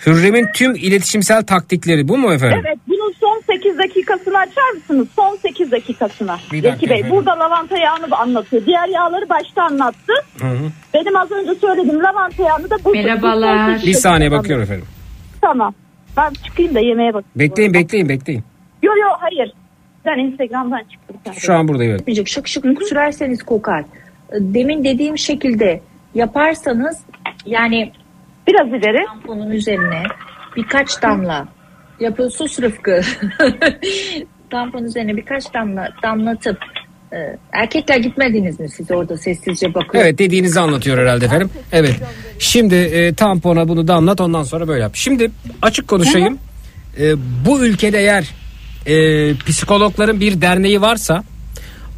Hürrem'in 0.07 0.47
tüm 0.55 0.75
iletişimsel 0.75 1.43
taktikleri 1.43 2.09
bu 2.09 2.19
mu 2.19 2.33
efendim? 2.33 2.63
Evet 2.67 2.79
bunun 2.89 3.13
son 3.21 3.43
8 3.55 3.79
dakikasını 3.79 4.39
açar 4.39 4.71
mısınız? 4.75 5.09
Son 5.17 5.37
8 5.37 5.71
dakikasına. 5.73 6.39
Bir 6.53 6.63
dakika 6.63 6.77
Zeki 6.81 6.91
Bey 6.91 6.99
efendim. 6.99 7.17
burada 7.17 7.39
lavanta 7.39 7.79
yağını 7.79 8.17
anlatıyor. 8.17 8.67
Diğer 8.67 8.89
yağları 8.89 9.29
başta 9.29 9.63
anlattı. 9.63 10.13
Hı 10.41 10.47
hı. 10.47 10.71
Benim 10.95 11.17
az 11.17 11.33
önce 11.33 11.55
söylediğim 11.55 12.03
lavanta 12.03 12.43
yağını 12.43 12.71
da 12.71 12.77
burada. 12.85 13.03
Merhabalar. 13.03 13.69
Bu 13.69 13.73
sekiz 13.73 13.87
Bir 13.87 13.95
saniye 13.95 14.31
bakıyorum 14.31 14.63
efendim. 14.65 14.87
Tamam. 15.41 15.75
Ben 16.17 16.33
çıkayım 16.47 16.75
da 16.75 16.81
yemeğe 16.81 17.15
bak. 17.15 17.25
Bekleyin 17.37 17.75
bekleyin 17.75 18.09
bekleyin. 18.09 18.45
Yok 18.83 18.95
yok 19.03 19.17
hayır. 19.21 19.53
Ben 20.05 20.19
Instagram'dan 20.19 20.83
çıktım. 20.93 21.35
Şu 21.39 21.55
an 21.55 21.69
buradayım. 21.69 21.99
evet. 22.09 22.29
Şık 22.29 22.49
şık 22.49 22.65
sürerseniz 22.89 23.43
kokar. 23.43 23.85
Demin 24.33 24.85
dediğim 24.85 25.19
şekilde 25.19 25.81
yaparsanız 26.15 26.99
yani 27.47 27.93
Biraz 28.47 28.69
ileri. 28.69 29.07
tamponun 29.07 29.51
üzerine 29.51 30.03
birkaç 30.57 31.03
damla 31.03 31.49
yapı 32.01 32.31
sus 32.31 32.61
Rıfkı. 32.61 33.01
Tamponun 34.51 34.85
üzerine 34.85 35.17
birkaç 35.17 35.55
damla 35.55 35.89
damlatıp 36.03 36.59
e, 37.13 37.17
erkekler 37.53 37.97
gitmediniz 37.97 38.61
mi 38.61 38.69
siz 38.69 38.91
orada 38.91 39.17
sessizce 39.17 39.75
bakıyor. 39.75 40.05
Evet 40.05 40.19
dediğinizi 40.19 40.61
anlatıyor 40.61 40.99
herhalde 40.99 41.25
efendim. 41.25 41.51
Evet. 41.73 41.97
Şimdi 42.39 42.75
e, 42.75 43.15
tampona 43.15 43.69
bunu 43.69 43.89
da 43.89 43.95
anlat 43.95 44.21
ondan 44.21 44.43
sonra 44.43 44.69
böyle 44.69 44.83
yap. 44.83 44.93
Şimdi 44.95 45.31
açık 45.63 45.89
konuşayım. 45.89 46.39
E, 47.01 47.15
bu 47.47 47.65
ülkede 47.65 47.99
eğer 47.99 48.31
e, 48.87 49.35
psikologların 49.35 50.21
bir 50.21 50.41
derneği 50.41 50.81
varsa 50.81 51.25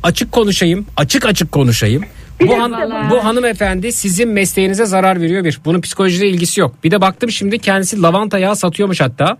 açık 0.02 0.32
konuşayım. 0.32 0.86
Açık 0.96 1.26
açık 1.26 1.52
konuşayım. 1.52 2.04
Bu, 2.40 2.58
han- 2.58 2.70
Merhabalar. 2.70 3.10
bu 3.10 3.24
hanımefendi 3.24 3.92
sizin 3.92 4.28
mesleğinize 4.28 4.84
zarar 4.86 5.20
veriyor 5.20 5.44
bir. 5.44 5.60
Bunun 5.64 5.80
psikolojiyle 5.80 6.28
ilgisi 6.28 6.60
yok. 6.60 6.74
Bir 6.84 6.90
de 6.90 7.00
baktım 7.00 7.30
şimdi 7.30 7.58
kendisi 7.58 8.02
lavanta 8.02 8.38
yağı 8.38 8.56
satıyormuş 8.56 9.00
hatta. 9.00 9.36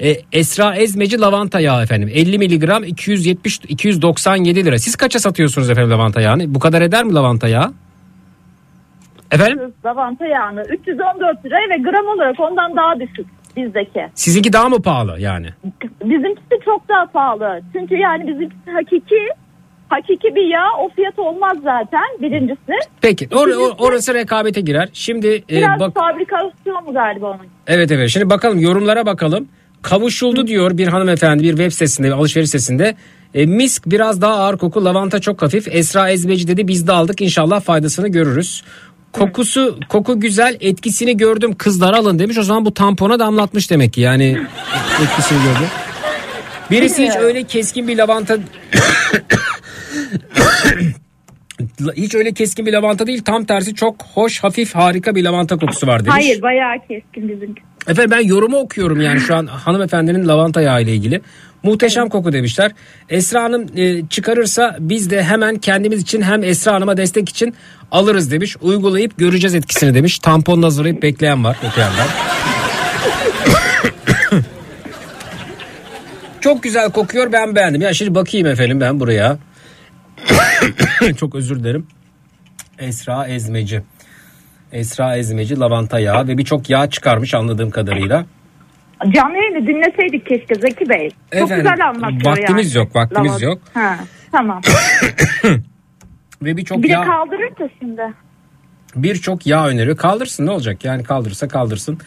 E, 0.00 0.16
Esra 0.32 0.74
Ezmeci 0.76 1.20
lavanta 1.20 1.60
yağı 1.60 1.82
efendim. 1.82 2.10
50 2.14 2.38
miligram 2.38 2.84
270 2.84 3.58
297 3.68 4.64
lira. 4.64 4.78
Siz 4.78 4.96
kaça 4.96 5.18
satıyorsunuz 5.18 5.70
efendim 5.70 5.90
lavanta 5.90 6.20
yağını? 6.20 6.54
Bu 6.54 6.58
kadar 6.58 6.82
eder 6.82 7.04
mi 7.04 7.14
lavanta 7.14 7.48
yağı? 7.48 7.72
Efendim? 9.32 9.72
Lavanta 9.84 10.26
yağını 10.26 10.62
314 10.62 11.44
lira 11.44 11.56
ve 11.56 11.82
gram 11.82 12.06
olarak 12.06 12.40
ondan 12.40 12.76
daha 12.76 13.00
düşük 13.00 13.26
bizdeki. 13.56 14.06
Sizinki 14.14 14.52
daha 14.52 14.68
mı 14.68 14.82
pahalı 14.82 15.20
yani? 15.20 15.46
Bizimkisi 16.04 16.64
çok 16.64 16.88
daha 16.88 17.06
pahalı. 17.06 17.60
Çünkü 17.72 17.94
yani 17.96 18.26
bizimkisi 18.28 18.70
hakiki 18.70 19.16
hakiki 19.88 20.34
bir 20.34 20.52
yağ 20.52 20.66
o 20.84 20.88
fiyat 20.96 21.18
olmaz 21.18 21.56
zaten 21.64 22.02
birincisi. 22.20 22.72
Peki 23.00 23.26
or- 23.26 23.52
or- 23.54 23.74
orası 23.78 24.14
rekabete 24.14 24.60
girer. 24.60 24.88
Şimdi 24.92 25.26
e, 25.50 25.56
Biraz 25.56 25.80
bak 25.80 25.94
fabrikasyon 25.94 26.94
galiba 26.94 27.26
onun? 27.26 27.46
evet 27.66 27.90
evet 27.92 28.10
şimdi 28.10 28.30
bakalım 28.30 28.60
yorumlara 28.60 29.06
bakalım. 29.06 29.48
Kavuşuldu 29.82 30.46
diyor 30.46 30.78
bir 30.78 30.86
hanımefendi 30.86 31.42
bir 31.42 31.50
web 31.50 31.70
sitesinde 31.72 32.06
bir 32.06 32.12
alışveriş 32.12 32.48
sitesinde. 32.50 32.94
E, 33.34 33.46
misk 33.46 33.82
biraz 33.86 34.20
daha 34.22 34.34
ağır 34.34 34.58
koku 34.58 34.84
lavanta 34.84 35.20
çok 35.20 35.42
hafif. 35.42 35.68
Esra 35.70 36.10
Ezmeci 36.10 36.48
dedi 36.48 36.68
biz 36.68 36.86
de 36.86 36.92
aldık 36.92 37.20
inşallah 37.20 37.60
faydasını 37.60 38.08
görürüz. 38.08 38.64
Kokusu 39.12 39.78
koku 39.88 40.20
güzel 40.20 40.56
etkisini 40.60 41.16
gördüm 41.16 41.54
kızlar 41.58 41.94
alın 41.94 42.18
demiş 42.18 42.38
o 42.38 42.42
zaman 42.42 42.64
bu 42.64 42.74
tampona 42.74 43.18
damlatmış 43.18 43.70
demek 43.70 43.92
ki 43.92 44.00
yani 44.00 44.24
etkisini 45.02 45.38
gördüm. 45.38 45.68
Birisi 46.70 47.06
hiç 47.06 47.16
öyle 47.16 47.42
keskin 47.44 47.88
bir 47.88 47.96
lavanta 47.98 48.36
hiç 51.96 52.14
öyle 52.14 52.32
keskin 52.32 52.66
bir 52.66 52.72
lavanta 52.72 53.06
değil 53.06 53.22
tam 53.24 53.44
tersi 53.44 53.74
çok 53.74 53.96
hoş 54.14 54.44
hafif 54.44 54.74
harika 54.74 55.14
bir 55.14 55.24
lavanta 55.24 55.56
kokusu 55.56 55.86
var 55.86 56.04
demiş. 56.04 56.14
Hayır 56.14 56.42
bayağı 56.42 56.78
keskin 56.88 57.28
bizimki. 57.28 57.62
Efendim 57.88 58.10
ben 58.10 58.20
yorumu 58.20 58.56
okuyorum 58.56 59.00
yani 59.00 59.20
şu 59.20 59.36
an 59.36 59.46
hanımefendinin 59.46 60.28
lavanta 60.28 60.60
yağı 60.60 60.82
ile 60.82 60.94
ilgili. 60.94 61.20
Muhteşem 61.62 62.08
koku 62.08 62.32
demişler. 62.32 62.72
Esra 63.08 63.42
Hanım 63.42 63.66
e, 63.76 64.06
çıkarırsa 64.06 64.76
biz 64.80 65.10
de 65.10 65.22
hemen 65.22 65.56
kendimiz 65.56 66.02
için 66.02 66.22
hem 66.22 66.44
Esra 66.44 66.72
Hanım'a 66.72 66.96
destek 66.96 67.28
için 67.28 67.54
alırız 67.92 68.30
demiş. 68.30 68.56
Uygulayıp 68.60 69.18
göreceğiz 69.18 69.54
etkisini 69.54 69.94
demiş. 69.94 70.18
Tampon 70.18 70.62
hazırlayıp 70.62 71.02
bekleyen 71.02 71.44
var. 71.44 71.56
Bekleyen 71.62 71.90
var. 71.90 72.08
Çok 76.40 76.62
güzel 76.62 76.90
kokuyor 76.90 77.32
ben 77.32 77.56
beğendim. 77.56 77.80
Ya 77.80 77.94
şimdi 77.94 78.14
bakayım 78.14 78.46
efendim 78.46 78.80
ben 78.80 79.00
buraya. 79.00 79.38
Çok 81.16 81.34
özür 81.34 81.60
dilerim. 81.60 81.86
Esra 82.78 83.26
Ezmeci. 83.26 83.82
Esra 84.72 85.16
Ezmeci 85.16 85.58
lavanta 85.60 85.98
yağı 85.98 86.28
ve 86.28 86.38
birçok 86.38 86.70
yağ 86.70 86.90
çıkarmış 86.90 87.34
anladığım 87.34 87.70
kadarıyla. 87.70 88.26
Canlı 89.14 89.36
yayını 89.36 89.66
dinleseydik 89.66 90.26
keşke 90.26 90.54
Zeki 90.54 90.88
Bey. 90.88 91.10
Çok 91.10 91.42
Efendim, 91.42 91.56
güzel 91.70 91.88
anlatıyor 91.88 92.36
vaktimiz 92.36 92.74
yani. 92.74 92.84
yok, 92.84 92.96
vaktimiz 92.96 93.26
Lavanta. 93.30 93.46
yok. 93.46 93.58
Ha, 93.74 93.96
tamam. 94.32 94.60
Ve 96.42 96.56
birçok 96.56 96.82
Bir 96.82 96.88
de 96.88 96.92
yağ 96.92 97.04
kaldırır 97.04 97.50
da 97.58 97.68
şimdi. 97.80 98.02
birçok 98.96 99.46
yağ 99.46 99.66
öneriyor. 99.66 99.96
Kaldırsın 99.96 100.46
ne 100.46 100.50
olacak? 100.50 100.84
Yani 100.84 101.04
kaldırırsa 101.04 101.48
kaldırsın. 101.48 101.98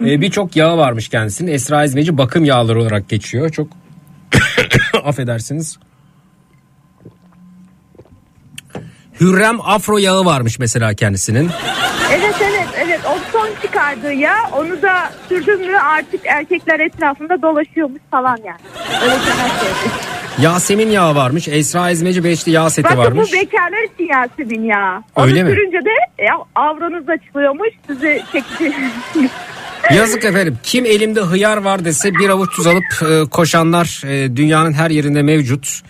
Ee, 0.00 0.20
birçok 0.20 0.56
yağı 0.56 0.76
varmış 0.78 1.08
kendisinin. 1.08 1.52
Esra 1.52 1.84
Ezmeci 1.84 2.18
bakım 2.18 2.44
yağları 2.44 2.80
olarak 2.80 3.08
geçiyor. 3.08 3.50
Çok 3.50 3.68
affedersiniz. 5.04 5.78
Hürrem 9.20 9.60
Afro 9.60 9.98
yağı 9.98 10.24
varmış 10.24 10.58
mesela 10.58 10.94
kendisinin. 10.94 11.50
Evet 12.12 12.34
evet 12.42 12.68
evet 12.84 13.00
o 13.06 13.18
son 13.32 13.48
çıkardığı 13.62 14.12
ya 14.12 14.34
onu 14.52 14.82
da 14.82 15.10
sürdün 15.28 15.66
mü 15.70 15.76
artık 15.78 16.26
erkekler 16.26 16.80
etrafında 16.80 17.42
dolaşıyormuş 17.42 18.00
falan 18.10 18.38
yani. 18.44 18.58
Öyle 19.02 19.14
şeyler 19.14 19.48
söyledi. 19.48 19.94
Yasemin 20.40 20.90
yağı 20.90 21.14
varmış. 21.14 21.48
Esra 21.48 21.90
Ezmeci 21.90 22.24
beşli 22.24 22.52
yağ 22.52 22.70
seti 22.70 22.84
Bakın 22.84 22.98
varmış. 22.98 23.28
bu 23.32 23.36
bekarlar 23.36 23.94
için 23.94 24.08
Yasemin 24.12 24.64
ya. 24.64 25.02
Onu 25.16 25.26
Öyle 25.26 25.42
mi? 25.42 25.50
sürünce 25.50 25.78
de 25.84 26.22
ya, 26.24 26.34
avronuz 26.54 27.08
açılıyormuş 27.08 27.68
sizi 27.86 28.22
çekici. 28.32 28.76
Yazık 29.94 30.24
efendim. 30.24 30.58
Kim 30.62 30.86
elimde 30.86 31.20
hıyar 31.20 31.56
var 31.56 31.84
dese 31.84 32.14
bir 32.14 32.28
avuç 32.28 32.50
tuz 32.56 32.66
alıp 32.66 32.84
e, 33.10 33.28
koşanlar 33.30 34.02
e, 34.06 34.36
dünyanın 34.36 34.72
her 34.72 34.90
yerinde 34.90 35.22
mevcut. 35.22 35.80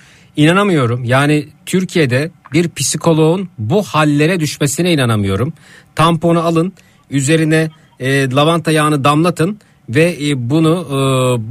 İnanamıyorum. 0.41 1.05
Yani 1.05 1.49
Türkiye'de 1.67 2.31
bir 2.53 2.69
psikoloğun 2.69 3.49
bu 3.59 3.83
hallere 3.83 4.41
düşmesine 4.41 4.93
inanamıyorum. 4.93 5.53
Tamponu 5.95 6.41
alın, 6.41 6.73
üzerine 7.11 7.71
e, 7.99 8.31
lavanta 8.31 8.71
yağını 8.71 9.05
damlatın 9.05 9.59
ve 9.89 10.17
e, 10.29 10.51
bunu 10.51 10.87
e, 10.89 10.95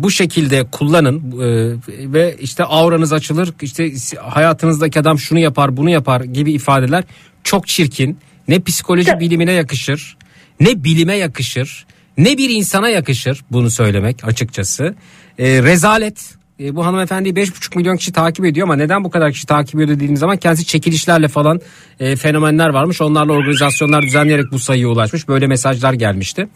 bu 0.03 0.11
şekilde 0.11 0.65
kullanın 0.71 1.17
e, 1.17 1.77
ve 2.13 2.35
işte 2.39 2.63
auranız 2.63 3.13
açılır. 3.13 3.53
İşte 3.61 3.91
hayatınızdaki 4.21 4.99
adam 4.99 5.19
şunu 5.19 5.39
yapar, 5.39 5.77
bunu 5.77 5.89
yapar 5.89 6.21
gibi 6.21 6.51
ifadeler 6.51 7.03
çok 7.43 7.67
çirkin. 7.67 8.17
Ne 8.47 8.59
psikoloji 8.59 9.19
bilimine 9.19 9.51
yakışır, 9.51 10.17
ne 10.59 10.83
bilime 10.83 11.15
yakışır, 11.15 11.85
ne 12.17 12.37
bir 12.37 12.49
insana 12.49 12.89
yakışır 12.89 13.41
bunu 13.51 13.69
söylemek 13.69 14.27
açıkçası. 14.27 14.95
E, 15.39 15.63
rezalet, 15.63 16.38
E, 16.60 16.76
bu 16.76 16.86
hanımefendiyi 16.86 17.36
5,5 17.36 17.78
milyon 17.78 17.97
kişi 17.97 18.12
takip 18.12 18.45
ediyor 18.45 18.68
ama 18.68 18.76
neden 18.76 19.03
bu 19.03 19.10
kadar 19.10 19.32
kişi 19.32 19.47
takip 19.47 19.76
ediyor 19.76 19.89
dediğimiz 19.89 20.20
zaman 20.20 20.38
kendisi 20.38 20.66
çekilişlerle 20.66 21.28
falan 21.28 21.62
e, 21.99 22.16
fenomenler 22.16 22.70
varmış. 22.70 23.01
Onlarla 23.01 23.34
organizasyonlar 23.34 24.03
düzenleyerek 24.03 24.51
bu 24.51 24.60
sayıya 24.60 24.88
ulaşmış. 24.88 25.28
Böyle 25.28 25.47
mesajlar 25.47 25.93
gelmişti. 25.93 26.47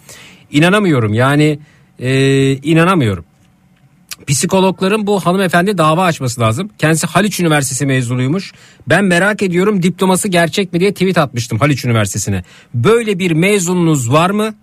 İnanamıyorum 0.52 1.14
yani 1.14 1.60
e, 2.00 2.52
inanamıyorum. 2.54 3.26
Psikologların 4.28 5.08
bu 5.08 5.20
hanımefendi 5.20 5.78
dava 5.78 6.04
açması 6.04 6.42
lazım. 6.42 6.70
Kendisi 6.78 7.08
Haliç 7.08 7.40
Üniversitesi 7.40 7.86
mezunuymuş. 7.86 8.52
Ben 8.90 9.06
merak 9.06 9.44
ediyorum 9.44 9.84
diploması 9.84 10.28
gerçek 10.28 10.74
mi 10.74 10.80
diye 10.80 10.94
tweet 10.94 11.18
atmıştım 11.18 11.60
Haliç 11.60 11.86
Üniversitesi'ne. 11.86 12.44
Böyle 12.74 13.20
bir 13.20 13.32
mezununuz 13.32 14.12
var 14.12 14.30
mı? 14.30 14.54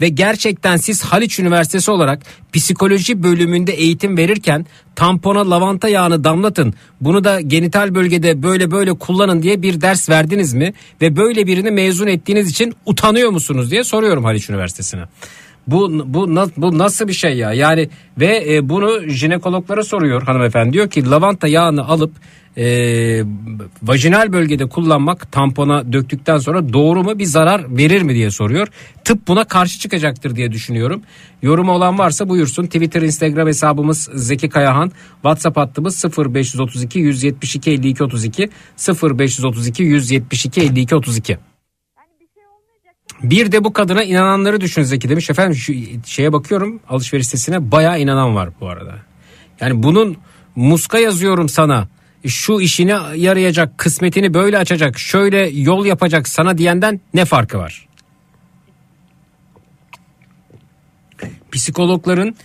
Ve 0.00 0.08
gerçekten 0.08 0.76
siz 0.76 1.02
Haliç 1.02 1.38
Üniversitesi 1.38 1.90
olarak 1.90 2.22
psikoloji 2.52 3.22
bölümünde 3.22 3.72
eğitim 3.72 4.16
verirken 4.16 4.66
tampona 4.96 5.50
lavanta 5.50 5.88
yağını 5.88 6.24
damlatın. 6.24 6.74
Bunu 7.00 7.24
da 7.24 7.40
genital 7.40 7.94
bölgede 7.94 8.42
böyle 8.42 8.70
böyle 8.70 8.92
kullanın 8.92 9.42
diye 9.42 9.62
bir 9.62 9.80
ders 9.80 10.08
verdiniz 10.08 10.54
mi? 10.54 10.72
Ve 11.00 11.16
böyle 11.16 11.46
birini 11.46 11.70
mezun 11.70 12.06
ettiğiniz 12.06 12.50
için 12.50 12.74
utanıyor 12.86 13.30
musunuz 13.30 13.70
diye 13.70 13.84
soruyorum 13.84 14.24
Haliç 14.24 14.50
Üniversitesi'ne. 14.50 15.02
Bu 15.66 15.90
bu 16.06 16.50
bu 16.56 16.78
nasıl 16.78 17.08
bir 17.08 17.12
şey 17.12 17.36
ya? 17.36 17.52
Yani 17.52 17.88
ve 18.18 18.54
e, 18.54 18.68
bunu 18.68 19.08
jinekologlara 19.08 19.84
soruyor 19.84 20.22
hanımefendi. 20.22 20.72
Diyor 20.72 20.90
ki 20.90 21.10
lavanta 21.10 21.48
yağını 21.48 21.88
alıp 21.88 22.12
e, 22.56 23.24
vajinal 23.82 24.32
bölgede 24.32 24.66
kullanmak 24.66 25.32
tampona 25.32 25.92
döktükten 25.92 26.38
sonra 26.38 26.72
doğru 26.72 27.02
mu 27.02 27.18
bir 27.18 27.24
zarar 27.24 27.76
verir 27.76 28.02
mi 28.02 28.14
diye 28.14 28.30
soruyor. 28.30 28.68
Tıp 29.04 29.28
buna 29.28 29.44
karşı 29.44 29.78
çıkacaktır 29.78 30.36
diye 30.36 30.52
düşünüyorum. 30.52 31.02
Yorumu 31.42 31.72
olan 31.72 31.98
varsa 31.98 32.28
buyursun. 32.28 32.66
Twitter, 32.66 33.02
Instagram 33.02 33.48
hesabımız 33.48 34.08
Zeki 34.14 34.48
Kayahan. 34.48 34.92
WhatsApp 35.14 35.56
hattımız 35.56 36.04
0532 36.18 36.98
172 36.98 37.70
52 37.70 38.04
32 38.04 38.50
0532 39.02 39.82
172 39.82 40.60
52 40.60 40.94
32. 40.94 41.38
Bir 43.22 43.52
de 43.52 43.64
bu 43.64 43.72
kadına 43.72 44.02
inananları 44.02 44.60
düşün 44.60 44.82
Zeki 44.82 45.08
demiş. 45.08 45.30
Efendim 45.30 45.54
şu 45.54 45.74
şeye 46.06 46.32
bakıyorum 46.32 46.80
alışveriş 46.88 47.26
sitesine 47.26 47.70
bayağı 47.70 48.00
inanan 48.00 48.34
var 48.34 48.48
bu 48.60 48.68
arada. 48.68 48.94
Yani 49.60 49.82
bunun 49.82 50.16
muska 50.56 50.98
yazıyorum 50.98 51.48
sana. 51.48 51.88
Şu 52.26 52.60
işine 52.60 52.98
yarayacak, 53.16 53.78
kısmetini 53.78 54.34
böyle 54.34 54.58
açacak, 54.58 54.98
şöyle 54.98 55.38
yol 55.48 55.86
yapacak 55.86 56.28
sana 56.28 56.58
diyenden 56.58 57.00
ne 57.14 57.24
farkı 57.24 57.58
var? 57.58 57.88
Psikologların 61.52 62.36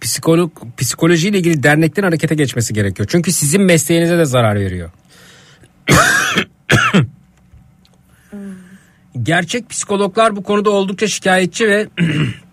psikolog 0.00 0.52
psikolojiyle 0.76 1.38
ilgili 1.38 1.62
derneklerin 1.62 2.06
harekete 2.06 2.34
geçmesi 2.34 2.74
gerekiyor. 2.74 3.08
Çünkü 3.12 3.32
sizin 3.32 3.62
mesleğinize 3.62 4.18
de 4.18 4.24
zarar 4.24 4.56
veriyor. 4.56 4.90
Gerçek 9.22 9.70
psikologlar 9.70 10.36
bu 10.36 10.42
konuda 10.42 10.70
oldukça 10.70 11.06
şikayetçi 11.08 11.68
ve 11.68 11.88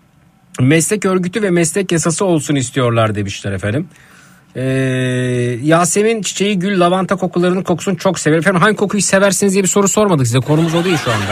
meslek 0.60 1.04
örgütü 1.04 1.42
ve 1.42 1.50
meslek 1.50 1.92
yasası 1.92 2.24
olsun 2.24 2.54
istiyorlar 2.54 3.14
demişler 3.14 3.52
efendim. 3.52 3.88
Ee, 4.56 4.62
Yasemin 5.62 6.22
çiçeği 6.22 6.58
gül 6.58 6.80
lavanta 6.80 7.16
kokularının 7.16 7.62
kokusunu 7.62 7.96
çok 7.96 8.18
sever. 8.18 8.38
Efendim 8.38 8.60
hangi 8.60 8.76
kokuyu 8.76 9.02
seversiniz 9.02 9.52
diye 9.52 9.62
bir 9.62 9.68
soru 9.68 9.88
sormadık 9.88 10.26
size. 10.26 10.40
Konumuz 10.40 10.74
o 10.74 10.84
değil 10.84 10.96
şu 10.96 11.10
anda. 11.10 11.24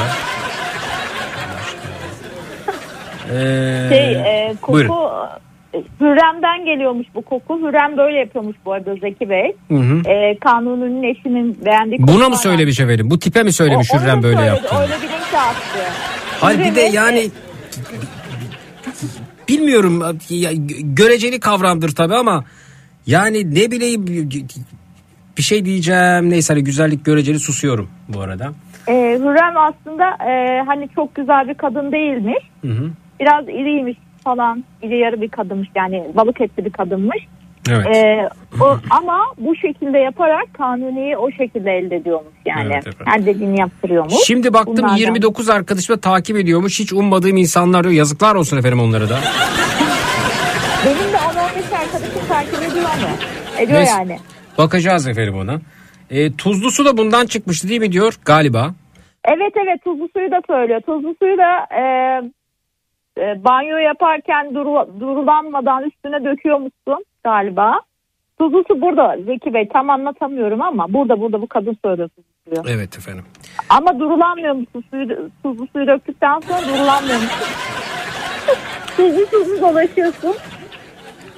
Ee, 3.32 3.88
Şey 3.88 4.12
e, 4.14 4.54
koku 4.60 4.72
buyurun. 4.72 4.94
Hürrem'den 6.00 6.64
geliyormuş 6.64 7.06
bu 7.14 7.22
koku. 7.22 7.58
Hürrem 7.58 7.96
böyle 7.96 8.18
yapıyormuş 8.18 8.56
bu 8.64 8.72
arada 8.72 8.94
Zeki 8.94 9.30
Bey. 9.30 9.52
Hı 9.68 9.74
hı. 9.74 10.08
E, 10.10 10.38
Kanuni'nin 10.38 11.02
eşinin 11.02 11.64
beğendiği 11.64 11.98
Buna 12.00 12.28
mı 12.28 12.36
söylemiş 12.36 12.80
efendim? 12.80 13.10
Bu 13.10 13.18
tipe 13.18 13.42
mi 13.42 13.52
söylemiş 13.52 13.88
O- 13.94 13.98
Hürrem 13.98 14.22
böyle 14.22 14.36
söyledi, 14.36 14.54
yaptı? 14.54 14.76
Öyle 14.80 14.94
bir 14.96 15.08
link 15.08 15.34
attı. 15.34 15.78
Hayır 16.40 16.58
bir 16.58 16.74
de 16.74 16.80
yani 16.80 17.30
bilmiyorum 19.48 20.18
göreceli 20.82 21.40
kavramdır 21.40 21.94
tabii 21.94 22.14
ama 22.14 22.44
yani 23.06 23.54
ne 23.54 23.70
bileyim 23.70 24.06
bir 25.36 25.42
şey 25.42 25.64
diyeceğim 25.64 26.30
neyse 26.30 26.54
hani 26.54 26.64
güzellik 26.64 27.04
göreceli 27.04 27.38
susuyorum 27.38 27.88
bu 28.08 28.20
arada. 28.20 28.52
e, 28.88 28.92
Hürrem 28.92 29.56
aslında 29.56 30.04
e, 30.30 30.62
hani 30.66 30.88
çok 30.94 31.14
güzel 31.14 31.48
bir 31.48 31.54
kadın 31.54 31.92
değilmiş. 31.92 32.44
Hı 32.62 32.68
hı. 32.72 32.90
Biraz 33.20 33.48
iriymiş 33.48 33.96
falan. 34.24 34.64
İri 34.82 34.98
yarı 34.98 35.20
bir 35.20 35.28
kadınmış 35.28 35.68
yani 35.74 36.04
balık 36.14 36.40
etli 36.40 36.64
bir 36.64 36.70
kadınmış. 36.70 37.18
Evet. 37.70 37.86
E, 37.96 38.28
o, 38.60 38.76
ama 38.90 39.18
bu 39.38 39.56
şekilde 39.56 39.98
yaparak 39.98 40.54
Kanuni'yi 40.54 41.16
o 41.16 41.30
şekilde 41.30 41.70
elde 41.70 41.96
ediyormuş 41.96 42.32
yani. 42.46 42.72
Evet, 42.72 42.86
efendim. 42.86 43.06
Her 43.06 43.26
dediğini 43.26 43.60
yaptırıyormuş. 43.60 44.14
Şimdi 44.26 44.52
baktım 44.52 44.76
Bunlardan. 44.76 44.96
29 44.96 45.48
arkadaşımı 45.48 46.00
takip 46.00 46.36
ediyormuş. 46.36 46.80
Hiç 46.80 46.92
ummadığım 46.92 47.36
insanlar 47.36 47.84
diyor. 47.84 47.94
Yazıklar 47.94 48.34
olsun 48.34 48.56
efendim 48.56 48.80
onlara 48.80 49.08
da. 49.08 49.18
Benim 51.94 52.02
de 52.02 52.06
10-15 52.06 52.14
arkadaşım 52.14 52.28
takip 52.28 52.54
ediyor. 52.54 52.88
Ediyor 53.58 53.78
Neyse. 53.78 53.92
yani. 53.92 54.18
Bakacağız 54.58 55.08
efendim 55.08 55.38
ona. 55.38 55.60
E, 56.10 56.36
tuzlu 56.36 56.70
su 56.70 56.84
da 56.84 56.96
bundan 56.96 57.26
çıkmıştı 57.26 57.68
değil 57.68 57.80
mi 57.80 57.92
diyor 57.92 58.18
galiba. 58.24 58.74
Evet 59.24 59.52
evet 59.64 59.84
tuzlu 59.84 60.08
suyu 60.16 60.30
da 60.30 60.40
söylüyor. 60.46 60.80
Tuzlu 60.80 61.14
suyu 61.18 61.38
da 61.38 61.76
e, 61.76 61.82
e, 63.20 63.44
banyo 63.44 63.76
yaparken 63.76 64.54
duru, 64.54 65.00
durulanmadan 65.00 65.82
üstüne 65.84 66.24
döküyormuşsun 66.24 67.04
galiba. 67.24 67.80
Tuzlu 68.38 68.64
su 68.68 68.80
burada 68.80 69.16
Zeki 69.26 69.54
Bey 69.54 69.68
tam 69.68 69.90
anlatamıyorum 69.90 70.62
ama 70.62 70.92
burada 70.92 71.20
burada 71.20 71.42
bu 71.42 71.46
kadın 71.46 71.78
söylüyor 71.84 72.08
tuzlu 72.08 72.62
suyu. 72.62 72.74
Evet 72.76 72.98
efendim. 72.98 73.24
Ama 73.68 74.00
durulanmıyor 74.00 74.54
musun 74.54 74.84
suyu, 74.90 75.30
tuzlu 75.42 75.66
suyu 75.72 75.86
döktükten 75.86 76.40
sonra 76.40 76.62
durulanmıyor 76.62 77.16
musun? 77.16 77.48
tuzlu 78.96 79.26
tuzlu 79.30 79.60
dolaşıyorsun. 79.60 80.34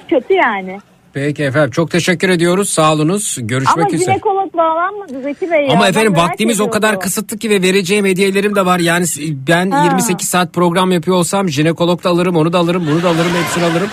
Kötü 0.09 0.33
yani. 0.33 0.79
Peki 1.13 1.43
efendim 1.43 1.71
çok 1.71 1.91
teşekkür 1.91 2.29
ediyoruz. 2.29 2.69
Sağ 2.69 2.93
olunuz. 2.93 3.37
Görüşmek 3.41 3.77
Ama 3.77 3.87
üzere. 3.95 4.11
jinekolog 4.11 4.53
bağlanmadı 4.53 5.21
Zeki 5.23 5.51
Bey. 5.51 5.65
ya. 5.67 5.73
Ama 5.73 5.83
Ben 5.83 5.89
efendim 5.89 6.11
merak 6.11 6.29
vaktimiz 6.29 6.61
o 6.61 6.69
kadar 6.69 6.99
kısıtlı 6.99 7.37
ki 7.37 7.49
ve 7.49 7.61
vereceğim 7.61 8.05
hediyelerim 8.05 8.55
de 8.55 8.65
var. 8.65 8.79
Yani 8.79 9.05
ben 9.47 9.71
Ha. 9.71 9.83
28 9.83 10.27
saat 10.27 10.53
program 10.53 10.91
yapıyor 10.91 11.17
olsam 11.17 11.49
jinekolog 11.49 12.03
da 12.03 12.09
alırım, 12.09 12.35
onu 12.35 12.53
da 12.53 12.57
alırım, 12.57 12.87
bunu 12.91 13.03
da 13.03 13.09
alırım, 13.09 13.31
hepsini 13.43 13.63
alırım. 13.63 13.87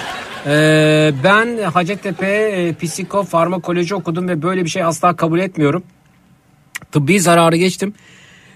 Ee, 0.46 1.12
ben 1.24 1.58
Hacettepe 1.62 2.26
e, 2.26 2.74
psikofarmakoloji 2.74 3.94
okudum 3.94 4.28
ve 4.28 4.42
böyle 4.42 4.64
bir 4.64 4.70
şey 4.70 4.82
asla 4.82 5.16
kabul 5.16 5.38
etmiyorum. 5.38 5.82
Tıbbi 6.92 7.20
zararı 7.20 7.56
geçtim. 7.56 7.94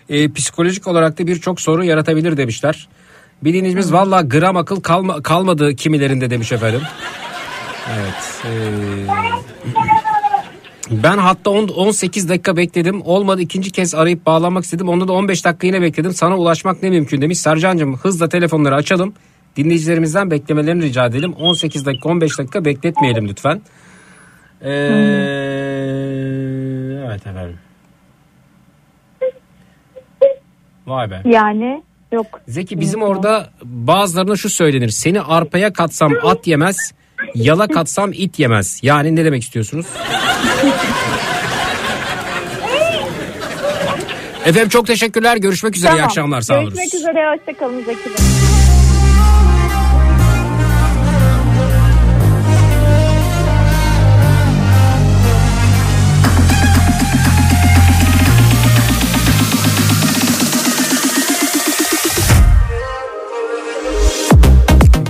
Ee, 0.09 0.33
psikolojik 0.33 0.87
olarak 0.87 1.19
da 1.19 1.27
birçok 1.27 1.61
sorun 1.61 1.83
yaratabilir 1.83 2.37
demişler. 2.37 2.89
Bir 3.45 3.55
dinleyicimiz 3.55 3.93
valla 3.93 4.21
gram 4.23 4.57
akıl 4.57 4.81
kalma, 4.81 5.23
kalmadı 5.23 5.77
kimilerinde 5.77 6.31
demiş 6.31 6.53
efendim. 6.53 6.81
Evet. 7.95 8.43
ee, 8.45 9.07
ben 10.91 11.19
hatta 11.19 11.51
on- 11.51 11.69
18 11.69 12.29
dakika 12.29 12.57
bekledim. 12.57 13.03
Olmadı 13.03 13.41
ikinci 13.41 13.71
kez 13.71 13.95
arayıp 13.95 14.27
bağlanmak 14.27 14.65
istedim. 14.65 14.89
Onda 14.89 15.09
da 15.09 15.13
15 15.13 15.45
dakika 15.45 15.67
yine 15.67 15.83
bekledim. 15.83 16.13
Sana 16.13 16.37
ulaşmak 16.37 16.83
ne 16.83 16.91
mümkün 16.91 17.23
demiş. 17.23 17.39
Sercan'cığım 17.39 17.97
hızla 17.97 18.29
telefonları 18.29 18.75
açalım. 18.75 19.15
Dinleyicilerimizden 19.57 20.31
beklemelerini 20.31 20.83
rica 20.83 21.07
edelim. 21.07 21.33
18 21.33 21.87
dakika 21.87 22.09
15 22.09 22.39
dakika 22.39 22.65
bekletmeyelim 22.65 23.29
lütfen. 23.29 23.63
Ee, 24.63 24.69
evet 27.07 27.27
efendim. 27.27 27.59
Vay 30.87 31.11
be. 31.11 31.23
Yani 31.25 31.83
yok. 32.13 32.41
Zeki 32.49 32.81
bizim 32.81 33.03
orada 33.03 33.51
bazılarına 33.63 34.37
şu 34.37 34.49
söylenir. 34.49 34.89
Seni 34.89 35.21
arpaya 35.21 35.73
katsam 35.73 36.13
at 36.25 36.47
yemez, 36.47 36.93
yala 37.35 37.69
katsam 37.69 38.13
it 38.13 38.39
yemez. 38.39 38.79
Yani 38.83 39.17
ne 39.17 39.25
demek 39.25 39.43
istiyorsunuz? 39.43 39.87
Efendim 44.47 44.69
çok 44.69 44.87
teşekkürler. 44.87 45.37
Görüşmek 45.37 45.77
üzere. 45.77 45.97
İyi 45.97 46.03
akşamlar. 46.03 46.41
Sağ 46.41 46.55
olun. 46.55 46.65
Görüşmek 46.65 46.95
üzere. 46.95 47.37
Hoşçakalın 47.37 47.85
Zeki 47.85 48.11
Bey. 48.11 48.15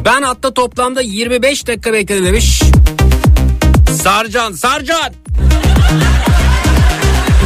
Ben 0.08 0.22
hatta 0.22 0.54
toplamda 0.54 1.00
25 1.00 1.66
dakika 1.66 1.92
bekledim 1.92 2.24
demiş. 2.24 2.62
Sarcan, 4.02 4.52
Sarcan. 4.52 5.12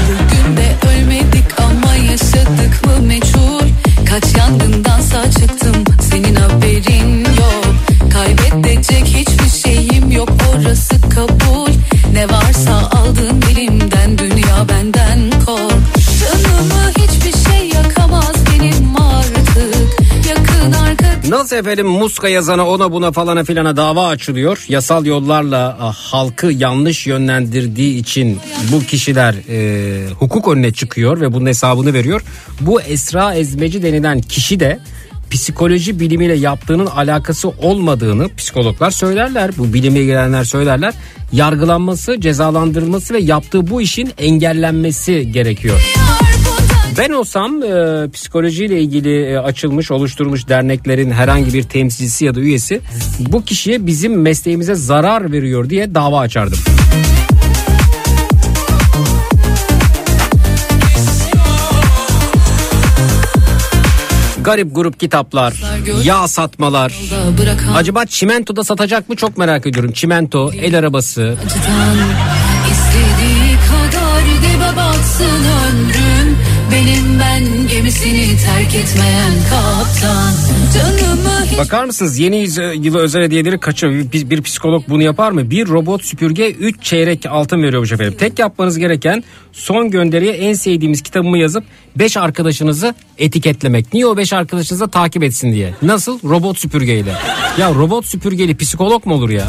Bugün 0.09 0.57
de 0.57 0.77
ölmedik 0.89 1.61
ama 1.61 1.95
yaşadık 1.95 2.87
mı 2.87 3.07
meçhul. 3.07 3.67
Kaç 4.11 4.37
yangından 4.39 5.01
sağ 5.01 5.31
çıktım, 5.31 5.85
senin 6.11 6.35
haberin 6.35 7.25
yok. 7.25 7.75
Kaybedecek 8.13 9.07
hiçbir 9.07 9.69
şeyim 9.69 10.11
yok, 10.11 10.29
orası 10.55 11.01
kabul. 11.15 11.71
Ne 12.13 12.29
varsa 12.29 12.91
aldın 12.91 13.43
elimden, 13.53 14.19
dünya 14.19 14.67
benden 14.69 15.31
kor. 15.47 15.72
Nasıl 21.29 21.57
efendim 21.57 21.87
muska 21.87 22.29
yazana 22.29 22.69
ona 22.69 22.93
buna 22.93 23.13
falana 23.13 23.45
filana 23.45 23.77
dava 23.77 24.07
açılıyor. 24.07 24.65
Yasal 24.69 25.07
yollarla 25.07 25.77
ah, 25.81 25.95
halkı 25.95 26.47
yanlış 26.47 27.07
yönlendirdiği 27.07 28.01
için 28.01 28.39
bu 28.73 28.81
kişiler 28.81 29.35
e, 29.49 30.11
hukuk 30.13 30.49
önüne 30.49 30.73
çıkıyor 30.73 31.21
ve 31.21 31.33
bunun 31.33 31.47
hesabını 31.47 31.95
veriyor. 31.95 32.23
Bu 32.61 32.81
Esra 32.81 33.35
Ezmeci 33.35 33.83
denilen 33.83 34.21
kişi 34.21 34.61
de 34.61 34.79
psikoloji 35.31 36.01
bilimiyle 36.01 36.35
yaptığının 36.35 36.87
alakası 36.87 37.49
olmadığını 37.49 38.35
psikologlar 38.37 38.91
söylerler. 38.91 39.51
Bu 39.59 39.75
bilime 39.75 40.01
ilgilenenler 40.01 40.45
söylerler. 40.45 40.95
Yargılanması, 41.33 42.21
cezalandırılması 42.21 43.15
ve 43.15 43.19
yaptığı 43.19 43.71
bu 43.71 43.83
işin 43.83 44.13
engellenmesi 44.19 45.33
gerekiyor. 45.33 45.95
Ben 46.99 47.11
olsam 47.11 47.63
e, 47.63 48.09
psikolojiyle 48.13 48.81
ilgili 48.81 49.25
e, 49.25 49.39
açılmış, 49.39 49.91
oluşturmuş 49.91 50.49
derneklerin 50.49 51.11
herhangi 51.11 51.55
bir 51.55 51.63
temsilcisi 51.63 52.25
ya 52.25 52.35
da 52.35 52.41
üyesi 52.41 52.81
bu 53.19 53.45
kişiye 53.45 53.87
bizim 53.87 54.21
mesleğimize 54.21 54.75
zarar 54.75 55.33
veriyor 55.33 55.71
diye 55.71 55.95
dava 55.95 56.21
açardım. 56.21 56.59
Garip 64.45 64.75
grup 64.75 65.01
kitaplar, 65.01 65.63
yağ 66.05 66.29
satmalar. 66.29 66.95
Acaba 67.75 68.07
çimento 68.07 68.57
da 68.57 68.65
satacak 68.65 69.09
mı 69.09 69.17
çok 69.17 69.39
merak 69.39 69.67
ediyorum. 69.67 69.93
Çimento, 69.93 70.53
el 70.53 70.79
arabası. 70.79 71.37
acıdan 71.47 72.32
gemisini 77.73 78.37
terk 78.37 78.75
etmeyen 78.75 79.33
kaptan 79.51 80.33
canımı 80.75 81.59
Bakar 81.59 81.85
mısınız 81.85 82.19
yeni 82.19 82.37
yüz- 82.41 82.85
yılı 82.87 82.99
özel 82.99 83.23
hediyeleri 83.23 83.61
kaçıyor. 83.61 83.93
Bir, 83.93 84.31
bir 84.31 84.43
psikolog 84.43 84.85
bunu 84.89 85.03
yapar 85.03 85.31
mı? 85.33 85.51
Bir 85.51 85.69
robot 85.69 86.05
süpürge 86.05 86.51
3 86.51 86.83
çeyrek 86.83 87.27
altın 87.27 87.63
veriyormuş 87.63 87.93
efendim. 87.93 88.15
Tek 88.19 88.39
yapmanız 88.39 88.79
gereken 88.79 89.25
son 89.53 89.91
gönderiye 89.91 90.33
en 90.33 90.53
sevdiğimiz 90.55 91.03
kitabımı 91.03 91.39
yazıp 91.39 91.65
5 91.97 92.17
arkadaşınızı 92.17 92.95
etiketlemek. 93.19 93.95
Niye 93.95 94.07
o 94.07 94.17
5 94.17 94.33
arkadaşınızı 94.33 94.89
takip 94.89 95.23
etsin 95.23 95.53
diye. 95.53 95.75
Nasıl? 95.83 96.19
Robot 96.25 96.59
süpürgeyle. 96.59 97.13
Ya 97.59 97.75
robot 97.75 98.07
süpürgeli 98.07 98.57
psikolog 98.57 99.07
mu 99.07 99.15
olur 99.15 99.31
ya? 99.31 99.49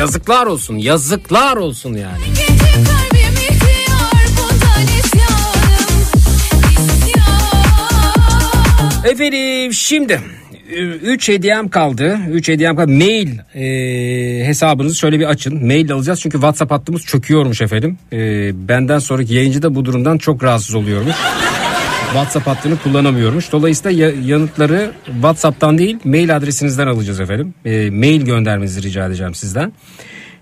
Yazıklar 0.00 0.46
olsun. 0.46 0.76
Yazıklar 0.76 1.56
olsun 1.56 1.94
yani. 1.94 2.22
Efendim 9.04 9.72
şimdi 9.72 10.20
3 11.02 11.28
hediyem 11.28 11.68
kaldı. 11.68 12.18
3 12.30 12.48
hediyem 12.48 12.76
kaldı. 12.76 12.90
Mail 12.90 13.28
e, 13.54 14.46
hesabınızı 14.46 14.94
şöyle 14.94 15.18
bir 15.18 15.24
açın. 15.24 15.66
Mail 15.66 15.92
alacağız 15.92 16.20
çünkü 16.20 16.36
WhatsApp 16.36 16.72
hattımız 16.72 17.02
çöküyormuş 17.02 17.60
efendim. 17.60 17.98
E, 18.12 18.18
benden 18.68 18.98
sonraki 18.98 19.34
yayıncı 19.34 19.62
da 19.62 19.74
bu 19.74 19.84
durumdan 19.84 20.18
çok 20.18 20.44
rahatsız 20.44 20.74
oluyormuş. 20.74 21.16
WhatsApp 22.12 22.46
hattını 22.46 22.78
kullanamıyormuş. 22.78 23.52
Dolayısıyla 23.52 24.06
ya- 24.06 24.14
yanıtları 24.24 24.92
WhatsApp'tan 25.04 25.78
değil 25.78 25.98
mail 26.04 26.36
adresinizden 26.36 26.86
alacağız 26.86 27.20
efendim. 27.20 27.54
E, 27.64 27.90
mail 27.90 28.22
göndermenizi 28.22 28.82
rica 28.82 29.06
edeceğim 29.06 29.34
sizden. 29.34 29.72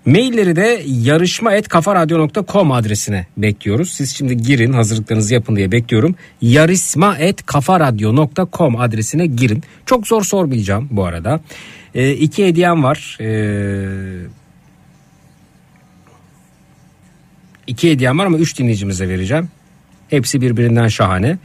Mailleri 0.07 0.57
de 0.57 0.82
yarışma.kafaradyo.com 0.86 2.73
adresine 2.73 3.27
bekliyoruz. 3.36 3.93
Siz 3.93 4.16
şimdi 4.16 4.36
girin 4.36 4.73
hazırlıklarınızı 4.73 5.35
yapın 5.35 5.57
diye 5.57 5.73
bekliyorum. 5.73 6.15
Yarışma.kafaradyo.com 6.43 8.77
adresine 8.81 9.27
girin. 9.27 9.62
Çok 9.86 10.07
zor 10.07 10.23
sormayacağım 10.24 10.89
bu 10.90 11.05
arada. 11.05 11.40
E, 11.95 12.11
iki 12.12 12.47
hediyem 12.47 12.82
var. 12.82 13.16
E, 13.20 13.28
iki 17.66 17.90
hediyem 17.90 18.19
var 18.19 18.27
ama 18.27 18.39
üç 18.39 18.59
dinleyicimize 18.59 19.09
vereceğim. 19.09 19.49
Hepsi 20.09 20.41
birbirinden 20.41 20.89
şahane. 20.89 21.39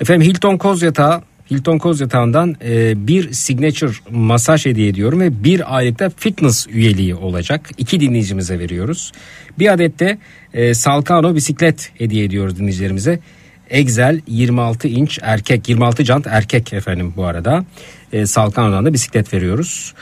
Efendim 0.00 0.28
Hilton 0.28 0.56
Koz 0.56 0.82
Yatağı 0.82 1.22
Hilton 1.50 1.78
Koz 1.78 2.00
Yatağı'ndan 2.00 2.56
e, 2.64 3.06
bir 3.06 3.32
signature 3.32 3.92
masaj 4.10 4.66
hediye 4.66 4.88
ediyorum 4.88 5.20
ve 5.20 5.44
bir 5.44 5.76
aylıkta 5.76 6.10
fitness 6.16 6.66
üyeliği 6.68 7.14
olacak. 7.14 7.70
İki 7.78 8.00
dinleyicimize 8.00 8.58
veriyoruz. 8.58 9.12
Bir 9.58 9.72
adet 9.72 10.00
de 10.00 10.18
e, 10.54 10.74
Salkano 10.74 11.34
bisiklet 11.34 11.90
hediye 11.98 12.24
ediyoruz 12.24 12.58
dinleyicilerimize. 12.58 13.18
Excel 13.70 14.20
26 14.26 14.88
inç 14.88 15.18
erkek 15.22 15.68
26 15.68 16.04
jant 16.04 16.26
erkek 16.26 16.72
efendim 16.72 17.12
bu 17.16 17.24
arada. 17.24 17.64
E, 18.12 18.26
Salkano'dan 18.26 18.86
da 18.86 18.92
bisiklet 18.92 19.34
veriyoruz. 19.34 19.94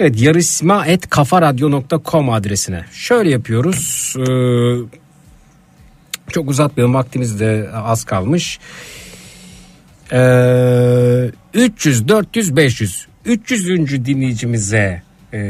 Evet 0.00 0.20
yarışma.kafaradyo.com 0.20 2.30
adresine. 2.30 2.84
Şöyle 2.92 3.30
yapıyoruz. 3.30 4.14
Ee, 4.18 4.22
çok 6.32 6.50
uzatmayalım 6.50 6.94
vaktimiz 6.94 7.40
de 7.40 7.70
az 7.74 8.04
kalmış. 8.04 8.58
Ee, 10.12 11.30
300, 11.54 12.08
400, 12.08 12.56
500. 12.56 13.06
300. 13.24 14.04
dinleyicimize 14.04 15.02
e, 15.32 15.40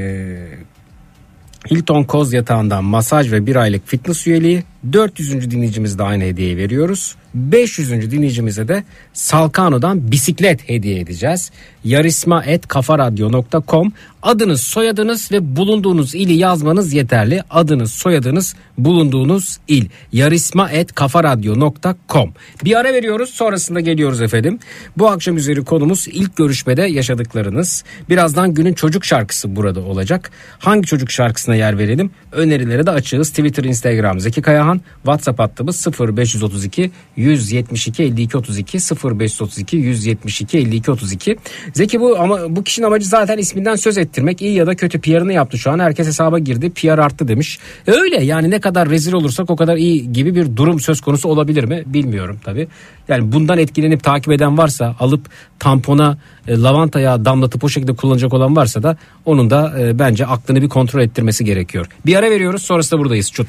Hilton 1.70 2.04
Koz 2.04 2.32
Yatağı'ndan 2.32 2.84
masaj 2.84 3.32
ve 3.32 3.46
bir 3.46 3.56
aylık 3.56 3.88
fitness 3.88 4.26
üyeliği. 4.26 4.64
400. 4.92 5.50
dinleyicimize 5.50 5.98
de 5.98 6.02
aynı 6.02 6.24
hediyeyi 6.24 6.56
veriyoruz. 6.56 7.16
500. 7.34 8.10
dinleyicimize 8.10 8.68
de 8.68 8.84
Salkano'dan 9.12 10.12
bisiklet 10.12 10.68
hediye 10.68 11.00
edeceğiz. 11.00 11.50
Yarisma.kafaradyo.com 11.84 13.92
Adınız, 14.22 14.60
soyadınız 14.60 15.32
ve 15.32 15.56
bulunduğunuz 15.56 16.14
ili 16.14 16.32
yazmanız 16.32 16.92
yeterli. 16.92 17.42
Adınız, 17.50 17.92
soyadınız, 17.92 18.54
bulunduğunuz 18.78 19.58
il. 19.68 19.88
Yarisma.kafaradyo.com 20.12 22.32
Bir 22.64 22.76
ara 22.76 22.92
veriyoruz 22.92 23.30
sonrasında 23.30 23.80
geliyoruz 23.80 24.22
efendim. 24.22 24.58
Bu 24.98 25.08
akşam 25.08 25.36
üzeri 25.36 25.64
konumuz 25.64 26.08
ilk 26.08 26.36
görüşmede 26.36 26.82
yaşadıklarınız. 26.82 27.84
Birazdan 28.08 28.54
günün 28.54 28.74
çocuk 28.74 29.04
şarkısı 29.04 29.56
burada 29.56 29.80
olacak. 29.80 30.30
Hangi 30.58 30.86
çocuk 30.86 31.10
şarkısına 31.10 31.54
yer 31.54 31.78
verelim? 31.78 32.10
Önerileri 32.32 32.86
de 32.86 32.90
açığız. 32.90 33.30
Twitter, 33.30 33.64
Instagram 33.64 34.20
Zeki 34.20 34.42
Kayahan. 34.42 34.69
WhatsApp 34.78 35.38
hattımız 35.38 35.86
0532 36.00 36.90
172 37.16 38.02
52 38.02 38.38
32 38.38 38.78
0532 38.78 39.76
172 39.76 40.58
52 40.58 40.90
32. 40.90 41.36
Zeki 41.74 42.00
bu 42.00 42.18
ama 42.18 42.56
bu 42.56 42.64
kişinin 42.64 42.86
amacı 42.86 43.08
zaten 43.08 43.38
isminden 43.38 43.76
söz 43.76 43.98
ettirmek. 43.98 44.42
İyi 44.42 44.54
ya 44.54 44.66
da 44.66 44.74
kötü 44.74 45.00
PR'ını 45.00 45.32
yaptı 45.32 45.58
şu 45.58 45.70
an. 45.70 45.78
Herkes 45.78 46.06
hesaba 46.06 46.38
girdi. 46.38 46.70
PR 46.70 46.98
arttı 46.98 47.28
demiş. 47.28 47.58
Öyle 47.86 48.24
yani 48.24 48.50
ne 48.50 48.60
kadar 48.60 48.88
rezil 48.88 49.12
olursak 49.12 49.50
o 49.50 49.56
kadar 49.56 49.76
iyi 49.76 50.12
gibi 50.12 50.34
bir 50.34 50.56
durum 50.56 50.80
söz 50.80 51.00
konusu 51.00 51.28
olabilir 51.28 51.64
mi? 51.64 51.82
Bilmiyorum 51.86 52.40
tabii. 52.44 52.68
Yani 53.08 53.32
bundan 53.32 53.58
etkilenip 53.58 54.04
takip 54.04 54.32
eden 54.32 54.58
varsa 54.58 54.96
alıp 55.00 55.28
tampona 55.58 56.18
e, 56.48 56.56
lavanta 56.56 57.00
yağı 57.00 57.24
damlatıp 57.24 57.64
o 57.64 57.68
şekilde 57.68 57.94
kullanacak 57.94 58.34
olan 58.34 58.56
varsa 58.56 58.82
da 58.82 58.96
onun 59.24 59.50
da 59.50 59.74
e, 59.80 59.98
bence 59.98 60.26
aklını 60.26 60.62
bir 60.62 60.68
kontrol 60.68 61.00
ettirmesi 61.00 61.44
gerekiyor. 61.44 61.86
Bir 62.06 62.16
ara 62.16 62.30
veriyoruz 62.30 62.62
sonrasında 62.62 63.00
buradayız. 63.00 63.32
Çut. 63.32 63.48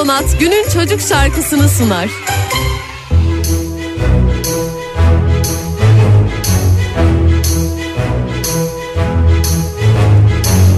Donat 0.00 0.40
günün 0.40 0.68
çocuk 0.68 1.00
şarkısını 1.00 1.68
sunar. 1.68 2.08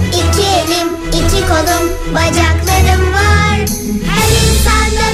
İki 0.07 0.47
elim, 0.47 0.87
iki 1.07 1.47
kolum, 1.47 1.89
bacaklarım 2.15 3.13
var. 3.13 3.59
Her 4.09 4.29
insanda 4.43 5.12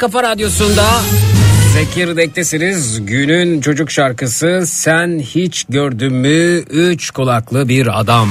kafa 0.00 0.22
radyosunda 0.22 0.86
Zekirdek'tesiniz. 1.72 3.06
Günün 3.06 3.60
çocuk 3.60 3.90
şarkısı 3.90 4.62
Sen 4.66 5.18
Hiç 5.18 5.64
Gördün 5.68 6.12
Mü? 6.12 6.58
Üç 6.58 7.10
kulaklı 7.10 7.68
bir 7.68 8.00
adam. 8.00 8.28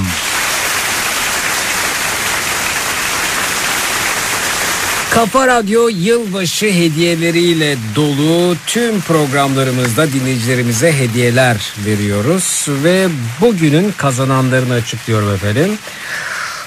Kafa 5.10 5.46
Radyo 5.46 5.88
yılbaşı 5.88 6.66
hediyeleriyle 6.66 7.76
dolu 7.96 8.56
tüm 8.66 9.00
programlarımızda 9.00 10.12
dinleyicilerimize 10.12 10.92
hediyeler 10.92 11.72
veriyoruz 11.86 12.66
ve 12.68 13.08
bugünün 13.40 13.92
kazananlarını 13.96 14.74
açıklıyorum 14.74 15.34
efendim. 15.34 15.78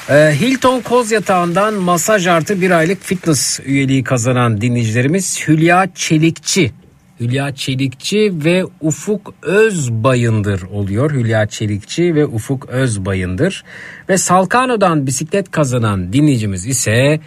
Ee, 0.09 0.35
Hilton 0.41 0.81
Koz 0.81 1.11
Yatağı'ndan 1.11 1.73
masaj 1.73 2.27
artı 2.27 2.61
bir 2.61 2.71
aylık 2.71 3.03
fitness 3.03 3.59
üyeliği 3.65 4.03
kazanan 4.03 4.61
dinleyicilerimiz 4.61 5.47
Hülya 5.47 5.87
Çelikçi. 5.95 6.71
Hülya 7.19 7.55
Çelikçi 7.55 8.31
ve 8.45 8.63
Ufuk 8.81 9.33
Özbayındır 9.41 10.61
oluyor. 10.61 11.11
Hülya 11.11 11.47
Çelikçi 11.47 12.15
ve 12.15 12.25
Ufuk 12.25 12.65
Özbayındır. 12.65 13.63
Ve 14.09 14.17
Salkano'dan 14.17 15.07
bisiklet 15.07 15.51
kazanan 15.51 16.13
dinleyicimiz 16.13 16.65
ise 16.65 17.19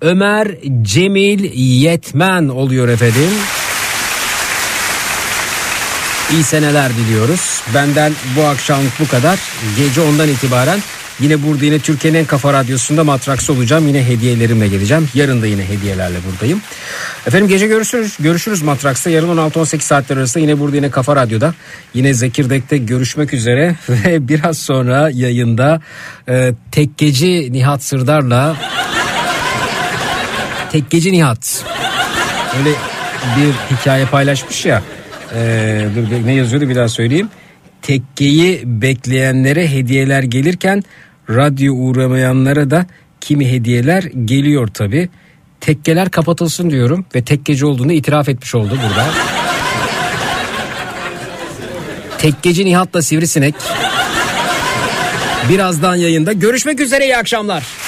Ömer 0.00 0.48
Cemil 0.82 1.44
Yetmen 1.54 2.48
oluyor 2.48 2.88
efendim. 2.88 3.30
İyi 6.32 6.42
seneler 6.42 6.90
diliyoruz. 6.96 7.62
Benden 7.74 8.12
bu 8.36 8.44
akşamlık 8.44 8.92
bu 9.00 9.08
kadar. 9.08 9.38
Gece 9.78 10.00
ondan 10.00 10.28
itibaren 10.28 10.80
yine 11.20 11.42
burada 11.42 11.64
yine 11.64 11.78
Türkiye'nin 11.78 12.18
en 12.18 12.24
kafa 12.24 12.52
radyosunda 12.52 13.04
matraksı 13.04 13.52
olacağım. 13.52 13.88
Yine 13.88 14.08
hediyelerimle 14.08 14.68
geleceğim. 14.68 15.08
Yarın 15.14 15.42
da 15.42 15.46
yine 15.46 15.68
hediyelerle 15.68 16.18
buradayım. 16.32 16.62
Efendim 17.26 17.48
gece 17.48 17.66
görüşürüz. 17.66 18.16
Görüşürüz 18.20 18.62
matraksta. 18.62 19.10
Yarın 19.10 19.28
16-18 19.28 19.80
saatler 19.80 20.16
arasında 20.16 20.42
yine 20.42 20.58
burada 20.58 20.76
yine 20.76 20.90
kafa 20.90 21.16
radyoda. 21.16 21.54
Yine 21.94 22.14
Zekirdek'te 22.14 22.78
görüşmek 22.78 23.34
üzere. 23.34 23.76
Ve 23.88 24.28
biraz 24.28 24.58
sonra 24.58 25.10
yayında 25.10 25.80
e, 26.28 26.54
tekkeci 26.72 27.52
Nihat 27.52 27.82
Sırdar'la 27.82 28.56
Tekkeci 30.72 31.12
Nihat. 31.12 31.64
Öyle 32.58 32.70
bir 33.36 33.76
hikaye 33.76 34.04
paylaşmış 34.04 34.66
ya. 34.66 34.82
Ee, 35.34 35.86
dur 35.96 36.26
ne 36.26 36.34
yazıyordu 36.34 36.68
bir 36.68 36.74
daha 36.74 36.88
söyleyeyim. 36.88 37.28
Tekkeyi 37.82 38.62
bekleyenlere 38.64 39.70
hediyeler 39.72 40.22
gelirken 40.22 40.82
radyo 41.30 41.74
uğramayanlara 41.74 42.70
da 42.70 42.86
kimi 43.20 43.52
hediyeler 43.52 44.02
geliyor 44.02 44.68
tabi. 44.68 45.08
Tekkeler 45.60 46.10
kapatılsın 46.10 46.70
diyorum 46.70 47.06
ve 47.14 47.24
tekkeci 47.24 47.66
olduğunu 47.66 47.92
itiraf 47.92 48.28
etmiş 48.28 48.54
oldu 48.54 48.78
burada. 48.82 49.06
Tekkeci 52.18 52.64
Nihat'la 52.64 53.02
Sivrisinek. 53.02 53.54
Birazdan 55.48 55.96
yayında 55.96 56.32
görüşmek 56.32 56.80
üzere 56.80 57.04
iyi 57.04 57.16
akşamlar. 57.16 57.85